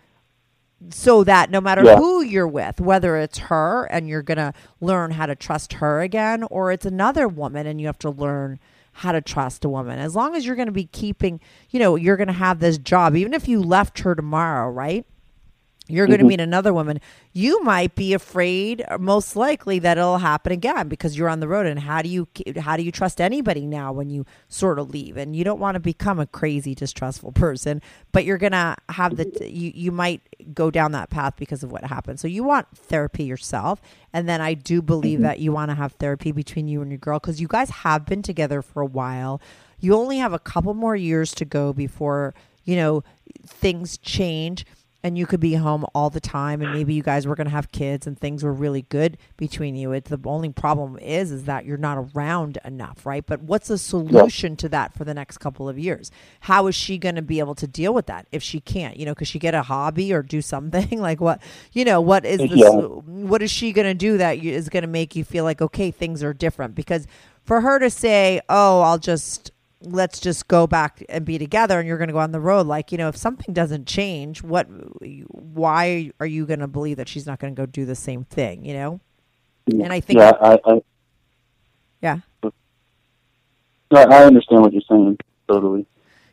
so 0.90 1.24
that 1.24 1.50
no 1.50 1.62
matter 1.62 1.84
Yeah. 1.84 1.98
who 1.98 2.22
you're 2.22 2.48
with, 2.48 2.82
whether 2.82 3.16
it's 3.18 3.38
her 3.38 3.86
and 3.86 4.08
you're 4.10 4.22
going 4.22 4.38
to 4.38 4.54
learn 4.82 5.12
how 5.12 5.26
to 5.26 5.36
trust 5.36 5.74
her 5.74 6.02
again, 6.02 6.44
or 6.50 6.72
it's 6.72 6.86
another 6.86 7.28
woman 7.28 7.66
and 7.66 7.80
you 7.80 7.88
have 7.88 8.00
to 8.00 8.10
learn 8.10 8.60
how 8.98 9.12
to 9.12 9.22
trust 9.22 9.64
a 9.66 9.70
woman, 9.70 9.98
as 9.98 10.16
long 10.16 10.36
as 10.36 10.46
you're 10.46 10.56
going 10.56 10.68
to 10.68 10.72
be 10.72 10.86
keeping, 10.86 11.40
you 11.70 11.80
know, 11.80 11.96
you're 11.96 12.18
going 12.18 12.28
to 12.28 12.34
have 12.34 12.60
this 12.60 12.78
job, 12.78 13.16
even 13.16 13.34
if 13.34 13.48
you 13.48 13.62
left 13.62 14.00
her 14.00 14.14
tomorrow, 14.14 14.70
right? 14.70 15.06
You're 15.90 16.08
going 16.08 16.20
to 16.20 16.24
mm-hmm. 16.24 16.30
meet 16.30 16.40
another 16.40 16.74
woman. 16.74 17.02
You 17.34 17.62
might 17.62 17.94
be 17.94 18.14
afraid, 18.14 18.86
uh, 18.88 18.98
most 18.98 19.36
likely, 19.36 19.80
that 19.80 19.98
it'll 19.98 20.20
happen 20.20 20.54
again 20.54 20.88
because 20.88 21.18
you're 21.18 21.28
on 21.28 21.42
the 21.42 21.48
road. 21.48 21.66
And 21.66 21.78
how 21.78 22.02
do 22.02 22.08
you 22.08 22.28
how 22.58 22.78
do 22.78 22.84
you 22.84 22.92
trust 22.92 23.20
anybody 23.20 23.66
now 23.66 23.92
when 23.92 24.10
you 24.10 24.26
sort 24.48 24.80
of 24.80 24.92
leave? 24.92 25.18
And 25.18 25.36
you 25.36 25.44
don't 25.44 25.60
want 25.60 25.76
to 25.76 25.82
become 25.82 26.20
a 26.20 26.26
crazy, 26.26 26.74
distrustful 26.74 27.34
person, 27.34 27.82
but 28.14 28.24
you're 28.24 28.38
gonna 28.38 28.78
have 28.90 29.18
the 29.18 29.26
mm-hmm. 29.26 29.44
you 29.44 29.72
you 29.76 29.92
might 29.92 30.22
go 30.54 30.72
down 30.72 30.94
that 30.94 31.10
path 31.10 31.36
because 31.36 31.64
of 31.64 31.72
what 31.72 31.84
happened. 31.84 32.18
So 32.18 32.30
you 32.30 32.46
want 32.46 32.68
therapy 32.74 33.26
yourself, 33.26 33.82
and 34.14 34.28
then 34.30 34.40
I 34.40 34.54
do 34.54 34.82
believe 34.82 35.18
mm-hmm. 35.18 35.24
that 35.24 35.40
you 35.40 35.52
want 35.52 35.70
to 35.70 35.76
have 35.76 35.94
therapy 35.94 36.32
between 36.32 36.70
you 36.70 36.82
and 36.82 36.92
your 36.92 37.00
girl 37.00 37.20
because 37.20 37.42
you 37.42 37.48
guys 37.50 37.70
have 37.70 38.06
been 38.06 38.22
together 38.22 38.62
for 38.62 38.82
a 38.82 38.86
while. 38.86 39.42
You 39.82 39.96
only 39.96 40.20
have 40.20 40.32
a 40.32 40.40
couple 40.40 40.74
more 40.74 40.96
years 40.96 41.34
to 41.36 41.44
go 41.44 41.74
before 41.74 42.34
you 42.64 42.78
know 42.78 43.04
things 43.46 43.98
change 43.98 44.66
and 45.04 45.18
you 45.18 45.26
could 45.28 45.40
be 45.40 45.56
home 45.56 45.86
all 45.94 46.10
the 46.10 46.22
time 46.22 46.62
and 46.62 46.72
maybe 46.72 46.94
you 46.94 47.04
guys 47.04 47.28
were 47.28 47.36
going 47.36 47.46
to 47.48 47.52
have 47.52 47.72
kids 47.72 48.08
and 48.08 48.18
things 48.18 48.44
were 48.44 48.54
really 48.54 48.84
good 48.84 49.18
between 49.38 49.76
you. 49.76 49.92
It's 49.92 50.10
the 50.10 50.20
only 50.26 50.50
problem 50.50 50.98
is 51.00 51.32
is 51.32 51.46
that 51.46 51.66
you're 51.66 51.78
not 51.78 51.98
around 52.16 52.58
enough 52.66 53.06
right? 53.06 53.26
But 53.26 53.42
what's 53.44 53.68
the 53.68 53.78
solution 53.78 54.56
to 54.58 54.70
that 54.70 54.94
for 54.94 55.04
the 55.04 55.14
next 55.14 55.40
couple 55.40 55.68
of 55.70 55.78
years? 55.78 56.12
How 56.42 56.68
is 56.68 56.76
she 56.76 56.98
going 56.98 57.16
to 57.16 57.22
be 57.22 57.40
able 57.40 57.56
to 57.56 57.68
deal 57.68 57.94
with 57.94 58.08
that 58.08 58.28
if 58.32 58.42
she 58.44 58.60
can't? 58.62 58.98
You 58.98 59.06
know 59.06 59.16
could 59.16 59.28
she 59.28 59.40
get 59.40 59.54
a 59.54 59.64
hobby 59.64 60.14
or 60.14 60.24
do 60.24 60.42
something? 60.54 61.00
Like 61.02 61.22
what 61.22 61.42
you 61.74 61.86
know 61.86 62.02
what 62.02 62.26
is 62.26 62.46
this 62.46 62.52
Yeah. 62.52 62.70
what 62.72 63.42
is 63.44 63.52
she 63.52 63.74
going 63.74 63.88
to 63.88 63.94
do 63.94 64.18
that 64.18 64.38
is 64.38 64.70
going 64.70 64.84
to 64.84 64.88
make 64.90 65.16
you 65.16 65.24
feel 65.24 65.44
like 65.44 65.62
okay 65.62 65.92
things 65.92 66.24
are 66.24 66.34
different? 66.34 66.76
Because 66.76 67.08
for 67.44 67.62
her 67.62 67.80
to 67.80 67.90
say 67.90 68.40
oh 68.50 68.82
i'll 68.82 68.98
just 68.98 69.52
let's 69.84 70.20
just 70.20 70.48
go 70.48 70.66
back 70.66 71.04
and 71.10 71.26
be 71.26 71.38
together 71.38 71.80
and 71.80 71.88
you're 71.88 71.98
going 71.98 72.08
to 72.08 72.14
go 72.14 72.20
on 72.20 72.32
the 72.32 72.40
road 72.40 72.66
like 72.66 72.92
you 72.92 72.98
know 72.98 73.10
if 73.10 73.18
something 73.18 73.54
doesn't 73.54 73.86
change 73.86 74.42
what 74.42 74.68
why 75.30 76.12
are 76.20 76.26
you 76.26 76.46
going 76.46 76.60
to 76.60 76.68
believe 76.68 76.98
that 76.98 77.08
she's 77.08 77.26
not 77.26 77.40
going 77.40 77.54
to 77.54 77.62
go 77.62 77.66
do 77.66 77.86
the 77.86 77.96
same 77.96 78.24
thing 78.24 78.64
you 78.64 78.74
know 78.74 79.00
and 79.68 79.92
i 79.92 80.00
think 80.00 80.20
yeah, 80.20 80.32
I, 80.42 80.60
I, 80.66 80.82
yeah 82.02 82.20
I 83.96 84.24
understand 84.24 84.62
what 84.62 84.74
you're 84.74 84.82
saying 84.90 85.18
totally. 85.48 85.86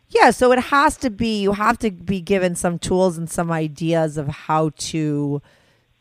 Yeah, 0.09 0.31
so 0.31 0.51
it 0.53 0.59
has 0.59 0.97
to 0.99 1.11
be 1.11 1.43
you 1.43 1.53
have 1.53 1.79
to 1.79 1.91
be 1.91 2.21
given 2.21 2.55
some 2.55 2.79
tools 2.79 3.17
and 3.17 3.31
some 3.31 3.53
ideas 3.53 4.17
of 4.17 4.29
how 4.29 4.71
to 4.77 5.41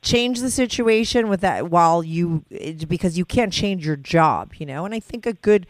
change 0.02 0.40
the 0.40 0.50
situation 0.50 1.28
with 1.28 1.42
that 1.42 1.70
while 1.70 2.04
you 2.04 2.44
because 2.88 3.18
you 3.18 3.26
can't 3.26 3.54
change 3.54 3.86
your 3.86 3.98
job, 3.98 4.54
you 4.58 4.66
know. 4.66 4.86
And 4.86 4.96
I 4.96 5.00
think 5.00 5.26
a 5.26 5.34
good 5.34 5.68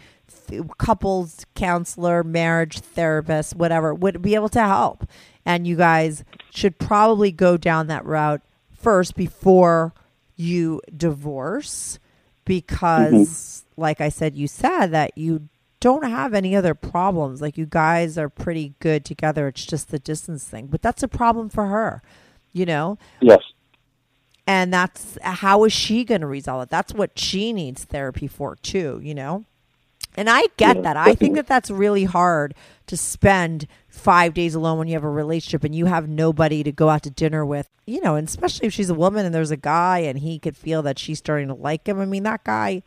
couples 0.77 1.45
counselor, 1.55 2.23
marriage 2.23 2.79
therapist, 2.79 3.55
whatever 3.55 3.93
would 3.93 4.21
be 4.21 4.35
able 4.35 4.49
to 4.49 4.61
help. 4.61 5.05
And 5.45 5.65
you 5.65 5.75
guys 5.75 6.23
should 6.51 6.77
probably 6.79 7.31
go 7.31 7.57
down 7.57 7.87
that 7.87 8.05
route 8.05 8.41
first 8.71 9.15
before 9.15 9.93
you 10.35 10.81
divorce 10.95 11.99
because 12.45 13.11
mm-hmm. 13.13 13.81
like 13.81 14.01
I 14.01 14.09
said 14.09 14.35
you 14.35 14.47
said 14.47 14.87
that 14.87 15.17
you 15.17 15.49
don't 15.79 16.03
have 16.03 16.33
any 16.33 16.55
other 16.55 16.73
problems. 16.73 17.41
Like 17.41 17.57
you 17.57 17.65
guys 17.65 18.17
are 18.17 18.29
pretty 18.29 18.73
good 18.79 19.05
together. 19.05 19.47
It's 19.47 19.65
just 19.65 19.89
the 19.89 19.99
distance 19.99 20.43
thing. 20.43 20.67
But 20.67 20.81
that's 20.81 21.03
a 21.03 21.07
problem 21.07 21.49
for 21.49 21.67
her 21.67 22.01
you 22.53 22.65
know? 22.65 22.97
Yes. 23.21 23.41
and 24.47 24.73
that's 24.73 25.17
how 25.21 25.63
is 25.63 25.73
she 25.73 26.03
going 26.03 26.21
to 26.21 26.27
resolve 26.27 26.63
it? 26.63 26.69
That's 26.69 26.93
what 26.93 27.17
she 27.17 27.53
needs 27.53 27.83
therapy 27.83 28.27
for 28.27 28.55
too 28.55 28.99
you 29.03 29.13
know 29.13 29.45
and 30.19 30.29
i 30.29 30.43
get 30.57 30.75
Yeah, 30.75 30.81
that. 30.83 30.97
I 30.97 31.15
think 31.15 31.35
that 31.37 31.47
that's 31.47 31.71
really 31.71 32.03
hard 32.03 32.53
to 32.87 32.97
spend 32.97 33.67
five 33.87 34.33
days 34.33 34.53
alone 34.53 34.77
when 34.77 34.87
you 34.87 34.93
have 34.93 35.03
a 35.03 35.09
relationship 35.09 35.63
and 35.63 35.73
you 35.73 35.85
have 35.85 36.09
nobody 36.09 36.61
to 36.63 36.71
go 36.71 36.89
out 36.89 37.03
to 37.03 37.09
dinner 37.09 37.45
with 37.45 37.69
you 37.87 38.01
know 38.01 38.15
and 38.15 38.27
especially 38.27 38.67
if 38.67 38.73
she's 38.73 38.89
a 38.89 38.93
woman 38.95 39.25
and 39.25 39.33
there's 39.33 39.51
a 39.51 39.57
guy 39.57 39.99
and 39.99 40.19
he 40.19 40.37
could 40.37 40.57
feel 40.57 40.81
that 40.81 40.99
she's 40.99 41.17
starting 41.19 41.47
to 41.47 41.53
like 41.53 41.87
him. 41.87 41.99
I 41.99 42.05
mean 42.05 42.23
that 42.23 42.43
guy 42.43 42.83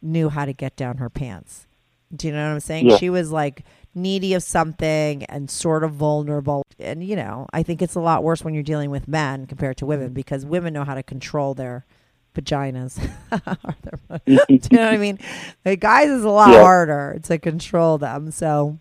knew 0.00 0.30
how 0.30 0.44
to 0.44 0.52
get 0.52 0.74
down 0.76 0.96
her 0.96 1.10
pants. 1.10 1.66
Do 2.14 2.26
you 2.26 2.32
know 2.32 2.44
what 2.46 2.54
i'm 2.54 2.60
saying? 2.60 2.88
Yeah. 2.88 2.96
she 2.96 3.10
was 3.10 3.30
like 3.30 3.64
needy 3.94 4.32
of 4.34 4.42
something 4.42 5.24
and 5.24 5.50
sort 5.50 5.84
of 5.84 5.92
vulnerable. 5.92 6.64
And 6.78 7.04
you 7.04 7.16
know 7.16 7.46
i 7.52 7.62
think 7.62 7.82
it's 7.82 7.94
a 7.94 8.00
lot 8.00 8.24
worse 8.24 8.42
when 8.42 8.54
you're 8.54 8.62
dealing 8.62 8.90
with 8.90 9.06
men 9.06 9.46
compared 9.46 9.76
to 9.78 9.86
women 9.86 10.06
mm-hmm. 10.06 10.14
because 10.14 10.46
women 10.46 10.72
know 10.72 10.84
how 10.84 10.94
to 10.94 11.02
control 11.02 11.54
their 11.54 11.84
vaginas. 12.34 12.94
Their- 13.82 14.18
do 14.26 14.58
you 14.70 14.76
know 14.78 14.84
what 14.84 14.94
i 14.94 14.96
mean? 14.98 15.18
Like 15.64 15.80
guys 15.80 16.08
is 16.10 16.24
a 16.24 16.30
lot 16.30 16.50
Yeah. 16.52 16.62
harder 16.62 17.20
to 17.24 17.38
control 17.38 17.98
them. 17.98 18.30
So 18.30 18.78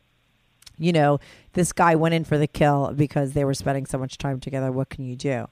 you 0.78 0.92
know 0.94 1.20
this 1.54 1.72
guy 1.74 1.96
went 1.96 2.14
in 2.14 2.24
for 2.24 2.38
the 2.38 2.48
kill 2.48 2.94
because 2.96 3.34
they 3.34 3.44
were 3.46 3.54
spending 3.54 3.86
so 3.86 3.98
much 3.98 4.18
time 4.18 4.40
together. 4.40 4.72
What 4.72 4.90
can 4.90 5.06
you 5.06 5.16
do? 5.16 5.48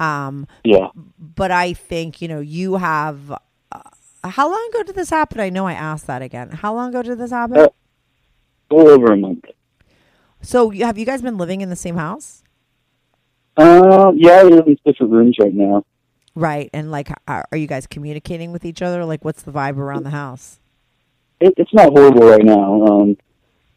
Um 0.00 0.46
Yeah. 0.64 0.88
but 1.18 1.50
i 1.50 1.72
think 1.72 2.22
you 2.22 2.28
know 2.28 2.40
you 2.40 2.76
have 2.76 3.32
uh, 3.32 3.80
how 4.24 4.48
long 4.48 4.68
ago 4.70 4.82
did 4.84 4.94
this 4.94 5.10
happen? 5.10 5.40
I 5.40 5.48
know 5.50 5.66
i 5.66 5.72
asked 5.72 6.06
that 6.06 6.22
again. 6.22 6.50
How 6.50 6.72
long 6.74 6.90
ago 6.90 7.02
did 7.02 7.18
this 7.18 7.30
happen? 7.30 7.58
Uh, 7.58 7.68
over 8.70 9.12
a 9.12 9.16
month. 9.16 9.44
so 10.42 10.70
you- 10.70 10.84
have 10.84 10.98
you 10.98 11.06
guys 11.06 11.22
been 11.22 11.38
living 11.38 11.60
in 11.62 11.70
the 11.70 11.76
same 11.76 11.96
house? 11.96 12.42
Uh, 13.56 14.12
yeah, 14.14 14.44
we 14.44 14.50
live 14.50 14.66
in 14.68 14.78
different 14.86 15.10
rooms 15.12 15.36
right 15.40 15.52
now. 15.54 15.84
Right 16.38 16.70
and 16.72 16.90
like 16.90 17.10
are 17.26 17.44
are 17.50 17.58
you 17.58 17.66
guys 17.66 17.86
communicating 17.86 18.52
with 18.52 18.64
each 18.64 18.80
other 18.80 19.04
like 19.04 19.24
what's 19.24 19.42
the 19.42 19.52
vibe 19.52 19.76
around 19.76 20.04
the 20.04 20.10
house 20.10 20.60
It, 21.40 21.54
it's 21.56 21.72
not 21.72 21.90
horrible 21.90 22.28
right 22.28 22.44
now. 22.44 22.82
Um, 22.84 23.16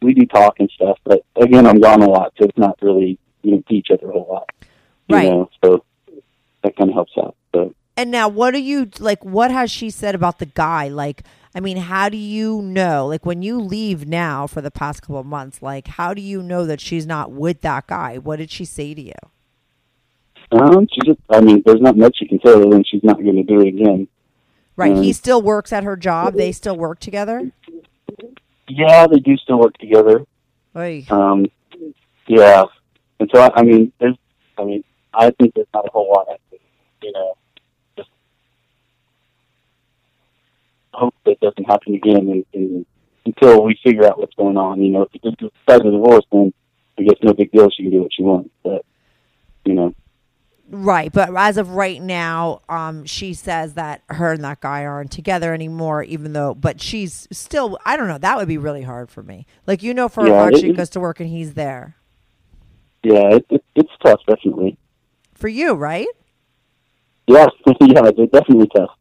we 0.02 0.13
do 0.13 0.26
talk 0.26 0.60
and 0.60 0.69
stuff, 0.71 0.97
but 1.04 1.24
again, 1.36 1.67
I'm 1.67 1.80
gone 1.80 2.02
a 2.02 2.10
lot, 2.10 2.34
so 2.38 2.45
it's 2.45 2.58
not 2.58 2.78
really 2.82 3.19
you 3.43 3.52
know 3.52 3.63
see 3.69 3.76
each 3.76 3.91
other 3.91 4.10
a 4.10 4.13
whole 4.13 4.28
lot. 4.30 4.50
Right. 5.10 5.30
Know, 5.30 5.50
so 5.63 5.84
that 6.63 6.76
kind 6.76 6.89
of 6.89 6.95
helps 6.95 7.13
out. 7.17 7.36
But 7.52 7.74
And 7.97 8.10
now, 8.12 8.28
what 8.28 8.52
do 8.52 8.60
you 8.60 8.89
like? 9.00 9.24
What 9.24 9.52
has 9.52 9.69
she 9.69 9.89
said 9.89 10.15
about 10.15 10.39
the 10.39 10.47
guy? 10.47 10.88
Like, 10.88 11.24
I 11.54 11.60
mean, 11.60 11.78
how 11.78 12.10
do 12.10 12.17
you 12.17 12.62
know? 12.62 13.08
Like, 13.08 13.26
when 13.26 13.41
you 13.41 13.60
leave 13.60 14.08
now 14.08 14.47
for 14.47 14.62
the 14.62 14.71
past 14.71 15.04
couple 15.04 15.19
of 15.19 15.26
months, 15.26 15.62
like, 15.62 15.88
how 15.88 16.13
do 16.13 16.21
you 16.21 16.41
know 16.41 16.65
that 16.65 16.82
she's 16.82 17.06
not 17.06 17.32
with 17.32 17.62
that 17.62 17.88
guy? 17.88 18.17
What 18.17 18.38
did 18.38 18.50
she 18.50 18.65
say 18.65 18.93
to 18.93 19.02
you? 19.02 19.21
Um, 20.51 20.87
she 20.91 20.99
just, 21.05 21.19
I 21.29 21.41
mean, 21.41 21.63
there's 21.65 21.81
not 21.81 21.97
much 21.97 22.17
you 22.21 22.27
can 22.27 22.39
tell 22.39 22.59
her 22.59 22.67
when 22.67 22.83
she's 22.83 23.03
not 23.03 23.17
going 23.21 23.35
to 23.37 23.43
do 23.43 23.61
it 23.61 23.67
again. 23.67 24.07
Right, 24.75 24.95
he 24.95 25.11
Mm. 25.11 25.15
still 25.15 25.41
works 25.41 25.71
at 25.73 25.83
her 25.83 25.95
job. 25.95 26.33
They 26.35 26.51
still 26.51 26.75
work 26.77 26.99
together. 26.99 27.51
Yeah, 28.67 29.05
they 29.07 29.19
do 29.19 29.35
still 29.37 29.59
work 29.59 29.77
together. 29.77 30.25
Oy. 30.75 31.05
Um, 31.09 31.45
yeah, 32.27 32.63
and 33.19 33.29
so 33.33 33.41
I, 33.41 33.49
I 33.55 33.63
mean, 33.63 33.91
there's, 33.99 34.15
I 34.57 34.63
mean, 34.63 34.83
I 35.13 35.31
think 35.31 35.53
there's 35.53 35.67
not 35.73 35.85
a 35.85 35.91
whole 35.91 36.09
lot. 36.09 36.27
You 37.03 37.11
know, 37.11 37.33
just 37.97 38.09
hope 40.93 41.15
that 41.25 41.39
doesn't 41.41 41.65
happen 41.65 41.95
again, 41.95 42.29
and, 42.29 42.45
and 42.53 42.85
until 43.25 43.63
we 43.63 43.77
figure 43.83 44.05
out 44.05 44.19
what's 44.19 44.35
going 44.35 44.57
on. 44.57 44.81
You 44.81 44.89
know, 44.91 45.01
if 45.03 45.09
you 45.13 45.31
decide 45.31 45.83
to 45.83 45.91
divorce, 45.91 46.25
then 46.31 46.53
I 46.97 47.03
guess 47.03 47.17
no 47.21 47.33
big 47.33 47.51
deal. 47.51 47.69
She 47.69 47.83
can 47.83 47.91
do 47.91 48.01
what 48.03 48.13
she 48.13 48.23
wants, 48.23 48.49
but 48.63 48.85
you 49.65 49.73
know, 49.73 49.93
Right, 50.73 51.12
but 51.12 51.36
as 51.36 51.57
of 51.57 51.71
right 51.71 52.01
now, 52.01 52.62
um, 52.69 53.03
she 53.05 53.34
says 53.34 53.73
that 53.73 54.03
her 54.07 54.31
and 54.31 54.43
that 54.45 54.62
guy 54.62 54.86
aren't 54.86 55.12
together 55.12 55.53
anymore. 55.53 56.01
Even 56.03 56.31
though, 56.34 56.55
but 56.55 56.81
she's 56.81 57.27
still. 57.31 57.77
I 57.86 57.97
don't 57.97 58.07
know. 58.07 58.17
That 58.17 58.38
would 58.38 58.47
be 58.47 58.57
really 58.57 58.84
hard 58.84 59.10
for 59.12 59.21
me. 59.21 59.45
Like 59.67 59.84
you 59.84 59.93
know, 59.93 60.07
for 60.07 60.25
a 60.25 60.29
Yeah, 60.29 60.43
fact 60.45 60.55
it- 60.55 60.62
she 60.62 60.71
goes 60.71 60.89
to 60.91 60.99
work 60.99 61.19
and 61.19 61.29
he's 61.29 61.53
there 61.55 61.97
yeah, 63.03 63.36
it, 63.36 63.45
it, 63.49 63.63
it's 63.75 63.91
tough, 64.03 64.19
definitely. 64.27 64.77
for 65.34 65.47
you, 65.47 65.73
right? 65.73 66.07
Yeah, 67.27 67.48
yeah, 67.81 68.10
it's 68.15 68.31
definitely 68.31 68.67
tough. 68.75 68.91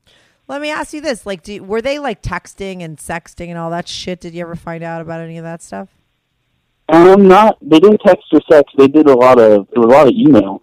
Let 0.49 0.61
me 0.61 0.71
ask 0.71 0.93
you 0.93 1.01
this: 1.01 1.27
like, 1.27 1.43
do, 1.43 1.63
were 1.63 1.83
they 1.83 1.99
like 1.99 2.23
texting 2.23 2.83
and 2.83 2.97
sexting 2.97 3.49
and 3.49 3.59
all 3.59 3.71
that 3.71 3.89
shit? 3.89 4.21
Did 4.21 4.35
you 4.35 4.41
ever 4.43 4.57
find 4.57 4.83
out 4.83 5.01
about 5.01 5.21
any 5.21 5.39
of 5.39 5.45
that 5.45 5.63
stuff? 5.63 5.89
Um, 6.89 7.29
not 7.29 7.59
they 7.63 7.79
didn't 7.79 8.01
text 8.05 8.25
or 8.33 8.41
sex. 8.51 8.73
They 8.77 8.89
did 8.89 9.07
a 9.07 9.15
lot 9.15 9.39
of 9.39 9.69
a 9.77 9.81
lot 9.81 10.09
of 10.09 10.13
email. 10.15 10.63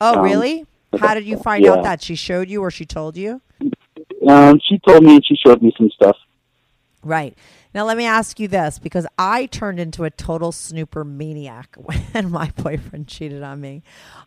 Oh, 0.00 0.18
Um, 0.18 0.24
really? 0.24 0.66
How 0.98 1.14
did 1.14 1.24
you 1.24 1.36
find 1.36 1.64
yeah. 1.64 1.72
out 1.72 1.82
that? 1.84 2.02
She 2.02 2.14
showed 2.14 2.48
you 2.48 2.62
or 2.62 2.70
she 2.70 2.84
told 2.84 3.16
you? 3.16 3.40
Um, 4.26 4.60
she 4.66 4.78
told 4.86 5.04
me 5.04 5.16
and 5.16 5.26
she 5.26 5.36
showed 5.36 5.62
me 5.62 5.72
some 5.76 5.90
stuff. 5.90 6.16
Right. 7.02 7.36
Now, 7.74 7.84
let 7.84 7.98
me 7.98 8.06
ask 8.06 8.40
you 8.40 8.48
this 8.48 8.78
because 8.78 9.06
I 9.18 9.46
turned 9.46 9.78
into 9.78 10.04
a 10.04 10.10
total 10.10 10.50
snooper 10.50 11.04
maniac 11.04 11.76
when 12.12 12.30
my 12.30 12.50
boyfriend 12.56 13.06
cheated 13.06 13.42
on 13.42 13.60
me. 13.60 13.82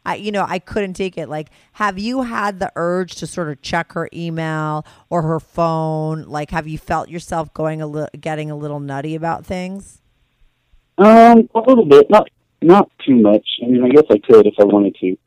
I, 0.05 0.15
you 0.15 0.31
know, 0.31 0.45
I 0.47 0.59
couldn't 0.59 0.93
take 0.93 1.17
it. 1.17 1.27
Like, 1.27 1.49
have 1.73 1.97
you 1.97 2.21
had 2.21 2.59
the 2.59 2.71
urge 2.75 3.15
to 3.15 3.27
sort 3.27 3.49
of 3.49 3.61
check 3.61 3.93
her 3.93 4.07
email 4.13 4.85
or 5.09 5.23
her 5.23 5.39
phone? 5.39 6.23
Like, 6.23 6.51
have 6.51 6.67
you 6.67 6.77
felt 6.77 7.09
yourself 7.09 7.51
going 7.53 7.81
a 7.81 7.87
little, 7.87 8.09
getting 8.19 8.51
a 8.51 8.55
little 8.55 8.79
nutty 8.79 9.15
about 9.15 9.45
things? 9.45 9.99
Um, 10.99 11.49
a 11.55 11.59
little 11.59 11.85
bit, 11.85 12.09
not 12.09 12.29
not 12.61 12.91
too 13.05 13.15
much. 13.15 13.45
I 13.63 13.67
mean, 13.67 13.83
I 13.83 13.89
guess 13.89 14.03
I 14.11 14.19
could 14.19 14.45
if 14.45 14.55
I 14.59 14.65
wanted 14.65 14.95
to. 15.01 15.17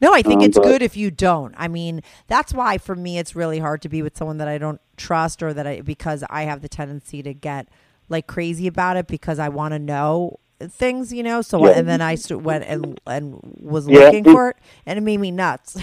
No, 0.00 0.12
I 0.12 0.22
think 0.22 0.40
Um, 0.40 0.46
it's 0.46 0.58
but- 0.58 0.64
good 0.64 0.82
if 0.82 0.96
you 0.96 1.10
don't. 1.10 1.54
I 1.56 1.68
mean, 1.68 2.00
that's 2.26 2.52
why 2.52 2.78
for 2.78 2.94
me 2.94 3.18
it's 3.18 3.34
really 3.34 3.58
hard 3.58 3.80
to 3.82 3.88
be 3.88 4.02
with 4.02 4.16
someone 4.16 4.38
that 4.38 4.48
I 4.48 4.58
don't 4.58 4.80
trust 4.96 5.42
or 5.42 5.52
that 5.54 5.66
I 5.66 5.80
because 5.80 6.22
I 6.30 6.42
have 6.42 6.60
the 6.62 6.68
tendency 6.68 7.22
to 7.22 7.32
get 7.34 7.68
like 8.08 8.26
crazy 8.26 8.66
about 8.66 8.96
it 8.96 9.06
because 9.06 9.38
I 9.38 9.48
want 9.48 9.72
to 9.72 9.78
know 9.78 10.38
things, 10.60 11.12
you 11.12 11.22
know. 11.22 11.40
So 11.42 11.64
Yeah. 11.66 11.72
and 11.78 11.88
then 11.88 12.00
I 12.00 12.14
st- 12.16 12.42
went 12.42 12.64
and 12.64 13.00
and 13.06 13.38
was 13.60 13.88
Yeah. 13.88 14.00
looking 14.00 14.24
for 14.24 14.50
it, 14.50 14.56
and 14.86 14.98
it 14.98 15.02
made 15.02 15.18
me 15.20 15.30
nuts. 15.30 15.76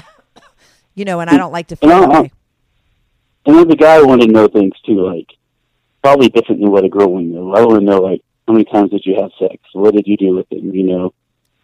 you 0.96 1.06
know, 1.06 1.20
and 1.20 1.30
I 1.30 1.38
don't 1.38 1.52
like 1.52 1.68
to 1.68 1.76
feel 1.76 1.90
that 1.90 2.10
way. 2.10 2.32
And 3.46 3.56
as 3.58 3.64
a 3.74 3.76
guy, 3.76 3.96
I 3.96 4.02
want 4.04 4.22
to 4.22 4.28
know 4.28 4.48
things 4.48 4.74
too, 4.86 5.02
like 5.02 5.28
probably 6.04 6.30
different 6.30 6.62
than 6.62 6.70
what 6.72 6.84
a 6.86 6.90
girl 6.90 7.12
would 7.14 7.26
know. 7.26 7.54
I 7.56 7.62
want 7.66 7.80
to 7.80 7.86
know 7.86 8.00
like 8.02 8.22
how 8.48 8.54
many 8.54 8.66
times 8.66 8.92
did 8.92 9.06
you 9.06 9.16
have 9.20 9.32
sex? 9.40 9.58
What 9.74 9.96
did 9.96 10.06
you 10.08 10.16
do 10.18 10.36
with 10.36 10.46
it? 10.52 10.62
You 10.62 10.84
know, 10.84 11.14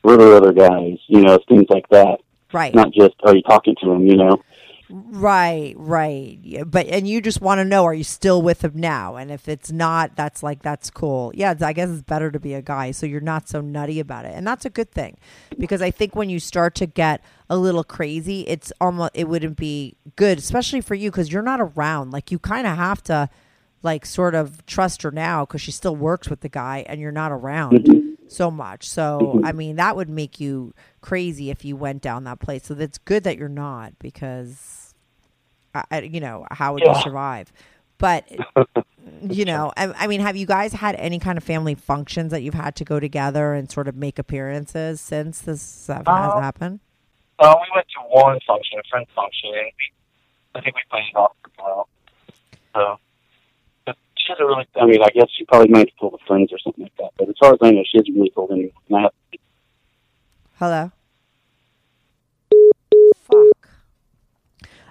were 0.07 0.17
there 0.17 0.35
other 0.35 0.53
guys? 0.53 0.97
You 1.07 1.21
know, 1.21 1.39
things 1.47 1.65
like 1.69 1.87
that. 1.89 2.19
Right. 2.53 2.73
Not 2.73 2.93
just 2.93 3.15
are 3.23 3.35
you 3.35 3.41
talking 3.41 3.75
to 3.81 3.91
him? 3.91 4.07
You 4.07 4.17
know. 4.17 4.43
Right, 4.89 5.73
right. 5.75 6.39
Yeah, 6.41 6.63
but 6.63 6.87
and 6.87 7.07
you 7.07 7.21
just 7.21 7.41
want 7.41 7.59
to 7.59 7.65
know 7.65 7.83
are 7.83 7.93
you 7.93 8.05
still 8.05 8.41
with 8.41 8.63
him 8.63 8.71
now? 8.75 9.17
And 9.17 9.31
if 9.31 9.49
it's 9.49 9.69
not, 9.71 10.15
that's 10.15 10.41
like 10.41 10.61
that's 10.61 10.89
cool. 10.89 11.33
Yeah, 11.35 11.55
I 11.61 11.73
guess 11.73 11.89
it's 11.89 12.03
better 12.03 12.31
to 12.31 12.39
be 12.39 12.53
a 12.53 12.61
guy 12.61 12.91
so 12.91 13.05
you're 13.05 13.19
not 13.19 13.49
so 13.49 13.59
nutty 13.59 13.99
about 13.99 14.23
it. 14.23 14.33
And 14.33 14.47
that's 14.47 14.65
a 14.65 14.69
good 14.69 14.91
thing. 14.91 15.17
Because 15.57 15.81
I 15.81 15.91
think 15.91 16.15
when 16.15 16.29
you 16.29 16.39
start 16.39 16.73
to 16.75 16.85
get 16.85 17.21
a 17.49 17.57
little 17.57 17.83
crazy, 17.83 18.41
it's 18.47 18.71
almost 18.79 19.11
it 19.13 19.27
wouldn't 19.27 19.57
be 19.57 19.97
good, 20.15 20.37
especially 20.37 20.79
for 20.79 20.95
you 20.95 21.11
cuz 21.11 21.33
you're 21.33 21.41
not 21.41 21.59
around. 21.59 22.11
Like 22.11 22.31
you 22.31 22.39
kind 22.39 22.65
of 22.65 22.77
have 22.77 23.03
to 23.03 23.29
like 23.83 24.05
sort 24.05 24.35
of 24.35 24.65
trust 24.65 25.01
her 25.01 25.11
now 25.11 25.45
cuz 25.45 25.59
she 25.59 25.71
still 25.71 25.97
works 25.97 26.29
with 26.29 26.39
the 26.39 26.49
guy 26.49 26.85
and 26.87 27.01
you're 27.01 27.11
not 27.11 27.33
around 27.33 27.73
mm-hmm. 27.73 28.06
So 28.27 28.51
much. 28.51 28.87
So, 28.87 29.41
I 29.43 29.51
mean, 29.51 29.77
that 29.77 29.95
would 29.95 30.09
make 30.09 30.39
you 30.39 30.73
crazy 31.01 31.49
if 31.49 31.63
you 31.65 31.75
went 31.75 32.01
down 32.01 32.23
that 32.25 32.39
place. 32.39 32.65
So 32.65 32.73
that's 32.73 32.97
good 32.97 33.23
that 33.23 33.37
you're 33.37 33.49
not 33.49 33.97
because, 33.99 34.93
I, 35.73 36.01
you 36.01 36.19
know, 36.19 36.45
how 36.51 36.73
would 36.73 36.83
you 36.83 36.95
survive? 37.01 37.51
But, 37.97 38.29
you 39.29 39.45
know, 39.45 39.71
I, 39.75 39.87
I 39.93 40.07
mean, 40.07 40.21
have 40.21 40.35
you 40.35 40.45
guys 40.45 40.73
had 40.73 40.95
any 40.95 41.19
kind 41.19 41.37
of 41.37 41.43
family 41.43 41.75
functions 41.75 42.31
that 42.31 42.41
you've 42.43 42.53
had 42.53 42.75
to 42.75 42.85
go 42.85 42.99
together 42.99 43.53
and 43.53 43.71
sort 43.71 43.87
of 43.87 43.95
make 43.95 44.19
appearances 44.19 45.01
since 45.01 45.39
this 45.39 45.89
uh, 45.89 46.03
has 46.05 46.05
happened? 46.41 46.79
Uh, 47.39 47.55
we 47.61 47.67
went 47.75 47.87
to 47.89 48.01
one 48.09 48.39
function, 48.47 48.79
a 48.79 48.83
friend 48.89 49.05
function, 49.15 49.49
and 49.53 49.71
we, 49.77 50.59
I 50.59 50.61
think 50.61 50.75
we 50.75 50.81
played 50.89 51.03
off 51.15 51.35
well. 51.59 51.87
So, 52.73 52.99
hasn't 54.27 54.47
really. 54.47 54.67
I 54.79 54.85
mean, 54.85 55.01
I 55.01 55.09
guess 55.09 55.29
she 55.37 55.45
probably 55.45 55.69
might 55.69 55.89
have 55.89 55.99
told 55.99 56.19
her 56.19 56.25
friends 56.27 56.51
or 56.51 56.59
something 56.59 56.83
like 56.83 56.97
that. 56.97 57.11
But 57.17 57.29
as 57.29 57.35
far 57.39 57.53
as 57.53 57.59
I 57.61 57.71
know, 57.71 57.83
she 57.89 57.97
hasn't 57.97 58.15
really 58.15 58.31
told 58.31 58.51
anyone. 58.51 59.09
Hello? 60.55 60.91
Fuck. 63.15 63.69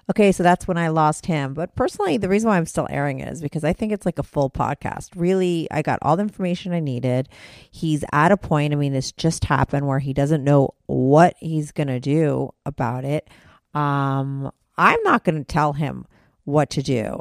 Okay, 0.08 0.30
so 0.30 0.44
that's 0.44 0.68
when 0.68 0.78
I 0.78 0.88
lost 0.88 1.26
him. 1.26 1.52
But 1.52 1.74
personally, 1.74 2.16
the 2.16 2.28
reason 2.28 2.48
why 2.48 2.56
I'm 2.56 2.66
still 2.66 2.86
airing 2.90 3.18
it 3.18 3.32
is 3.32 3.42
because 3.42 3.64
I 3.64 3.72
think 3.72 3.90
it's 3.90 4.06
like 4.06 4.20
a 4.20 4.22
full 4.22 4.48
podcast. 4.48 5.10
Really, 5.16 5.66
I 5.72 5.82
got 5.82 5.98
all 6.02 6.16
the 6.16 6.22
information 6.22 6.72
I 6.72 6.78
needed. 6.78 7.28
He's 7.70 8.04
at 8.12 8.30
a 8.30 8.36
point, 8.36 8.72
I 8.72 8.76
mean, 8.76 8.92
this 8.92 9.10
just 9.10 9.46
happened 9.46 9.88
where 9.88 9.98
he 9.98 10.12
doesn't 10.12 10.44
know 10.44 10.74
what 10.86 11.34
he's 11.40 11.72
going 11.72 11.88
to 11.88 11.98
do 11.98 12.52
about 12.64 13.04
it. 13.04 13.28
Um, 13.74 14.52
I'm 14.78 15.02
not 15.02 15.24
going 15.24 15.38
to 15.38 15.44
tell 15.44 15.72
him 15.72 16.06
what 16.46 16.70
to 16.70 16.82
do. 16.82 17.20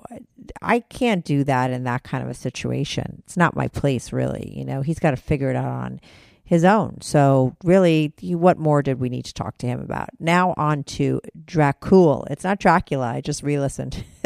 I 0.61 0.80
can't 0.80 1.26
do 1.26 1.43
that 1.43 1.71
in 1.71 1.84
that 1.84 2.03
kind 2.03 2.23
of 2.23 2.30
a 2.30 2.34
situation. 2.34 3.21
It's 3.26 3.36
not 3.36 3.55
my 3.55 3.67
place, 3.67 4.13
really. 4.13 4.53
You 4.55 4.63
know, 4.63 4.82
he's 4.82 4.99
got 4.99 5.11
to 5.11 5.17
figure 5.17 5.49
it 5.49 5.55
out 5.55 5.65
on 5.65 5.99
his 6.43 6.63
own. 6.63 7.01
So, 7.01 7.57
really, 7.63 8.13
what 8.21 8.59
more 8.59 8.84
did 8.84 8.99
we 8.99 9.09
need 9.09 9.26
to 9.26 9.34
talk 9.34 9.57
to 9.57 9.67
him 9.67 9.82
about? 9.82 10.09
Now, 10.19 10.53
on 10.57 10.84
to 10.84 11.19
Dracul. 11.45 12.28
It's 12.30 12.43
not 12.43 12.59
Dracula. 12.59 13.07
I 13.07 13.21
just 13.21 13.41
re 13.41 13.59
listened. 13.59 14.05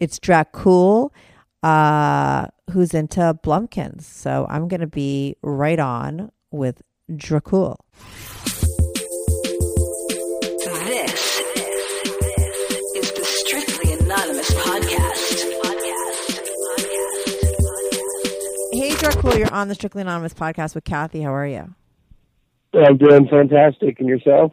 it's 0.00 0.18
Dracul, 0.18 1.10
uh, 1.62 2.46
who's 2.70 2.94
into 2.94 3.38
Blumpkins. 3.44 4.02
So, 4.04 4.46
I'm 4.48 4.68
going 4.68 4.80
to 4.80 4.86
be 4.86 5.36
right 5.42 5.78
on 5.78 6.32
with 6.50 6.80
Dracul. 7.10 7.76
Dracul, 19.20 19.38
you're 19.38 19.52
on 19.52 19.68
the 19.68 19.74
Strictly 19.74 20.00
Anonymous 20.00 20.32
podcast 20.32 20.74
with 20.74 20.84
Kathy. 20.84 21.20
How 21.20 21.34
are 21.34 21.46
you? 21.46 21.74
I'm 22.72 22.96
doing 22.96 23.28
fantastic. 23.28 24.00
And 24.00 24.08
yourself? 24.08 24.52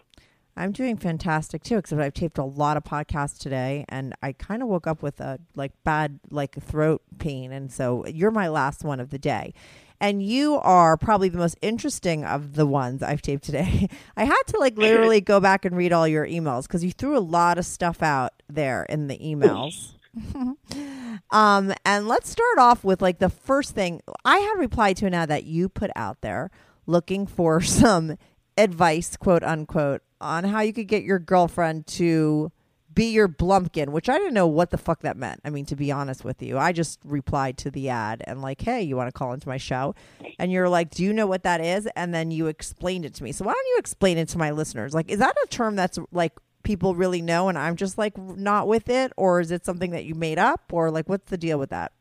I'm 0.58 0.74
doing 0.74 0.98
fantastic 0.98 1.64
too, 1.64 1.78
except 1.78 2.02
I've 2.02 2.14
taped 2.14 2.38
a 2.38 2.44
lot 2.44 2.76
of 2.76 2.84
podcasts 2.84 3.38
today, 3.38 3.86
and 3.88 4.14
I 4.22 4.34
kind 4.34 4.62
of 4.62 4.68
woke 4.68 4.86
up 4.86 5.02
with 5.02 5.22
a 5.22 5.40
like 5.56 5.72
bad 5.86 6.20
like 6.32 6.62
throat 6.62 7.02
pain, 7.18 7.54
and 7.54 7.72
so 7.72 8.06
you're 8.08 8.32
my 8.32 8.50
last 8.50 8.84
one 8.84 9.00
of 9.00 9.10
the 9.10 9.20
day, 9.20 9.54
and 10.02 10.22
you 10.22 10.56
are 10.56 10.98
probably 10.98 11.30
the 11.30 11.38
most 11.38 11.58
interesting 11.62 12.26
of 12.26 12.56
the 12.56 12.66
ones 12.66 13.02
I've 13.02 13.22
taped 13.22 13.44
today. 13.44 13.88
I 14.18 14.26
had 14.26 14.44
to 14.48 14.60
like 14.60 14.78
literally 14.78 15.22
go 15.22 15.40
back 15.40 15.64
and 15.64 15.78
read 15.78 15.94
all 15.94 16.08
your 16.08 16.28
emails 16.28 16.64
because 16.64 16.84
you 16.84 16.92
threw 16.92 17.18
a 17.18 17.20
lot 17.20 17.58
of 17.58 17.66
stuff 17.66 18.04
out 18.04 18.34
there 18.50 18.84
in 18.90 19.08
the 19.08 19.18
emails. 19.20 19.94
um, 21.32 21.74
and 21.86 22.08
let's 22.08 22.30
start 22.30 22.58
off 22.58 22.84
with 22.84 23.02
like 23.02 23.20
the 23.20 23.30
first 23.30 23.76
thing 23.76 24.02
I 24.24 24.38
had 24.40 24.60
replied 24.60 24.98
to 24.98 25.06
an 25.06 25.14
ad 25.14 25.30
that 25.30 25.44
you 25.44 25.70
put 25.70 25.92
out 25.96 26.22
there 26.22 26.52
looking 26.86 27.28
for 27.28 27.62
some 27.62 28.18
advice, 28.58 29.18
quote 29.18 29.44
unquote, 29.44 30.02
on 30.20 30.46
how 30.46 30.62
you 30.62 30.74
could 30.74 30.88
get 30.88 31.04
your 31.04 31.20
girlfriend 31.20 31.86
to 31.88 32.52
be 32.98 33.12
your 33.12 33.28
blumpkin, 33.28 33.90
which 33.90 34.10
I 34.10 34.18
didn't 34.18 34.34
know 34.34 34.48
what 34.48 34.72
the 34.72 34.78
fuck 34.78 35.02
that 35.02 35.16
meant. 35.16 35.40
I 35.46 35.52
mean, 35.52 35.66
to 35.66 35.76
be 35.76 35.92
honest 35.92 36.26
with 36.26 36.42
you, 36.42 36.58
I 36.58 36.72
just 36.72 37.00
replied 37.06 37.56
to 37.60 37.70
the 37.70 37.90
ad 37.90 38.24
and 38.26 38.42
like, 38.42 38.60
hey, 38.62 38.82
you 38.82 38.96
want 38.96 39.08
to 39.08 39.12
call 39.12 39.34
into 39.34 39.48
my 39.48 39.58
show? 39.58 39.94
And 40.40 40.52
you're 40.52 40.68
like, 40.68 40.90
do 40.90 41.04
you 41.04 41.14
know 41.14 41.28
what 41.28 41.44
that 41.44 41.62
is? 41.62 41.88
And 41.96 42.12
then 42.12 42.32
you 42.32 42.48
explained 42.48 43.06
it 43.06 43.14
to 43.16 43.24
me. 43.24 43.34
So 43.34 43.46
why 43.46 43.54
don't 43.54 43.68
you 43.68 43.76
explain 43.78 44.18
it 44.18 44.30
to 44.30 44.40
my 44.40 44.50
listeners? 44.50 44.96
Like, 44.96 45.12
is 45.12 45.20
that 45.20 45.36
a 45.44 45.48
term 45.48 45.76
that's 45.76 46.00
like 46.12 46.34
people 46.68 46.96
really 46.96 47.22
know 47.22 47.48
and 47.48 47.58
I'm 47.58 47.78
just 47.78 47.98
like 47.98 48.18
not 48.18 48.68
with 48.68 48.90
it, 48.90 49.14
or 49.16 49.40
is 49.40 49.52
it 49.52 49.66
something 49.66 49.92
that 49.92 50.04
you 50.04 50.14
made 50.14 50.38
up, 50.38 50.74
or 50.74 50.92
like 50.92 51.08
what's 51.08 51.32
the 51.32 51.38
deal 51.38 51.58
with 51.58 51.70
that 51.70 51.94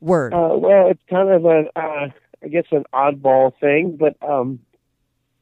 word? 0.00 0.32
Uh, 0.32 0.54
well, 0.54 0.88
it's 0.88 1.02
kind 1.10 1.28
of 1.28 1.44
a, 1.44 1.64
uh, 1.74 2.08
I 2.42 2.48
guess, 2.48 2.66
an 2.70 2.84
oddball 2.94 3.52
thing, 3.58 3.98
but 3.98 4.16
um, 4.22 4.60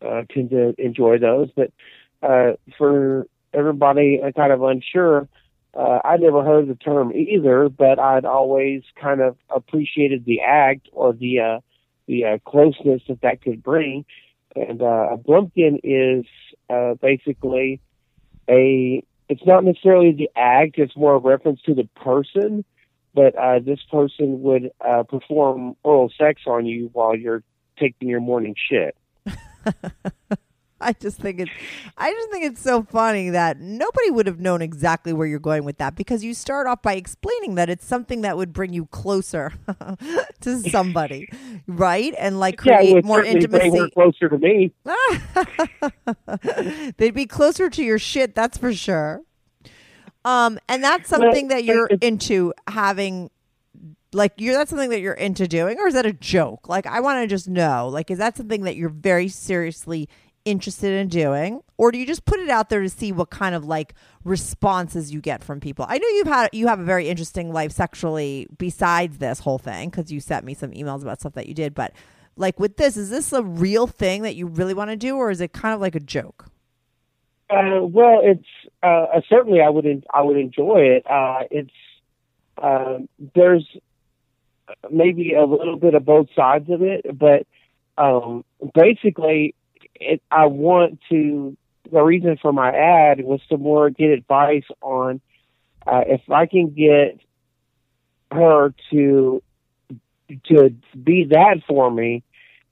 uh, 0.01 0.23
tend 0.33 0.49
to 0.51 0.75
enjoy 0.79 1.19
those. 1.19 1.51
But 1.55 1.73
uh, 2.23 2.53
for 2.79 3.27
everybody 3.53 4.19
uh, 4.25 4.33
kind 4.33 4.51
of 4.51 4.63
unsure, 4.63 5.29
uh, 5.75 5.99
I 6.03 6.17
never 6.17 6.43
heard 6.43 6.69
the 6.69 6.75
term 6.75 7.13
either, 7.13 7.69
but 7.69 7.99
I'd 7.99 8.25
always 8.25 8.83
kind 8.99 9.21
of 9.21 9.37
appreciated 9.55 10.25
the 10.25 10.41
act 10.41 10.89
or 10.93 11.13
the 11.13 11.41
uh, 11.41 11.61
the 12.07 12.25
uh, 12.25 12.39
closeness 12.51 13.03
that 13.09 13.21
that 13.21 13.43
could 13.43 13.63
bring. 13.63 14.07
And 14.55 14.81
uh, 14.81 15.09
a 15.13 15.19
blumpkin 15.19 15.81
is 15.85 16.25
uh, 16.71 16.95
basically 16.95 17.83
a. 18.49 19.03
It's 19.29 19.45
not 19.45 19.65
necessarily 19.65 20.13
the 20.13 20.31
act; 20.37 20.79
it's 20.79 20.97
more 20.97 21.15
a 21.15 21.19
reference 21.19 21.61
to 21.63 21.75
the 21.75 21.89
person 21.97 22.65
but 23.17 23.35
uh, 23.35 23.59
this 23.59 23.81
person 23.91 24.43
would 24.43 24.71
uh, 24.87 25.03
perform 25.05 25.75
oral 25.83 26.13
sex 26.19 26.43
on 26.47 26.67
you 26.67 26.91
while 26.93 27.17
you're 27.17 27.43
taking 27.79 28.11
your 28.11 28.21
morning 28.21 28.55
shit. 28.69 28.95
I 30.81 30.93
just 30.93 31.19
think 31.19 31.41
it's 31.41 31.51
I 31.97 32.11
just 32.11 32.31
think 32.31 32.45
it's 32.45 32.61
so 32.61 32.83
funny 32.83 33.31
that 33.31 33.59
nobody 33.59 34.11
would 34.11 34.27
have 34.27 34.41
known 34.41 34.61
exactly 34.61 35.13
where 35.13 35.27
you're 35.27 35.39
going 35.39 35.65
with 35.65 35.79
that 35.79 35.97
because 35.97 36.23
you 36.23 36.35
start 36.35 36.67
off 36.67 36.83
by 36.83 36.95
explaining 36.95 37.55
that 37.55 37.71
it's 37.71 37.87
something 37.87 38.21
that 38.23 38.37
would 38.37 38.53
bring 38.53 38.73
you 38.75 38.87
closer 38.87 39.55
to 40.41 40.59
somebody, 40.71 41.29
right? 41.67 42.15
And 42.19 42.39
like 42.39 42.59
create 42.59 42.93
would 42.93 43.05
more 43.05 43.25
certainly 43.25 43.47
bring 43.47 43.75
her 43.75 43.87
intimacy. 43.87 43.91
closer 43.93 44.29
to 44.29 44.39
me. 44.39 44.73
They'd 46.99 47.15
be 47.15 47.27
closer 47.27 47.71
to 47.71 47.83
your 47.83 47.99
shit, 47.99 48.35
that's 48.35 48.59
for 48.59 48.75
sure. 48.75 49.23
Um, 50.27 50.59
and 50.69 50.83
that's 50.83 51.09
something 51.09 51.49
that 51.49 51.65
you're 51.65 51.87
into 51.87 52.53
having 52.67 53.31
like 54.13 54.33
you're 54.39 54.55
that's 54.55 54.71
something 54.71 54.91
that 54.91 55.01
you're 55.01 55.15
into 55.15 55.47
doing 55.47 55.79
or 55.79 55.89
is 55.89 55.95
that 55.95 56.07
a 56.07 56.13
joke 56.13 56.69
like 56.69 56.87
i 56.87 57.01
want 57.01 57.21
to 57.21 57.27
just 57.27 57.49
know 57.49 57.89
like 57.89 58.11
is 58.11 58.19
that 58.19 58.37
something 58.37 58.63
that 58.63 58.77
you're 58.77 58.89
very 58.89 59.29
seriously 59.29 60.09
interested 60.47 60.93
in 60.93 61.09
doing, 61.09 61.61
or 61.77 61.93
do 61.93 61.99
you 61.99 62.07
just 62.07 62.25
put 62.25 62.41
it 62.41 62.49
out 62.49 62.71
there 62.71 62.81
to 62.81 62.89
see 62.89 63.13
what 63.13 63.29
kind 63.29 63.55
of 63.55 63.67
like 63.67 63.93
responses 64.25 65.13
you 65.13 65.21
get 65.21 65.45
from 65.45 65.61
people? 65.61 65.85
I 65.87 65.99
know 65.99 66.09
you've 66.09 66.27
had 66.27 66.49
you 66.53 66.69
have 66.69 66.81
a 66.81 66.85
very 66.85 67.09
interesting 67.09 67.53
life 67.53 67.73
sexually 67.73 68.47
besides 68.57 69.19
this 69.19 69.41
whole 69.41 69.59
thing 69.59 69.91
because 69.91 70.11
you 70.11 70.21
sent 70.21 70.47
me 70.47 70.55
some 70.55 70.71
emails 70.71 71.03
about 71.03 71.21
stuff 71.21 71.35
that 71.35 71.47
you 71.47 71.55
did, 71.55 71.75
but 71.75 71.93
like 72.37 72.59
with 72.59 72.77
this, 72.77 72.97
is 72.97 73.11
this 73.11 73.33
a 73.33 73.43
real 73.43 73.87
thing 73.87 74.23
that 74.23 74.37
you 74.37 74.47
really 74.47 74.75
want 74.75 74.91
to 74.91 74.97
do, 74.97 75.17
or 75.17 75.31
is 75.31 75.41
it 75.41 75.53
kind 75.53 75.75
of 75.75 75.81
like 75.81 75.95
a 75.95 76.01
joke? 76.01 76.47
Uh, 77.51 77.81
well, 77.83 78.21
it's 78.23 78.49
uh, 78.83 79.21
certainly 79.29 79.61
I 79.61 79.69
would 79.69 79.87
en- 79.87 80.05
I 80.13 80.23
would 80.23 80.37
enjoy 80.37 80.81
it. 80.81 81.07
Uh, 81.11 81.41
it's 81.51 81.71
uh, 82.59 82.99
there's 83.35 83.67
maybe 84.91 85.35
a 85.35 85.45
little 85.45 85.77
bit 85.77 85.95
of 85.95 86.05
both 86.05 86.29
sides 86.35 86.69
of 86.71 86.83
it, 86.83 87.07
but 87.17 87.47
um, 87.99 88.45
basically, 88.75 89.55
it, 90.01 90.23
I 90.31 90.47
want 90.47 91.01
to. 91.11 91.57
The 91.91 92.03
reason 92.03 92.37
for 92.43 92.53
my 92.53 92.71
ad 92.71 93.21
was 93.23 93.41
to 93.49 93.57
more 93.57 93.91
get 93.91 94.11
advice 94.11 94.65
on 94.83 95.21
uh, 95.87 96.03
if 96.07 96.21
I 96.31 96.47
can 96.47 96.71
get 96.71 97.21
her 98.33 98.75
to 98.91 99.43
to 100.49 100.75
be 101.01 101.27
that 101.31 101.63
for 101.69 101.91
me, 101.91 102.25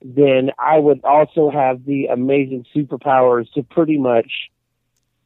then 0.03 0.51
I 0.59 0.79
would 0.79 1.05
also 1.05 1.51
have 1.51 1.85
the 1.85 2.07
amazing 2.07 2.67
superpowers 2.75 3.51
to 3.53 3.63
pretty 3.63 3.97
much 3.97 4.51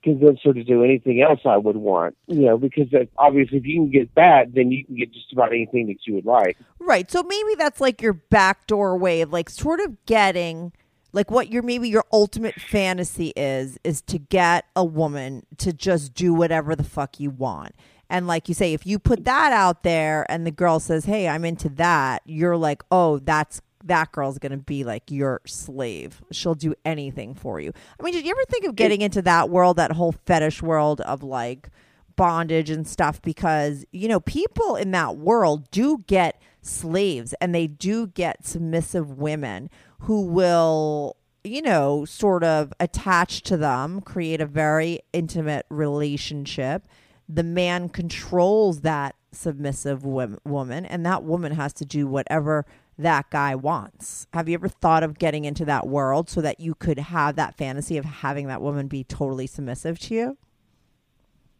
convince 0.04 0.40
her 0.44 0.52
to 0.52 0.62
do 0.62 0.84
anything 0.84 1.22
else 1.22 1.40
I 1.44 1.56
would 1.56 1.76
want. 1.76 2.16
You 2.26 2.42
know, 2.42 2.58
because 2.58 2.88
obviously, 3.16 3.58
if 3.58 3.64
you 3.64 3.80
can 3.80 3.90
get 3.90 4.14
that, 4.14 4.54
then 4.54 4.70
you 4.70 4.84
can 4.84 4.96
get 4.96 5.12
just 5.12 5.32
about 5.32 5.52
anything 5.52 5.86
that 5.86 6.06
you 6.06 6.14
would 6.14 6.26
like. 6.26 6.58
Right. 6.78 7.10
So 7.10 7.22
maybe 7.22 7.54
that's 7.56 7.80
like 7.80 8.02
your 8.02 8.12
backdoor 8.12 8.96
way 8.98 9.22
of 9.22 9.32
like 9.32 9.48
sort 9.48 9.80
of 9.80 10.04
getting 10.04 10.72
like 11.12 11.30
what 11.30 11.50
your 11.50 11.62
maybe 11.62 11.88
your 11.88 12.04
ultimate 12.12 12.54
fantasy 12.54 13.32
is 13.36 13.78
is 13.84 14.02
to 14.02 14.18
get 14.18 14.66
a 14.76 14.84
woman 14.84 15.44
to 15.58 15.72
just 15.72 16.14
do 16.14 16.34
whatever 16.34 16.76
the 16.76 16.84
fuck 16.84 17.18
you 17.18 17.30
want. 17.30 17.74
And 18.10 18.26
like 18.26 18.48
you 18.48 18.54
say, 18.54 18.72
if 18.72 18.86
you 18.86 18.98
put 18.98 19.24
that 19.24 19.52
out 19.52 19.82
there 19.82 20.24
and 20.30 20.46
the 20.46 20.50
girl 20.50 20.80
says, 20.80 21.04
Hey, 21.04 21.28
I'm 21.28 21.44
into 21.44 21.68
that, 21.70 22.22
you're 22.24 22.56
like, 22.56 22.82
Oh, 22.90 23.18
that's 23.18 23.60
that 23.84 24.12
girl's 24.12 24.38
gonna 24.38 24.58
be 24.58 24.84
like 24.84 25.10
your 25.10 25.40
slave. 25.46 26.22
She'll 26.30 26.54
do 26.54 26.74
anything 26.84 27.34
for 27.34 27.60
you. 27.60 27.72
I 27.98 28.02
mean, 28.02 28.12
did 28.12 28.24
you 28.24 28.30
ever 28.32 28.44
think 28.48 28.66
of 28.66 28.76
getting 28.76 29.00
into 29.00 29.22
that 29.22 29.50
world, 29.50 29.76
that 29.76 29.92
whole 29.92 30.12
fetish 30.12 30.62
world 30.62 31.00
of 31.02 31.22
like 31.22 31.70
bondage 32.16 32.70
and 32.70 32.86
stuff? 32.86 33.22
Because, 33.22 33.84
you 33.92 34.08
know, 34.08 34.20
people 34.20 34.76
in 34.76 34.90
that 34.90 35.16
world 35.16 35.70
do 35.70 36.04
get 36.06 36.40
slaves 36.60 37.34
and 37.40 37.54
they 37.54 37.66
do 37.66 38.08
get 38.08 38.44
submissive 38.44 39.18
women 39.18 39.70
who 40.02 40.22
will 40.22 41.16
you 41.44 41.62
know, 41.62 42.04
sort 42.04 42.44
of 42.44 42.72
attach 42.80 43.42
to 43.42 43.56
them, 43.56 44.00
create 44.02 44.40
a 44.40 44.44
very 44.46 44.98
intimate 45.12 45.64
relationship. 45.70 46.86
The 47.28 47.44
man 47.44 47.88
controls 47.88 48.80
that 48.82 49.14
submissive 49.32 50.04
wom- 50.04 50.38
woman, 50.44 50.84
and 50.84 51.06
that 51.06 51.22
woman 51.22 51.52
has 51.52 51.72
to 51.74 51.86
do 51.86 52.06
whatever 52.06 52.66
that 52.98 53.30
guy 53.30 53.54
wants. 53.54 54.26
Have 54.34 54.48
you 54.48 54.54
ever 54.54 54.68
thought 54.68 55.02
of 55.04 55.18
getting 55.18 55.44
into 55.44 55.64
that 55.64 55.86
world 55.86 56.28
so 56.28 56.40
that 56.42 56.58
you 56.60 56.74
could 56.74 56.98
have 56.98 57.36
that 57.36 57.56
fantasy 57.56 57.96
of 57.96 58.04
having 58.04 58.48
that 58.48 58.60
woman 58.60 58.88
be 58.88 59.04
totally 59.04 59.46
submissive 59.46 59.98
to 60.00 60.14
you? 60.14 60.36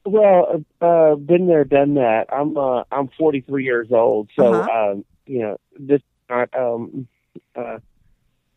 Well, 0.04 0.64
uh, 0.80 1.14
been 1.14 1.46
there, 1.46 1.64
done 1.64 1.94
that. 1.94 2.26
I'm 2.32 2.56
uh, 2.56 2.82
I'm 2.90 3.08
43 3.16 3.62
years 3.64 3.88
old, 3.92 4.28
so 4.38 4.54
Uh-huh. 4.54 4.90
um, 4.92 5.04
you 5.26 5.40
know 5.40 5.56
this 5.78 6.00
is 6.00 6.06
not 6.28 6.48
um, 6.58 7.06
uh, 7.54 7.78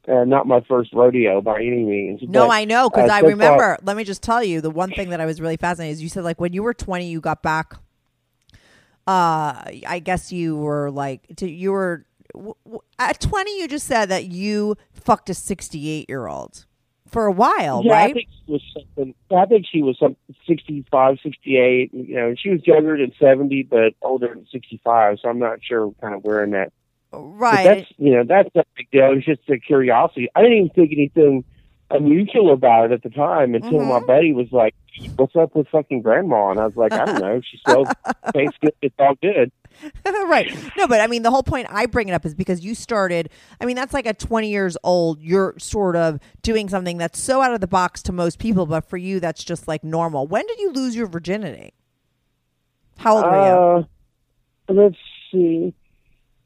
uh, 0.07 0.23
not 0.23 0.47
my 0.47 0.61
first 0.61 0.93
rodeo 0.93 1.41
by 1.41 1.57
any 1.57 1.83
means. 1.83 2.21
No, 2.23 2.47
but, 2.47 2.53
I 2.53 2.65
know 2.65 2.89
because 2.89 3.09
uh, 3.09 3.13
I 3.13 3.19
so 3.19 3.23
far- 3.23 3.29
remember. 3.29 3.77
let 3.83 3.97
me 3.97 4.03
just 4.03 4.23
tell 4.23 4.43
you 4.43 4.61
the 4.61 4.71
one 4.71 4.91
thing 4.91 5.09
that 5.09 5.21
I 5.21 5.25
was 5.25 5.39
really 5.39 5.57
fascinated 5.57 5.93
is 5.93 6.03
you 6.03 6.09
said 6.09 6.23
like 6.23 6.39
when 6.39 6.53
you 6.53 6.63
were 6.63 6.73
20, 6.73 7.07
you 7.07 7.21
got 7.21 7.41
back. 7.41 7.75
Uh, 9.07 9.63
I 9.87 10.01
guess 10.03 10.31
you 10.31 10.55
were 10.57 10.91
like 10.91 11.35
to, 11.37 11.49
you 11.49 11.71
were 11.71 12.05
at 12.99 13.19
20. 13.19 13.59
You 13.59 13.67
just 13.67 13.87
said 13.87 14.07
that 14.07 14.25
you 14.25 14.75
fucked 14.93 15.29
a 15.29 15.33
68 15.33 16.07
year 16.07 16.27
old 16.27 16.65
for 17.07 17.25
a 17.25 17.31
while, 17.31 17.83
right? 17.83 18.11
I 18.11 18.13
think 18.13 18.29
she 18.45 18.51
was 18.51 18.61
something. 18.73 19.13
I 19.35 19.45
think 19.45 19.65
she 19.69 19.81
was 19.81 19.97
some 19.99 20.15
65, 20.47 21.17
68. 21.21 21.93
You 21.93 22.15
know, 22.15 22.35
she 22.41 22.49
was 22.49 22.65
younger 22.65 22.97
than 22.97 23.11
70, 23.19 23.63
but 23.63 23.93
older 24.01 24.29
than 24.29 24.47
65. 24.51 25.19
So 25.21 25.29
I'm 25.29 25.39
not 25.39 25.59
sure 25.61 25.93
kind 25.99 26.15
of 26.15 26.23
where 26.23 26.43
in 26.43 26.51
that. 26.51 26.71
But 27.11 27.19
right. 27.19 27.63
that's 27.63 27.91
you 27.97 28.13
know 28.13 28.23
that's 28.27 28.49
not 28.55 28.65
a 28.65 28.69
big 28.77 28.89
deal. 28.91 29.13
It's 29.15 29.25
just 29.25 29.49
a 29.49 29.57
curiosity. 29.57 30.29
I 30.35 30.41
didn't 30.41 30.57
even 30.57 30.69
think 30.69 30.91
anything 30.93 31.43
unusual 31.89 32.53
about 32.53 32.85
it 32.85 32.91
at 32.93 33.03
the 33.03 33.09
time 33.09 33.53
until 33.53 33.79
Mm-hmm. 33.79 33.89
my 33.89 33.99
buddy 33.99 34.33
was 34.33 34.47
like, 34.51 34.73
"What's 35.17 35.35
up 35.35 35.55
with 35.55 35.67
fucking 35.67 36.01
grandma?" 36.01 36.51
And 36.51 36.59
I 36.59 36.65
was 36.65 36.75
like, 36.75 36.93
"I 36.93 37.05
don't 37.05 37.19
know. 37.19 37.41
She 37.41 37.59
sells 37.65 37.87
tastes 38.33 38.57
good. 38.61 38.73
It's 38.81 38.95
all 38.97 39.15
good." 39.21 39.51
right. 40.25 40.51
No, 40.77 40.87
but 40.87 41.01
I 41.01 41.07
mean, 41.07 41.23
the 41.23 41.31
whole 41.31 41.43
point 41.43 41.67
I 41.69 41.85
bring 41.85 42.09
it 42.09 42.13
up 42.13 42.25
is 42.25 42.35
because 42.35 42.63
you 42.63 42.75
started, 42.75 43.29
I 43.59 43.65
mean, 43.65 43.75
that's 43.75 43.93
like 43.93 44.05
a 44.05 44.13
20 44.13 44.49
years 44.49 44.77
old, 44.83 45.21
you're 45.21 45.55
sort 45.57 45.95
of 45.95 46.19
doing 46.41 46.69
something 46.69 46.97
that's 46.97 47.19
so 47.19 47.41
out 47.41 47.53
of 47.53 47.61
the 47.61 47.67
box 47.67 48.01
to 48.03 48.11
most 48.11 48.39
people, 48.39 48.65
but 48.65 48.87
for 48.89 48.97
you, 48.97 49.19
that's 49.19 49.43
just 49.43 49.67
like 49.67 49.83
normal. 49.83 50.27
When 50.27 50.45
did 50.47 50.59
you 50.59 50.71
lose 50.71 50.95
your 50.95 51.07
virginity? 51.07 51.73
How 52.97 53.15
old 53.15 53.25
were 53.25 53.31
you? 53.31 53.87
Uh, 54.69 54.73
let's 54.73 54.97
see. 55.31 55.73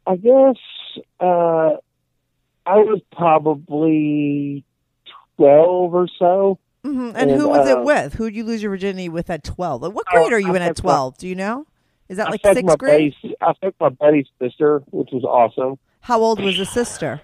I 0.07 0.15
guess 0.17 0.55
uh, 1.19 1.77
I 2.65 2.77
was 2.77 3.01
probably 3.15 4.63
twelve 5.37 5.93
or 5.93 6.07
so. 6.19 6.59
hmm 6.83 7.11
And, 7.15 7.31
who 7.31 7.49
was 7.49 7.67
uh, 7.67 7.79
it 7.79 7.83
with? 7.85 8.13
Who 8.15 8.25
did 8.25 8.35
you 8.35 8.43
lose 8.43 8.61
your 8.61 8.71
virginity 8.71 9.09
with 9.09 9.29
at 9.29 9.43
12? 9.43 9.81
What 9.93 10.05
grade 10.05 10.27
Oh, 10.31 10.35
are 10.35 10.39
you 10.39 10.53
I 10.53 10.57
in 10.57 10.61
at 10.61 10.75
12? 10.77 11.17
Do 11.17 11.27
you 11.27 11.35
know? 11.35 11.65
Is 12.07 12.17
that 12.17 12.27
I 12.27 12.31
like 12.31 12.41
sixth 12.45 12.77
grade? 12.77 13.13
buddy's- 13.21 13.35
I 13.41 13.53
fucked 13.61 13.79
my 13.81 13.89
buddy's 13.89 14.27
sister, 14.39 14.83
which 14.91 15.09
was 15.11 15.23
awesome. 15.23 15.77
How 16.01 16.19
old 16.21 16.39
was 16.39 16.57
the 16.57 16.65
sister? 16.65 17.21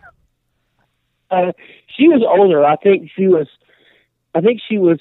Uh, 1.29 1.51
she 1.95 2.07
was 2.07 2.23
older. 2.27 2.65
I 2.65 2.75
think 2.77 3.09
she 3.15 3.27
was. 3.27 3.47
I 4.33 4.41
think 4.41 4.59
she 4.67 4.77
was 4.79 4.99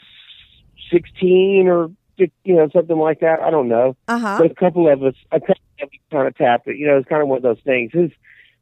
sixteen 0.93 1.67
or 1.67 1.91
you 2.19 2.55
know 2.55 2.69
something 2.73 2.99
like 2.99 3.21
that. 3.21 3.41
I 3.41 3.51
don't 3.51 3.69
know. 3.69 3.97
Uh 4.07 4.19
huh. 4.19 4.37
But 4.41 4.51
a 4.51 4.55
couple 4.55 4.89
of 4.93 5.03
us, 5.03 5.15
a 5.33 5.41
couple 5.41 5.55
of 5.55 5.57
us 5.57 5.70
kind 6.11 6.29
of 6.29 6.37
tapped 6.37 6.69
it. 6.69 6.77
You 6.77 6.87
know, 6.87 6.99
it's 6.99 7.09
kind 7.09 7.23
of 7.23 7.29
one 7.29 7.39
of 7.39 7.43
those 7.43 7.61
things. 7.65 7.93
His 7.93 8.11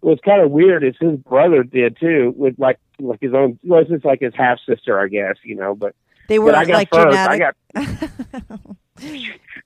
what 0.01 0.13
was 0.13 0.21
kind 0.25 0.41
of 0.41 0.51
weird 0.51 0.85
is 0.85 0.95
his 1.01 1.19
brother 1.19 1.63
did 1.63 1.97
too, 1.99 2.33
with 2.37 2.59
like 2.59 2.79
like 3.01 3.21
his 3.21 3.35
own. 3.35 3.59
Well, 3.65 3.81
it's 3.81 3.91
just 3.91 4.05
like 4.05 4.21
his 4.21 4.35
half 4.35 4.59
sister, 4.67 5.01
I 5.01 5.09
guess. 5.09 5.37
You 5.43 5.57
know, 5.57 5.75
but 5.75 5.95
They 6.29 6.39
were 6.39 6.53
but 6.53 6.55
I 6.55 6.65
got 6.65 6.75
like 6.75 6.89
first. 6.93 7.17
I 7.17 7.39
got. 7.39 7.57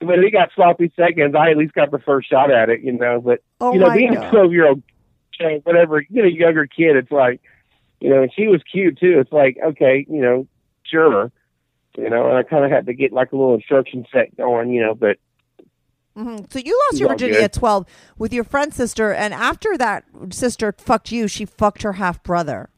but 0.01 0.19
he 0.19 0.31
got 0.31 0.51
sloppy 0.55 0.93
seconds. 0.97 1.35
I 1.35 1.51
at 1.51 1.57
least 1.57 1.75
got 1.75 1.91
the 1.91 1.99
first 1.99 2.31
shot 2.31 2.51
at 2.51 2.71
it. 2.71 2.81
You 2.81 2.93
know, 2.93 3.21
but 3.21 3.41
Oh 3.61 3.73
you 3.73 3.81
know, 3.81 3.91
being 3.93 4.15
God. 4.15 4.27
a 4.27 4.31
twelve 4.31 4.53
year 4.53 4.69
old, 4.69 4.83
whatever, 5.65 6.01
you 6.09 6.23
know, 6.23 6.29
younger 6.29 6.67
kid, 6.67 6.97
it's 6.97 7.13
like, 7.13 7.41
you 8.01 8.11
know, 8.11 8.23
and 8.23 8.33
she 8.35 8.49
was 8.49 8.63
cute 8.71 8.99
too. 8.99 9.19
It's 9.21 9.33
like, 9.33 9.59
okay, 9.63 10.07
you 10.09 10.21
know, 10.21 10.47
sure, 10.85 11.31
you 11.97 12.11
know, 12.11 12.29
and 12.29 12.37
I 12.37 12.43
kind 12.43 12.65
of 12.65 12.71
had 12.71 12.87
to 12.87 12.95
get 12.95 13.13
like 13.13 13.33
a 13.33 13.37
little 13.37 13.55
instruction 13.55 14.07
set 14.13 14.37
going, 14.37 14.71
you 14.71 14.81
know, 14.81 14.95
but 14.95 15.19
Mhm. 16.17 16.53
So 16.53 16.59
you 16.59 16.79
lost 16.91 17.01
your 17.01 17.09
virginity 17.09 17.39
good. 17.39 17.45
at 17.45 17.53
12 17.55 17.87
with 18.19 18.33
your 18.33 18.45
friend's 18.45 18.77
sister, 18.77 19.13
and 19.13 19.33
after 19.33 19.79
that 19.79 20.05
sister 20.31 20.75
fucked 20.77 21.11
you, 21.13 21.27
she 21.29 21.45
fucked 21.47 21.83
her 21.83 21.95
half 21.95 22.23
brother. 22.23 22.69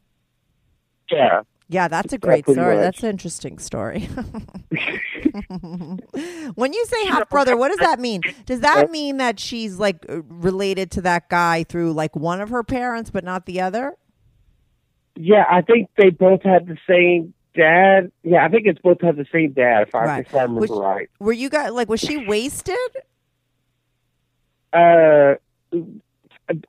yeah. 1.11 1.41
Yeah, 1.67 1.87
that's 1.87 2.13
a 2.13 2.19
great 2.19 2.45
story. 2.47 2.75
much. 2.75 2.83
That's 2.83 3.01
an 3.03 3.09
interesting 3.09 3.57
story. 3.57 4.01
when 6.55 6.73
you 6.73 6.85
say 6.85 7.05
half 7.07 7.27
brother, 7.29 7.57
what 7.57 7.69
does 7.69 7.79
that 7.79 7.99
mean? 7.99 8.21
Does 8.45 8.59
that 8.61 8.91
mean 8.91 9.17
that 9.17 9.39
she's 9.39 9.79
like 9.79 10.05
uh, 10.07 10.21
related 10.23 10.91
to 10.91 11.01
that 11.01 11.27
guy 11.29 11.63
through 11.63 11.93
like 11.93 12.15
one 12.15 12.39
of 12.41 12.49
her 12.49 12.63
parents, 12.63 13.09
but 13.09 13.23
not 13.23 13.45
the 13.47 13.61
other? 13.61 13.93
Yeah, 15.15 15.45
I 15.49 15.61
think 15.61 15.89
they 15.97 16.09
both 16.11 16.43
had 16.43 16.67
the 16.67 16.77
same 16.87 17.33
dad. 17.55 18.11
Yeah, 18.23 18.45
I 18.45 18.49
think 18.49 18.67
it's 18.67 18.79
both 18.81 19.01
had 19.01 19.15
the 19.15 19.25
same 19.31 19.53
dad, 19.53 19.87
if 19.87 19.95
I, 19.95 20.05
Right. 20.05 20.25
if 20.27 20.35
I 20.35 20.43
remember 20.43 20.61
Which- 20.61 20.69
right. 20.71 21.09
Were 21.19 21.33
you 21.33 21.49
guys 21.49 21.71
like? 21.71 21.89
Was 21.89 21.99
she 22.01 22.25
wasted? 22.27 22.75
Uh, 24.75 25.35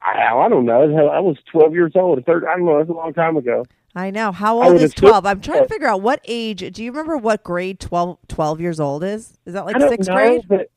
I, 0.03 0.35
I 0.35 0.49
don't 0.49 0.65
know. 0.65 1.09
I 1.09 1.21
was 1.21 1.37
12 1.53 1.73
years 1.75 1.93
old. 1.95 2.25
Third, 2.25 2.45
I 2.45 2.57
don't 2.57 2.65
know. 2.65 2.79
That's 2.79 2.91
a 2.91 2.95
long 2.95 3.13
time 3.13 3.37
ago. 3.37 3.65
I 3.95 4.11
know. 4.11 4.31
How 4.33 4.63
old 4.63 4.77
is 4.77 4.93
assume- 4.95 5.09
12? 5.09 5.27
I'm 5.27 5.41
trying 5.41 5.63
to 5.63 5.69
figure 5.69 5.89
out 5.89 6.03
what 6.03 6.21
age. 6.27 6.73
Do 6.73 6.85
you 6.85 6.91
remember 6.93 7.17
what 7.17 7.43
grade 7.43 7.81
12, 7.81 8.19
12 8.29 8.61
years 8.61 8.79
old 8.81 9.03
is? 9.05 9.39
Is 9.47 9.55
that 9.55 9.65
like 9.67 9.77
I 9.77 9.79
don't 9.79 9.89
sixth 9.91 10.09
know, 10.09 10.15
grade? 10.17 10.43
but 10.49 10.71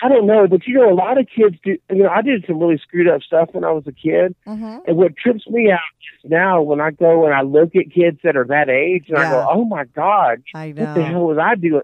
I 0.00 0.08
don't 0.08 0.26
know. 0.26 0.46
But 0.46 0.66
you 0.66 0.74
know, 0.74 0.92
a 0.92 0.94
lot 0.94 1.18
of 1.18 1.26
kids 1.34 1.56
do. 1.64 1.76
You 1.90 2.02
know, 2.04 2.08
I 2.08 2.22
did 2.22 2.44
some 2.46 2.60
really 2.60 2.78
screwed 2.78 3.08
up 3.08 3.22
stuff 3.22 3.48
when 3.52 3.64
I 3.64 3.72
was 3.72 3.86
a 3.86 3.92
kid. 3.92 4.36
Mm-hmm. 4.46 4.78
And 4.86 4.96
what 4.96 5.16
trips 5.16 5.46
me 5.48 5.70
out 5.72 5.80
is 6.22 6.30
now 6.30 6.62
when 6.62 6.80
I 6.80 6.90
go 6.92 7.24
and 7.24 7.34
I 7.34 7.42
look 7.42 7.74
at 7.74 7.90
kids 7.92 8.18
that 8.24 8.36
are 8.36 8.44
that 8.44 8.68
age, 8.68 9.06
and 9.08 9.18
I 9.18 9.30
go, 9.30 9.46
"Oh 9.50 9.64
my 9.64 9.84
God, 9.84 10.42
I 10.54 10.68
what 10.68 10.76
the 10.76 11.00
know. 11.00 11.04
hell 11.04 11.24
was 11.26 11.38
I 11.38 11.54
doing?" 11.56 11.82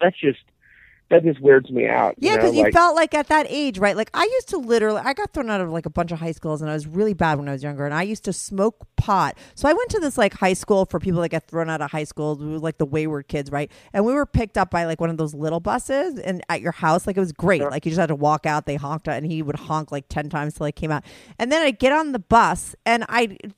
That's 0.00 0.18
just 0.18 0.40
that 1.12 1.24
just 1.24 1.40
weirds 1.40 1.70
me 1.70 1.86
out. 1.86 2.14
Yeah, 2.18 2.30
you, 2.30 2.36
because 2.38 2.52
know? 2.52 2.58
you 2.58 2.64
like, 2.64 2.72
felt 2.72 2.96
like 2.96 3.12
at 3.12 3.28
that 3.28 3.46
age, 3.50 3.78
right? 3.78 3.94
Like 3.94 4.08
I 4.14 4.22
used 4.24 4.48
to 4.48 4.56
literally, 4.56 5.02
I 5.04 5.12
got 5.12 5.30
thrown 5.32 5.50
out 5.50 5.60
of 5.60 5.70
like 5.70 5.84
a 5.84 5.90
bunch 5.90 6.10
of 6.10 6.18
high 6.18 6.32
schools, 6.32 6.62
and 6.62 6.70
I 6.70 6.74
was 6.74 6.86
really 6.86 7.12
bad 7.12 7.38
when 7.38 7.50
I 7.50 7.52
was 7.52 7.62
younger, 7.62 7.84
and 7.84 7.92
I 7.92 8.02
used 8.02 8.24
to 8.24 8.32
smoke 8.32 8.86
pot. 8.96 9.36
So 9.54 9.68
I 9.68 9.74
went 9.74 9.90
to 9.90 10.00
this 10.00 10.16
like 10.16 10.32
high 10.32 10.54
school 10.54 10.86
for 10.86 10.98
people 10.98 11.20
that 11.20 11.28
get 11.28 11.46
thrown 11.48 11.68
out 11.68 11.82
of 11.82 11.90
high 11.90 12.04
school, 12.04 12.36
we 12.36 12.46
were, 12.46 12.58
like 12.58 12.78
the 12.78 12.86
wayward 12.86 13.28
kids, 13.28 13.52
right? 13.52 13.70
And 13.92 14.06
we 14.06 14.14
were 14.14 14.24
picked 14.24 14.56
up 14.56 14.70
by 14.70 14.86
like 14.86 15.02
one 15.02 15.10
of 15.10 15.18
those 15.18 15.34
little 15.34 15.60
buses, 15.60 16.18
and 16.18 16.42
at 16.48 16.62
your 16.62 16.72
house, 16.72 17.06
like 17.06 17.18
it 17.18 17.20
was 17.20 17.32
great. 17.32 17.60
Like 17.60 17.84
you 17.84 17.90
just 17.90 18.00
had 18.00 18.06
to 18.06 18.14
walk 18.14 18.46
out. 18.46 18.64
They 18.64 18.76
honked, 18.76 19.06
and 19.06 19.26
he 19.26 19.42
would 19.42 19.56
honk 19.56 19.92
like 19.92 20.08
ten 20.08 20.30
times 20.30 20.54
till 20.54 20.64
I 20.64 20.72
came 20.72 20.90
out, 20.90 21.04
and 21.38 21.52
then 21.52 21.60
I'd 21.60 21.78
get 21.78 21.92
on 21.92 22.12
the 22.12 22.20
bus, 22.20 22.74
and 22.86 23.04
I'd 23.10 23.52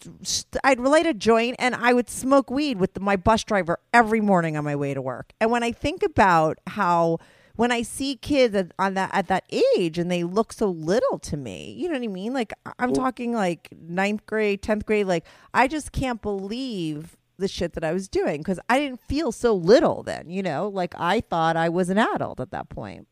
I'd 0.65 0.81
relate 0.81 1.07
a 1.07 1.15
joint, 1.15 1.55
and 1.61 1.77
I 1.77 1.93
would 1.93 2.11
smoke 2.11 2.51
weed 2.51 2.81
with 2.81 2.99
my 3.01 3.15
bus 3.15 3.45
driver 3.45 3.79
every 3.93 4.21
morning 4.21 4.57
on 4.57 4.65
my 4.65 4.75
way 4.75 4.93
to 4.93 5.01
work. 5.01 5.33
And 5.41 5.53
when 5.53 5.63
I 5.63 5.71
think 5.71 6.03
about 6.03 6.59
how 6.67 7.19
when 7.57 7.71
I 7.71 7.83
see 7.83 8.17
kids 8.17 8.55
at, 8.55 8.73
on 8.79 8.95
that 8.95 9.11
at 9.13 9.29
that 9.29 9.45
age 9.77 9.99
and 9.99 10.11
they 10.11 10.25
look 10.25 10.53
so 10.53 10.69
little 10.69 11.19
to 11.21 11.37
me, 11.37 11.73
you 11.77 11.89
know 11.89 11.95
what 11.95 12.05
I 12.05 12.09
mean? 12.09 12.33
Like 12.33 12.53
I'm 12.79 12.93
talking 12.93 13.33
like 13.33 13.69
ninth 13.81 14.27
grade, 14.27 14.63
tenth 14.63 14.87
grade. 14.87 15.07
Like 15.07 15.25
I 15.53 15.69
just 15.69 15.93
can't 15.93 16.21
believe 16.21 17.17
the 17.37 17.49
shit 17.49 17.73
that 17.75 17.85
I 17.85 17.93
was 17.93 18.09
doing 18.09 18.39
because 18.39 18.61
I 18.69 18.79
didn't 18.79 19.01
feel 19.09 19.33
so 19.33 19.55
little 19.55 20.03
then. 20.03 20.31
You 20.31 20.43
know, 20.43 20.69
like 20.69 20.95
I 20.99 21.21
thought 21.21 21.57
I 21.57 21.69
was 21.69 21.91
an 21.91 21.99
adult 21.99 22.41
at 22.41 22.51
that 22.51 22.69
point. 22.69 23.07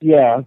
Yeah, 0.00 0.42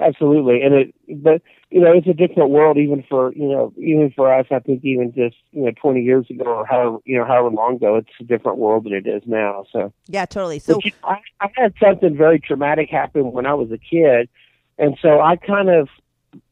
absolutely. 0.00 0.62
And 0.62 0.74
it, 0.74 0.94
but 1.22 1.42
you 1.70 1.80
know, 1.80 1.92
it's 1.92 2.06
a 2.06 2.14
different 2.14 2.50
world 2.50 2.76
even 2.78 3.04
for 3.08 3.32
you 3.32 3.48
know, 3.48 3.72
even 3.76 4.12
for 4.14 4.32
us. 4.32 4.46
I 4.50 4.58
think 4.60 4.84
even 4.84 5.12
just 5.14 5.36
you 5.52 5.64
know, 5.64 5.72
20 5.80 6.02
years 6.02 6.26
ago 6.30 6.44
or 6.44 6.66
however 6.66 6.98
you 7.04 7.18
know, 7.18 7.24
however 7.24 7.50
long 7.50 7.76
ago, 7.76 7.96
it's 7.96 8.08
a 8.20 8.24
different 8.24 8.58
world 8.58 8.84
than 8.84 8.94
it 8.94 9.06
is 9.06 9.22
now. 9.26 9.64
So 9.72 9.92
Yeah, 10.06 10.26
totally. 10.26 10.58
So 10.58 10.80
I, 11.04 11.18
I 11.40 11.48
had 11.54 11.74
something 11.82 12.16
very 12.16 12.40
traumatic 12.40 12.88
happen 12.90 13.32
when 13.32 13.46
I 13.46 13.54
was 13.54 13.70
a 13.70 13.78
kid, 13.78 14.28
and 14.78 14.96
so 15.00 15.20
I 15.20 15.36
kind 15.36 15.68
of 15.68 15.88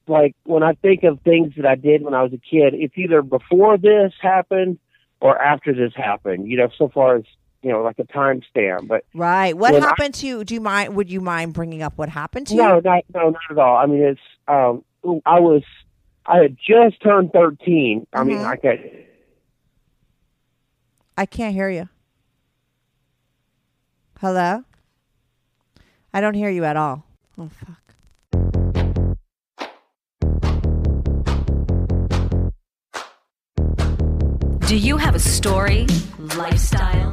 like 0.08 0.34
when 0.44 0.62
I 0.62 0.74
think 0.74 1.02
of 1.04 1.20
things 1.22 1.54
that 1.56 1.66
I 1.66 1.74
did 1.74 2.02
when 2.02 2.14
I 2.14 2.22
was 2.22 2.32
a 2.32 2.38
kid, 2.38 2.74
it's 2.74 2.96
either 2.96 3.22
before 3.22 3.76
this 3.78 4.12
happened 4.20 4.78
or 5.20 5.40
after 5.40 5.74
this 5.74 5.92
happened. 5.94 6.48
You 6.48 6.58
know, 6.58 6.68
so 6.76 6.88
far 6.88 7.16
as 7.16 7.24
you 7.62 7.70
know, 7.72 7.82
like 7.82 7.98
a 7.98 8.04
timestamp. 8.04 8.88
But 8.88 9.04
right, 9.14 9.56
what 9.56 9.72
when 9.72 9.82
I- 9.82 9.86
happened 9.86 10.14
to 10.14 10.26
you? 10.26 10.44
Do 10.44 10.54
you 10.54 10.60
mind? 10.60 10.94
Would 10.96 11.10
you 11.10 11.20
mind 11.20 11.52
bringing 11.54 11.82
up 11.82 11.96
what 11.96 12.08
happened 12.08 12.46
to 12.48 12.54
you? 12.54 12.62
no, 12.62 12.80
not 12.80 13.04
no, 13.14 13.30
not 13.30 13.40
at 13.50 13.58
all. 13.58 13.76
I 13.76 13.86
mean, 13.86 14.02
it's 14.02 14.20
um, 14.48 14.84
I 15.24 15.40
was 15.40 15.62
I 16.26 16.38
had 16.38 16.56
just 16.56 17.02
turned 17.02 17.32
thirteen. 17.32 18.06
I 18.12 18.24
mean, 18.24 18.38
I 18.38 18.42
like 18.42 18.64
I, 18.64 19.06
I 21.18 21.26
can't 21.26 21.54
hear 21.54 21.68
you. 21.70 21.88
Hello? 24.20 24.64
I 26.14 26.20
don't 26.22 26.34
hear 26.34 26.48
you 26.48 26.64
at 26.64 26.76
all. 26.76 27.04
Oh, 27.38 27.50
fuck. 27.50 27.82
Do 34.66 34.76
you 34.76 34.96
have 34.96 35.14
a 35.14 35.20
story, 35.20 35.86
lifestyle, 36.36 37.12